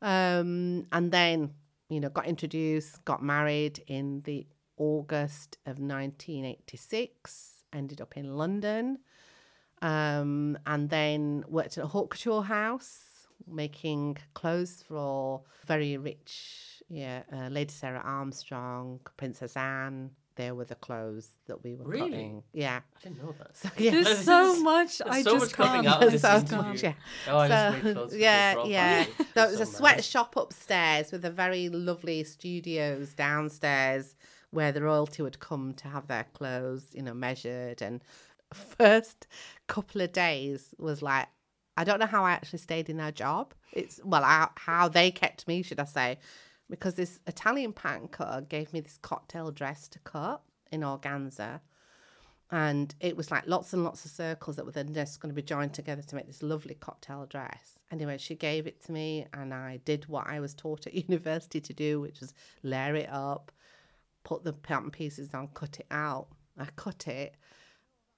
Um, 0.01 0.87
and 0.93 1.11
then, 1.11 1.55
you 1.89 2.01
know, 2.01 2.09
got 2.09 2.27
introduced, 2.27 3.05
got 3.05 3.23
married 3.23 3.83
in 3.87 4.23
the 4.23 4.47
August 4.77 5.59
of 5.67 5.79
1986, 5.79 7.65
ended 7.73 8.01
up 8.01 8.17
in 8.17 8.37
London, 8.37 8.99
um, 9.81 10.57
and 10.67 10.89
then 10.89 11.45
worked 11.49 11.79
at 11.79 11.85
a 11.85 11.89
haute 11.89 12.11
couture 12.11 12.43
house 12.43 13.13
making 13.47 14.19
clothes 14.35 14.85
for 14.87 15.43
very 15.67 15.97
rich, 15.97 16.72
yeah, 16.89 17.23
uh, 17.33 17.49
Lady 17.49 17.73
Sarah 17.73 18.03
Armstrong, 18.05 19.01
Princess 19.17 19.57
Anne. 19.57 20.11
There 20.35 20.55
were 20.55 20.65
the 20.65 20.77
clothes 20.77 21.29
that 21.47 21.63
we 21.63 21.75
were 21.75 21.85
Really? 21.85 22.09
cutting. 22.11 22.43
Yeah. 22.55 22.81
I 22.97 23.01
didn't 23.03 23.23
know 23.23 23.35
that. 23.39 23.55
So 23.55 23.69
yeah. 23.77 23.91
There's 23.91 24.25
so 24.25 24.59
much. 24.63 24.97
There's 24.99 25.11
I 25.11 25.23
so 25.23 25.39
just 25.39 25.59
much 25.59 25.69
can't. 25.69 25.87
out 25.87 26.03
of 26.03 26.13
this 26.13 26.23
So 26.23 26.37
interview. 26.37 26.57
much, 26.57 26.83
yeah. 26.83 26.93
Oh, 27.29 27.37
I 27.39 27.49
just 27.49 27.63
So, 27.83 27.83
made 27.85 27.95
clothes 27.95 28.17
yeah, 28.17 28.55
Bra 28.55 28.65
yeah. 28.65 29.05
So 29.35 29.43
it 29.45 29.51
was 29.51 29.61
a 29.61 29.67
So 29.67 29.73
sweatshop 29.73 30.37
upstairs 30.37 31.13
with 31.13 31.25
a 31.27 31.31
very 31.31 31.69
lovely 31.69 32.25
studios 32.25 33.13
downstairs 33.13 34.15
where 34.51 34.73
the 34.73 34.81
royalty 34.83 35.23
would 35.23 35.39
come 35.39 35.75
to 35.75 35.89
have 35.89 36.07
their 36.09 36.25
clothes, 36.33 36.87
you 36.95 37.03
know, 37.03 37.13
measured. 37.15 37.83
And 37.83 38.03
first 38.55 39.27
couple 39.67 40.01
of 40.01 40.13
days 40.13 40.75
was 40.79 41.03
like, 41.03 41.29
I 41.77 41.85
don't 41.85 42.01
know 42.01 42.07
how 42.07 42.25
I 42.25 42.33
actually 42.33 42.59
stayed 42.61 42.89
in 42.89 42.97
their 42.97 43.13
job. 43.13 43.53
It's 43.73 44.01
well, 44.03 44.23
how, 44.23 44.51
how 44.57 44.89
they 44.89 45.11
kept 45.11 45.47
me, 45.47 45.63
should 45.63 45.79
I 45.81 45.85
say, 45.85 46.19
because 46.73 46.95
this 46.95 47.21
Italian 47.27 47.73
pattern 47.73 48.09
cutter 48.09 48.41
gave 48.41 48.73
me 48.73 48.81
this 48.81 48.99
cocktail 49.03 49.51
dress 49.51 49.89
to 49.89 49.99
cut 49.99 50.41
in 50.73 50.81
organza 50.81 51.61
and 52.53 52.95
it 53.01 53.17
was 53.17 53.31
like 53.31 53.45
lots 53.47 53.73
and 53.73 53.83
lots 53.83 54.05
of 54.05 54.11
circles 54.11 54.57
that 54.57 54.67
were 54.67 54.73
then 54.73 54.93
just 54.93 55.21
going 55.21 55.31
to 55.31 55.35
be 55.35 55.43
joined 55.43 55.73
together 55.73 56.03
to 56.03 56.15
make 56.15 56.27
this 56.27 56.43
lovely 56.43 56.75
cocktail 56.75 57.25
dress. 57.25 57.81
Anyway, 57.91 58.19
she 58.19 58.35
gave 58.35 58.67
it 58.67 58.85
to 58.85 58.93
me, 58.93 59.27
and 59.33 59.55
I 59.55 59.81
did 59.87 60.07
what 60.07 60.27
I 60.27 60.39
was 60.39 60.53
taught 60.53 60.87
at 60.87 60.95
university 61.09 61.63
to 61.63 61.73
do, 61.73 61.99
which 61.99 62.21
was 62.21 62.35
layer 62.63 62.95
it 62.95 63.09
up, 63.11 63.51
put 64.23 64.45
the 64.45 64.53
pattern 64.53 64.91
pieces 64.91 65.33
on, 65.33 65.49
cut 65.55 65.81
it 65.81 65.87
out. 65.91 66.29
I 66.59 66.67
cut 66.77 67.09
it, 67.09 67.37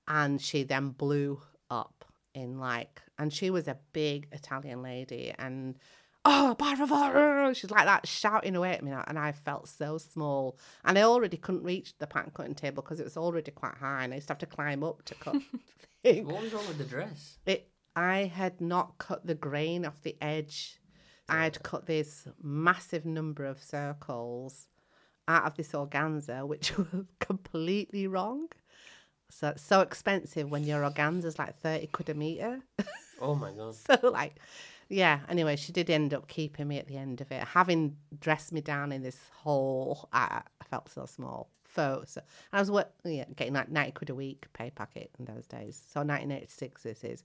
and 0.09 0.43
she 0.43 0.65
then 0.65 0.89
blew 0.89 1.41
up 1.71 2.05
in 2.35 2.59
like, 2.59 3.03
and 3.21 3.33
she 3.33 3.51
was 3.51 3.69
a 3.69 3.79
big 3.93 4.27
Italian 4.33 4.83
lady, 4.83 5.33
and 5.39 5.77
oh, 6.25 6.55
favore, 6.59 7.55
she's 7.55 7.71
like 7.71 7.85
that 7.85 8.07
shouting 8.07 8.57
away 8.57 8.73
at 8.73 8.83
me, 8.83 8.93
and 8.93 9.19
I 9.19 9.33
felt 9.33 9.69
so 9.69 9.99
small, 9.99 10.59
and 10.85 10.99
I 10.99 11.03
already 11.03 11.37
couldn't 11.37 11.65
reach 11.65 11.97
the 11.99 12.07
pattern 12.07 12.33
cutting 12.35 12.55
table 12.55 12.83
because 12.83 13.01
it 13.01 13.05
was 13.05 13.17
already 13.17 13.51
quite 13.51 13.77
high, 13.77 14.05
and 14.05 14.13
I 14.13 14.17
used 14.17 14.29
to 14.29 14.33
have 14.33 14.39
to 14.39 14.47
climb 14.47 14.83
up 14.83 15.05
to 15.05 15.15
cut. 15.15 15.37
the. 16.05 16.23
What 16.23 16.43
was 16.43 16.53
wrong 16.53 16.67
with 16.69 16.79
the 16.79 16.85
dress? 16.85 17.39
It, 17.47 17.69
I 17.97 18.31
had 18.35 18.61
not 18.61 18.99
cut 18.99 19.27
the 19.27 19.35
grain 19.35 19.85
off 19.85 20.03
the 20.03 20.17
edge. 20.21 20.81
I'd 21.29 21.63
cut 21.63 21.87
this 21.87 22.29
massive 22.43 23.07
number 23.07 23.47
of 23.47 23.63
circles 23.63 24.67
out 25.27 25.45
of 25.45 25.57
this 25.57 25.73
organza, 25.73 26.47
which 26.47 26.77
was 26.77 26.87
completely 27.21 28.07
wrong. 28.07 28.49
So 29.31 29.49
it's 29.49 29.63
so 29.63 29.81
expensive 29.81 30.51
when 30.51 30.65
your 30.65 30.85
organza's 30.85 31.39
like 31.39 31.57
30 31.59 31.87
quid 31.89 32.11
a 32.11 32.15
metre. 32.15 32.61
Oh 33.21 33.35
my 33.35 33.53
god. 33.53 33.75
so 33.75 34.11
like 34.11 34.37
yeah 34.89 35.21
anyway 35.29 35.57
she 35.57 35.73
did 35.73 35.91
end 35.91 36.15
up 36.15 36.29
keeping 36.29 36.69
me 36.69 36.79
at 36.79 36.87
the 36.87 36.97
end 36.97 37.21
of 37.21 37.31
it. 37.33 37.43
Having 37.43 37.97
dressed 38.21 38.53
me 38.53 38.61
down 38.61 38.93
in 38.93 39.03
this 39.03 39.19
hole 39.33 40.09
i, 40.13 40.43
I 40.61 40.65
felt 40.65 40.89
so 40.89 41.07
small. 41.07 41.51
So, 41.75 42.05
so 42.07 42.21
i 42.53 42.61
was 42.61 42.71
yeah 43.05 43.25
getting 43.37 43.55
like 43.55 43.71
90 43.71 43.93
quid 43.93 44.11
a 44.11 44.15
week 44.15 44.47
pay 44.53 44.71
packet 44.71 45.11
in 45.19 45.25
those 45.25 45.47
days. 45.47 45.81
So 45.93 46.01
1986 46.01 46.83
this 46.83 47.05
is. 47.05 47.25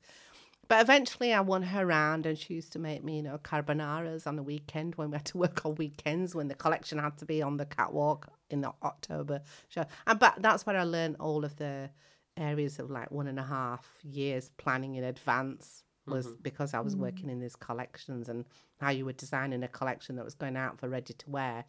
But 0.70 0.82
eventually 0.82 1.34
I 1.34 1.42
won 1.42 1.64
her 1.64 1.84
round 1.84 2.28
and 2.28 2.38
she 2.38 2.54
used 2.54 2.72
to 2.74 2.80
make 2.80 3.04
me, 3.04 3.18
you 3.18 3.24
know, 3.24 3.40
carbonaras 3.40 4.28
on 4.28 4.36
the 4.36 4.44
weekend 4.44 4.96
when 4.96 5.10
we 5.10 5.18
had 5.18 5.26
to 5.26 5.38
work 5.40 5.66
on 5.66 5.76
weekends 5.76 6.36
when 6.36 6.48
the 6.48 6.54
collection 6.54 7.00
had 7.00 7.18
to 7.18 7.26
be 7.26 7.42
on 7.42 7.58
the 7.58 7.66
catwalk 7.66 8.30
in 8.52 8.62
the 8.62 8.72
October 8.84 9.42
show. 9.68 9.86
And 10.06 10.20
but 10.20 10.36
that's 10.40 10.66
where 10.68 10.78
I 10.78 10.84
learned 10.84 11.16
all 11.20 11.44
of 11.44 11.56
the 11.56 11.90
areas 12.38 12.80
of 12.80 12.92
like 12.92 13.12
one 13.12 13.28
and 13.28 13.40
a 13.40 13.44
half 13.44 13.88
years 14.04 14.52
planning 14.58 14.96
in 14.96 15.04
advance 15.04 15.84
was 16.10 16.28
because 16.42 16.74
I 16.74 16.80
was 16.80 16.96
working 16.96 17.30
in 17.30 17.40
these 17.40 17.56
collections 17.56 18.30
and 18.30 18.46
how 18.80 18.90
you 18.90 19.06
were 19.06 19.14
designing 19.14 19.64
a 19.64 19.68
collection 19.68 20.16
that 20.16 20.26
was 20.26 20.36
going 20.36 20.58
out 20.58 20.80
for 20.80 20.90
ready 20.90 21.14
to 21.14 21.30
wear. 21.30 21.66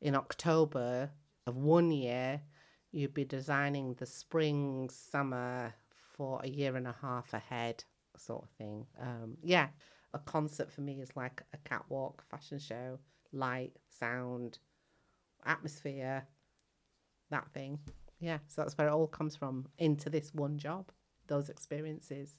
In 0.00 0.14
October 0.14 1.10
of 1.46 1.56
one 1.56 1.90
year, 1.90 2.40
you'd 2.92 3.14
be 3.14 3.24
designing 3.24 3.94
the 3.94 4.06
spring, 4.06 4.88
summer 4.90 5.74
for 6.16 6.40
a 6.42 6.48
year 6.48 6.76
and 6.76 6.86
a 6.86 6.96
half 7.00 7.32
ahead, 7.32 7.84
sort 8.16 8.44
of 8.44 8.50
thing. 8.50 8.86
Um, 9.00 9.36
yeah, 9.42 9.68
a 10.12 10.18
concert 10.18 10.70
for 10.70 10.80
me 10.80 11.00
is 11.00 11.16
like 11.16 11.42
a 11.52 11.58
catwalk, 11.68 12.24
fashion 12.30 12.58
show, 12.58 12.98
light, 13.32 13.72
sound, 13.88 14.58
atmosphere, 15.44 16.26
that 17.30 17.50
thing. 17.52 17.78
Yeah, 18.18 18.38
so 18.48 18.62
that's 18.62 18.76
where 18.76 18.88
it 18.88 18.92
all 18.92 19.06
comes 19.06 19.36
from 19.36 19.66
into 19.78 20.10
this 20.10 20.34
one 20.34 20.58
job, 20.58 20.90
those 21.26 21.48
experiences. 21.48 22.38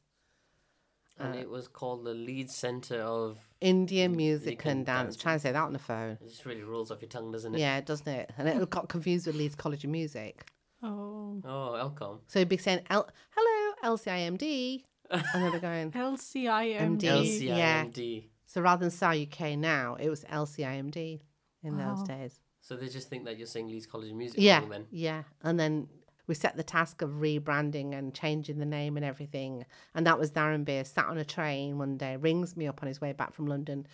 And 1.20 1.36
uh, 1.36 1.38
it 1.38 1.49
was 1.49 1.68
called 1.68 2.03
the 2.05 2.14
Leeds 2.14 2.55
center 2.55 2.99
of. 3.01 3.38
Indian 3.62 4.16
music 4.16 4.64
and 4.66 4.72
and 4.78 4.86
dance. 4.86 5.16
dance. 5.16 5.18
Try 5.18 5.34
and 5.34 5.41
say 5.41 5.51
that 5.51 5.62
on 5.64 5.74
the 5.74 5.78
phone. 5.80 6.18
It 6.22 6.30
just 6.30 6.45
really 6.45 6.64
rolls 6.64 6.89
off 6.89 6.99
your 7.01 7.09
tongue, 7.09 7.32
doesn't 7.32 7.53
it? 7.53 7.59
Yeah, 7.59 7.80
doesn't 7.82 8.07
it? 8.07 8.32
And 8.38 8.47
it 8.49 8.70
got 8.72 8.89
confused 8.89 9.28
with 9.28 9.36
Leeds 9.36 9.53
College 9.55 9.84
of 9.84 9.91
Music. 9.91 10.47
Oh. 10.82 11.39
Oh, 11.45 11.74
Elcom. 11.80 12.22
So 12.28 12.39
he'd 12.39 12.49
be 12.49 12.57
saying, 12.57 12.82
L- 12.89 13.07
hello, 13.38 13.95
LCIMD. 13.95 14.84
And 15.12 15.24
they'd 15.45 15.51
be 15.51 15.59
going, 15.59 15.91
LCIMD. 16.45 17.01
MD. 17.01 17.41
Yeah. 17.41 17.84
LCIMD. 17.86 18.24
So 18.47 18.62
rather 18.62 18.82
than 18.82 18.91
SAA 18.91 19.12
UK 19.32 19.57
now, 19.57 19.95
it 19.99 20.09
was 20.09 20.24
LCIMD 20.24 21.20
in 21.64 21.78
those 21.78 22.01
days. 22.03 22.39
So 22.62 22.76
they 22.76 22.88
just 22.89 23.09
think 23.09 23.26
that 23.26 23.38
you're 23.38 23.47
saying 23.47 23.68
Leeds 23.70 23.86
College 23.86 24.09
of 24.09 24.16
Music 24.16 24.39
Yeah, 24.39 24.62
then. 24.70 24.86
yeah. 24.91 25.24
And 25.43 25.59
then 25.59 25.88
we 26.32 26.36
set 26.36 26.55
the 26.55 26.63
task 26.63 27.01
of 27.01 27.09
rebranding 27.19 27.93
and 27.93 28.13
changing 28.15 28.57
the 28.57 28.65
name 28.65 28.95
and 28.95 29.05
everything. 29.05 29.65
And 29.93 30.07
that 30.07 30.17
was 30.17 30.32
Darren 30.32 30.63
Beer 30.63 30.86
sat 30.86 31.07
on 31.07 31.17
a 31.17 31.25
train 31.25 31.77
one 31.77 31.97
day, 31.97 32.15
rings 32.15 32.55
me 32.55 32.67
up 32.67 32.82
on 32.82 32.88
his 32.88 33.01
way 33.01 33.11
back 33.11 33.34
from 33.34 33.47
London. 33.47 33.86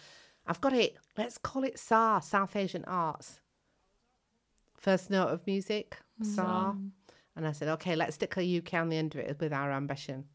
I've 0.46 0.62
got 0.62 0.72
it. 0.74 0.98
Let's 1.18 1.40
call 1.40 1.64
it 1.64 1.80
SAA, 1.80 2.20
South 2.20 2.56
Asian 2.56 2.86
Arts. 2.86 3.40
First 4.76 5.10
note 5.10 5.30
of 5.30 5.48
music, 5.48 5.98
SAA. 6.22 6.74
And 7.36 7.48
I 7.48 7.54
said, 7.54 7.70
okay, 7.70 7.96
let's 7.96 8.14
stick 8.14 8.38
a 8.38 8.58
UK 8.60 8.76
on 8.76 8.90
the 8.90 8.98
end 8.98 9.16
of 9.16 9.22
it 9.22 9.40
with 9.40 9.52
our 9.52 9.72
ambition. 9.72 10.26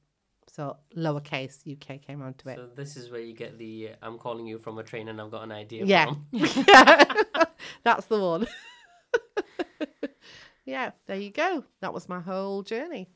So 0.49 0.79
lowercase 0.97 1.61
UK 1.73 2.03
came 2.03 2.21
onto 2.21 2.49
it. 2.49 2.57
So 2.57 2.69
this 2.75 2.97
is 2.97 3.13
where 3.13 3.21
you 3.21 3.33
get 3.33 3.59
the 3.59 3.91
uh, 3.91 3.95
I'm 4.05 4.19
calling 4.19 4.45
you 4.45 4.59
from 4.59 4.77
a 4.79 4.83
train 4.83 5.07
and 5.07 5.21
I've 5.21 5.31
got 5.31 5.45
an 5.45 5.53
idea 5.53 5.85
Yeah. 5.87 6.07
from. 6.07 6.27
That's 7.85 8.07
the 8.07 8.19
one. 8.19 8.49
yeah, 10.65 10.93
there 11.07 11.17
you 11.17 11.31
go. 11.31 11.65
That 11.81 11.95
was 11.95 12.09
my 12.09 12.21
whole 12.21 12.63
journey 12.63 13.09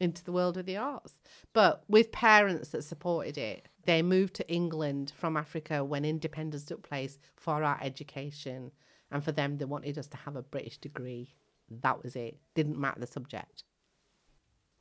into 0.00 0.22
the 0.24 0.32
world 0.32 0.56
of 0.56 0.66
the 0.66 0.76
arts. 0.76 1.18
But 1.52 1.84
with 1.88 2.12
parents 2.12 2.70
that 2.70 2.84
supported 2.84 3.38
it, 3.38 3.68
they 3.84 4.02
moved 4.02 4.34
to 4.34 4.50
England 4.50 5.12
from 5.16 5.36
Africa 5.36 5.84
when 5.84 6.04
independence 6.04 6.64
took 6.64 6.82
place 6.82 7.18
for 7.36 7.62
our 7.62 7.78
education. 7.82 8.72
And 9.10 9.22
for 9.24 9.32
them, 9.32 9.58
they 9.58 9.64
wanted 9.64 9.98
us 9.98 10.08
to 10.08 10.16
have 10.18 10.36
a 10.36 10.42
British 10.42 10.78
degree. 10.78 11.34
That 11.70 12.02
was 12.02 12.16
it. 12.16 12.38
Didn't 12.54 12.78
matter 12.78 13.00
the 13.00 13.06
subject. 13.06 13.64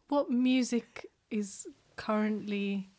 What 0.08 0.30
music 0.30 1.08
is 1.30 1.68
currently 1.96 2.90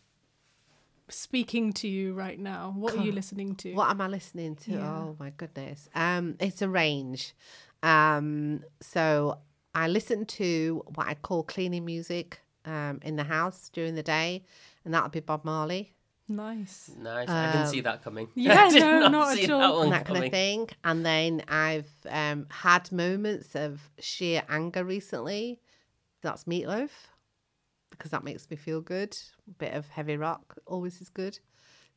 speaking 1.08 1.72
to 1.74 1.88
you 1.88 2.14
right 2.14 2.38
now? 2.38 2.74
What 2.76 2.94
are 2.94 3.04
you 3.04 3.12
listening 3.12 3.54
to? 3.56 3.74
What 3.74 3.90
am 3.90 4.00
I 4.00 4.08
listening 4.08 4.56
to? 4.56 4.72
Yeah. 4.72 4.98
Oh 4.98 5.16
my 5.18 5.30
goodness. 5.30 5.88
Um, 5.94 6.36
it's 6.40 6.62
a 6.62 6.68
range. 6.68 7.34
Um, 7.86 8.62
so 8.80 9.38
I 9.74 9.88
listen 9.88 10.24
to 10.26 10.82
what 10.94 11.06
I 11.06 11.14
call 11.14 11.42
cleaning 11.44 11.84
music 11.84 12.40
um, 12.64 13.00
in 13.02 13.16
the 13.16 13.24
house 13.24 13.70
during 13.72 13.94
the 13.94 14.02
day, 14.02 14.42
and 14.84 14.92
that'll 14.92 15.08
be 15.10 15.20
Bob 15.20 15.44
Marley 15.44 15.92
Nice. 16.28 16.90
Nice. 16.98 17.28
I 17.28 17.46
didn't 17.52 17.66
Um, 17.66 17.68
see 17.68 17.80
that 17.82 18.02
coming. 18.02 18.26
yeah, 18.34 18.64
I 18.64 18.70
did 18.70 18.80
no, 18.80 18.98
not 19.02 19.12
not 19.12 19.34
see 19.36 19.44
at 19.44 19.48
that 19.50 19.60
all. 19.60 19.78
one 19.78 19.90
that 19.90 20.06
kind 20.06 20.24
of 20.24 20.30
thing. 20.32 20.68
And 20.82 21.06
then 21.06 21.42
I've 21.46 21.88
um, 22.08 22.46
had 22.50 22.90
moments 22.90 23.54
of 23.54 23.80
sheer 24.00 24.42
anger 24.48 24.84
recently. 24.84 25.60
That's 26.22 26.42
Meatloaf 26.44 26.90
because 27.90 28.10
that 28.10 28.24
makes 28.24 28.50
me 28.50 28.56
feel 28.56 28.80
good. 28.80 29.16
A 29.48 29.52
bit 29.52 29.72
of 29.74 29.86
heavy 29.88 30.16
rock 30.16 30.58
always 30.66 31.00
is 31.00 31.08
good 31.10 31.38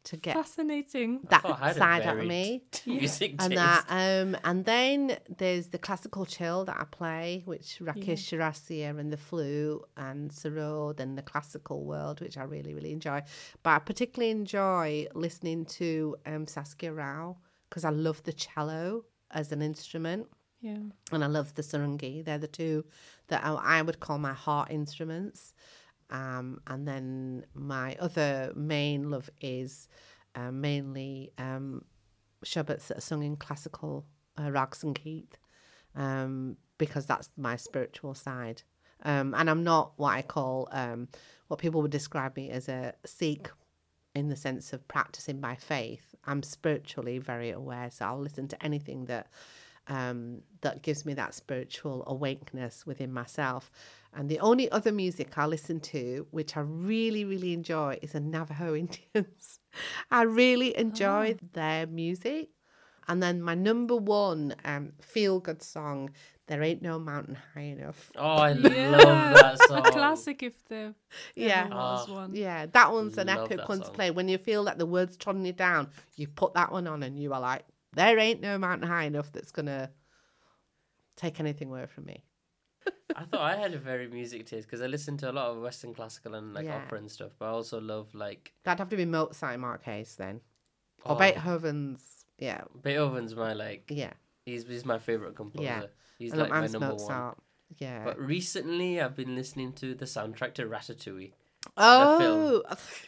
to 0.06 0.18
get 0.18 0.34
Fascinating. 0.36 1.20
that 1.30 1.41
thought 1.41 1.62
I 1.62 1.68
had 1.68 1.76
a 1.76 1.80
side 1.80 2.02
out 2.04 2.20
of 2.20 2.26
me. 2.26 2.64
Music 2.86 3.32
and 3.39 3.52
taste. 3.52 3.56
that 3.56 3.86
um 3.89 4.38
and 4.43 4.66
then 4.66 5.18
there's 5.38 5.68
the 5.68 5.78
classical 5.78 6.26
chill 6.26 6.66
that 6.66 6.78
I 6.80 6.86
play, 6.86 7.43
which 7.45 7.80
Rakesh 7.82 8.06
Yeah. 8.08 8.16
Chaurasia 8.16 8.97
and 9.00 9.12
the 9.12 9.18
flute 9.18 9.82
and 9.97 10.32
Sarod 10.32 11.00
and 11.00 11.18
the 11.18 11.22
classical 11.22 11.84
world, 11.86 12.22
which 12.22 12.38
I 12.38 12.43
really 12.43 12.74
really 12.74 12.91
enjoy. 12.91 13.22
But 13.64 13.72
I 13.72 13.80
particularly 13.80 14.32
enjoy 14.32 15.08
listening 15.14 15.66
to 15.80 16.16
um 16.26 16.47
Saskia 16.47 16.93
Rao 16.93 17.38
because 17.70 17.84
I 17.86 17.89
love 17.89 18.24
the 18.24 18.34
cello 18.34 19.06
as 19.32 19.52
an 19.52 19.62
instrument 19.62 20.28
Yeah. 20.62 20.80
and 21.12 21.24
I 21.24 21.28
love 21.28 21.54
the 21.56 21.62
sarangi. 21.62 22.24
They're 22.26 22.38
the 22.39 22.47
two 22.47 22.86
that 23.28 23.43
I, 23.45 23.52
I 23.78 23.82
would 23.82 24.00
call 24.00 24.18
my 24.18 24.34
heart 24.34 24.72
instruments. 24.72 25.54
Um, 26.10 26.62
and 26.68 26.88
then 26.88 27.45
my 27.53 27.95
other 27.99 28.51
main 28.55 29.10
love 29.10 29.30
is 29.41 29.88
uh, 30.36 30.51
mainly 30.51 31.32
um, 31.38 31.84
Shabads 32.43 32.88
that 32.88 32.97
are 32.97 33.01
sung 33.01 33.24
in 33.24 33.36
classical 33.36 34.05
uh, 34.39 34.51
rags 34.51 34.84
and 34.84 34.95
keith, 34.95 35.38
um, 35.95 36.57
because 36.78 37.05
that's 37.05 37.30
my 37.38 37.55
spiritual 37.55 38.14
side. 38.14 38.64
Um, 39.03 39.34
and 39.38 39.49
I'm 39.49 39.64
not 39.64 39.93
what 39.97 40.14
I 40.14 40.22
call 40.22 40.68
um, 40.72 41.07
what 41.47 41.60
people 41.60 41.82
would 41.82 41.91
describe 41.91 42.36
me 42.36 42.49
as 42.49 42.68
a 42.70 42.93
Sikh 43.05 43.49
in 44.16 44.30
the 44.30 44.36
sense 44.36 44.74
of 44.74 44.88
practicing 44.88 45.39
by 45.39 45.55
faith. 45.55 46.16
I'm 46.26 46.43
spiritually 46.43 47.18
very 47.20 47.51
aware, 47.51 47.89
so 47.91 48.05
I'll 48.05 48.20
listen 48.20 48.47
to 48.49 48.64
anything 48.64 49.05
that 49.05 49.28
um, 49.89 50.41
that 50.61 50.81
gives 50.83 51.05
me 51.05 51.13
that 51.15 51.33
spiritual 51.33 52.03
awakeness 52.07 52.85
within 52.85 53.11
myself. 53.11 53.71
And 54.13 54.29
the 54.29 54.39
only 54.39 54.71
other 54.71 54.91
music 54.91 55.37
I 55.37 55.45
listen 55.45 55.79
to, 55.81 56.25
which 56.31 56.55
I 56.55 56.61
really, 56.61 57.25
really 57.25 57.53
enjoy, 57.53 57.99
is 58.01 58.13
the 58.13 58.19
Navajo 58.19 58.75
Indians. 58.83 59.59
I 60.09 60.23
really 60.23 60.77
enjoy 60.77 61.35
their 61.53 61.85
music. 61.87 62.49
And 63.07 63.23
then 63.23 63.41
my 63.41 63.55
number 63.55 63.95
one 63.95 64.55
um, 64.65 64.93
feel 65.01 65.39
good 65.39 65.63
song, 65.63 66.11
There 66.45 66.61
Ain't 66.61 66.83
No 66.83 66.99
Mountain 66.99 67.37
High 67.55 67.61
Enough. 67.61 68.11
Oh, 68.15 68.35
I 68.35 68.51
Yeah. 68.51 68.97
love 68.97 69.29
that 69.31 69.59
song. 69.67 69.87
A 69.87 69.91
classic 69.91 70.43
if 70.43 70.63
there 70.67 70.93
Yeah. 71.35 71.65
ever 71.65 71.75
was 71.75 72.05
Ah. 72.07 72.13
one. 72.13 72.35
Yeah, 72.35 72.67
that 72.67 72.91
one's 72.91 73.17
an 73.17 73.29
epic 73.29 73.57
that 73.57 73.69
one 73.69 73.81
to 73.81 73.89
play. 73.89 74.11
When 74.11 74.27
you 74.27 74.37
feel 74.37 74.61
like 74.61 74.77
the 74.77 74.85
words 74.85 75.17
trotting 75.17 75.43
you 75.45 75.53
down, 75.53 75.89
you 76.17 76.27
put 76.27 76.53
that 76.53 76.71
one 76.71 76.85
on 76.85 77.01
and 77.01 77.17
you 77.19 77.33
are 77.33 77.41
like, 77.41 77.65
there 77.93 78.17
ain't 78.19 78.41
no 78.41 78.57
mountain 78.57 78.87
high 78.87 79.03
enough 79.03 79.31
that's 79.31 79.51
going 79.51 79.65
to 79.67 79.89
take 81.15 81.39
anything 81.39 81.69
away 81.69 81.85
from 81.85 82.05
me. 82.05 82.23
I 83.15 83.23
thought 83.23 83.41
I 83.41 83.55
had 83.55 83.73
a 83.73 83.77
very 83.77 84.07
music 84.07 84.45
taste 84.45 84.67
because 84.67 84.81
I 84.81 84.87
listen 84.87 85.17
to 85.17 85.31
a 85.31 85.33
lot 85.33 85.47
of 85.51 85.61
Western 85.61 85.93
classical 85.93 86.35
and 86.35 86.53
like 86.53 86.65
Yeah. 86.65 86.77
opera 86.77 86.99
and 86.99 87.11
stuff, 87.11 87.31
but 87.37 87.45
I 87.45 87.49
also 87.49 87.79
love 87.81 88.13
like 88.15 88.53
That'd 88.63 88.79
have 88.79 88.89
to 88.89 88.97
be 88.97 89.05
Mozart 89.05 89.55
in 89.55 89.61
Marquez 89.61 90.15
then. 90.15 90.41
Or 91.05 91.15
oh, 91.15 91.19
Beethoven's, 91.19 92.25
yeah, 92.37 92.61
Beethoven's 92.81 93.35
my 93.35 93.53
like 93.53 93.89
yeah. 93.89 94.13
he's 94.45 94.65
he's 94.67 94.85
my 94.85 94.99
favorite 94.99 95.35
composer. 95.35 95.63
Yeah. 95.63 95.83
He's 96.17 96.33
I 96.33 96.37
like 96.37 96.49
my 96.49 96.59
Hans 96.59 96.73
number 96.73 96.87
one. 96.87 96.97
Mozart. 96.97 97.37
Yeah. 97.77 98.03
But 98.03 98.19
recently, 98.19 98.99
I've 98.99 99.15
been 99.15 99.35
listening 99.35 99.73
to 99.73 99.93
the 99.95 100.05
soundtrack 100.05 100.53
to 100.55 100.65
Ratatouille, 100.65 101.33
oh, 101.80 102.63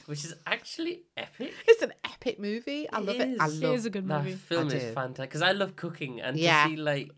which 0.05 0.24
is 0.26 0.34
actually 0.47 1.03
epic. 1.17 1.53
it's 1.67 1.82
an 1.82 1.93
epic 2.05 2.39
movie. 2.39 2.89
I 2.89 2.99
It 2.99 3.05
love 3.05 3.19
it. 3.19 3.38
I 3.39 3.47
love 3.47 3.76
is 3.76 3.86
a 3.86 3.89
good 3.89 4.07
That 4.07 4.24
movie. 4.24 4.36
film 4.36 4.69
I 4.69 4.74
is 4.76 4.84
do. 4.84 4.91
fantastic 4.93 5.30
because 5.30 5.41
I 5.41 5.51
love 5.51 5.76
cooking 5.76 6.22
and 6.22 6.38
Yeah. 6.38 6.63
to 6.63 6.69
see 6.69 6.76
like, 6.78 7.11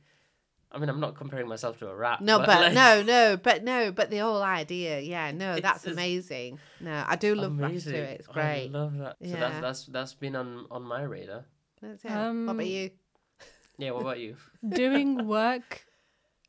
I 0.72 0.80
mean, 0.80 0.90
I'm 0.90 1.00
not 1.00 1.16
comparing 1.16 1.48
myself 1.48 1.78
to 1.80 1.88
a 1.88 1.96
rat. 1.96 2.22
No, 2.22 2.40
but, 2.40 2.48
like, 2.48 2.74
no, 2.74 3.04
no, 3.04 3.38
but 3.38 3.64
no, 3.64 3.92
but 3.92 4.10
the 4.10 4.18
whole 4.18 4.42
idea, 4.42 5.00
yeah, 5.00 5.32
no, 5.32 5.54
It's 5.54 5.62
that's 5.62 5.86
amazing. 5.86 6.58
No, 6.80 7.04
I 7.08 7.16
do 7.16 7.36
love 7.36 7.52
amazing. 7.52 7.94
Ratatouille. 7.94 8.16
It's 8.20 8.28
great. 8.28 8.70
I 8.74 8.78
love 8.78 8.98
that. 8.98 9.18
So 9.24 9.32
that's 9.38 9.60
that's 9.62 9.86
that's 9.86 10.14
been 10.16 10.36
on 10.36 10.66
on 10.72 10.82
my 10.84 11.04
radar. 11.04 11.46
That's 11.82 12.04
it. 12.04 12.10
what 12.10 12.18
Um, 12.18 12.50
about 12.50 12.66
you? 12.66 12.90
Yeah. 13.78 13.92
What 13.92 14.02
about 14.02 14.20
you? 14.20 14.36
doing 14.70 15.28
work 15.28 15.86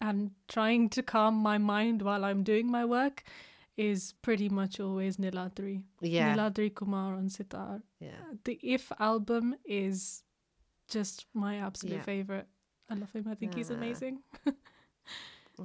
and 0.01 0.31
trying 0.49 0.89
to 0.91 1.03
calm 1.03 1.35
my 1.35 1.59
mind 1.59 2.03
while 2.03 2.25
I'm 2.25 2.43
doing 2.45 2.71
my 2.71 2.85
work 2.85 3.25
is 3.77 4.15
pretty 4.23 4.49
much 4.49 4.79
always 4.81 5.17
Niladri. 5.17 5.83
Yeah, 6.01 6.35
Niladri 6.37 6.75
Kumar 6.75 7.15
on 7.15 7.29
sitar. 7.29 7.83
yeah. 8.01 8.11
The 8.45 8.59
If 8.63 8.93
album 8.99 9.57
is 9.65 10.23
just 10.89 11.27
my 11.35 11.57
absolute 11.59 11.97
Yeah. 11.97 12.03
favorite. 12.03 12.47
I 12.91 12.95
love 12.95 13.13
him. 13.13 13.27
I 13.29 13.35
think 13.35 13.55
he's 13.55 13.71
amazing. 13.71 14.21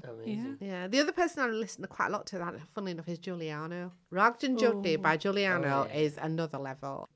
Amazing. 0.03 0.57
Yeah, 0.61 0.87
the 0.87 0.99
other 0.99 1.11
person 1.11 1.41
I 1.43 1.47
listen 1.47 1.81
to 1.81 1.87
quite 1.87 2.07
a 2.07 2.11
lot 2.11 2.27
to 2.27 2.37
that, 2.37 2.53
funnily 2.75 2.91
enough, 2.91 3.07
is 3.09 3.17
Giuliano. 3.17 3.91
Ragjan 4.13 4.57
Jodi 4.59 4.97
Oh. 4.97 5.01
by 5.01 5.17
Giuliano 5.17 5.67
Oh, 5.67 5.87
yeah. 5.87 5.99
is 5.99 6.17
another 6.17 6.59
level. 6.59 7.09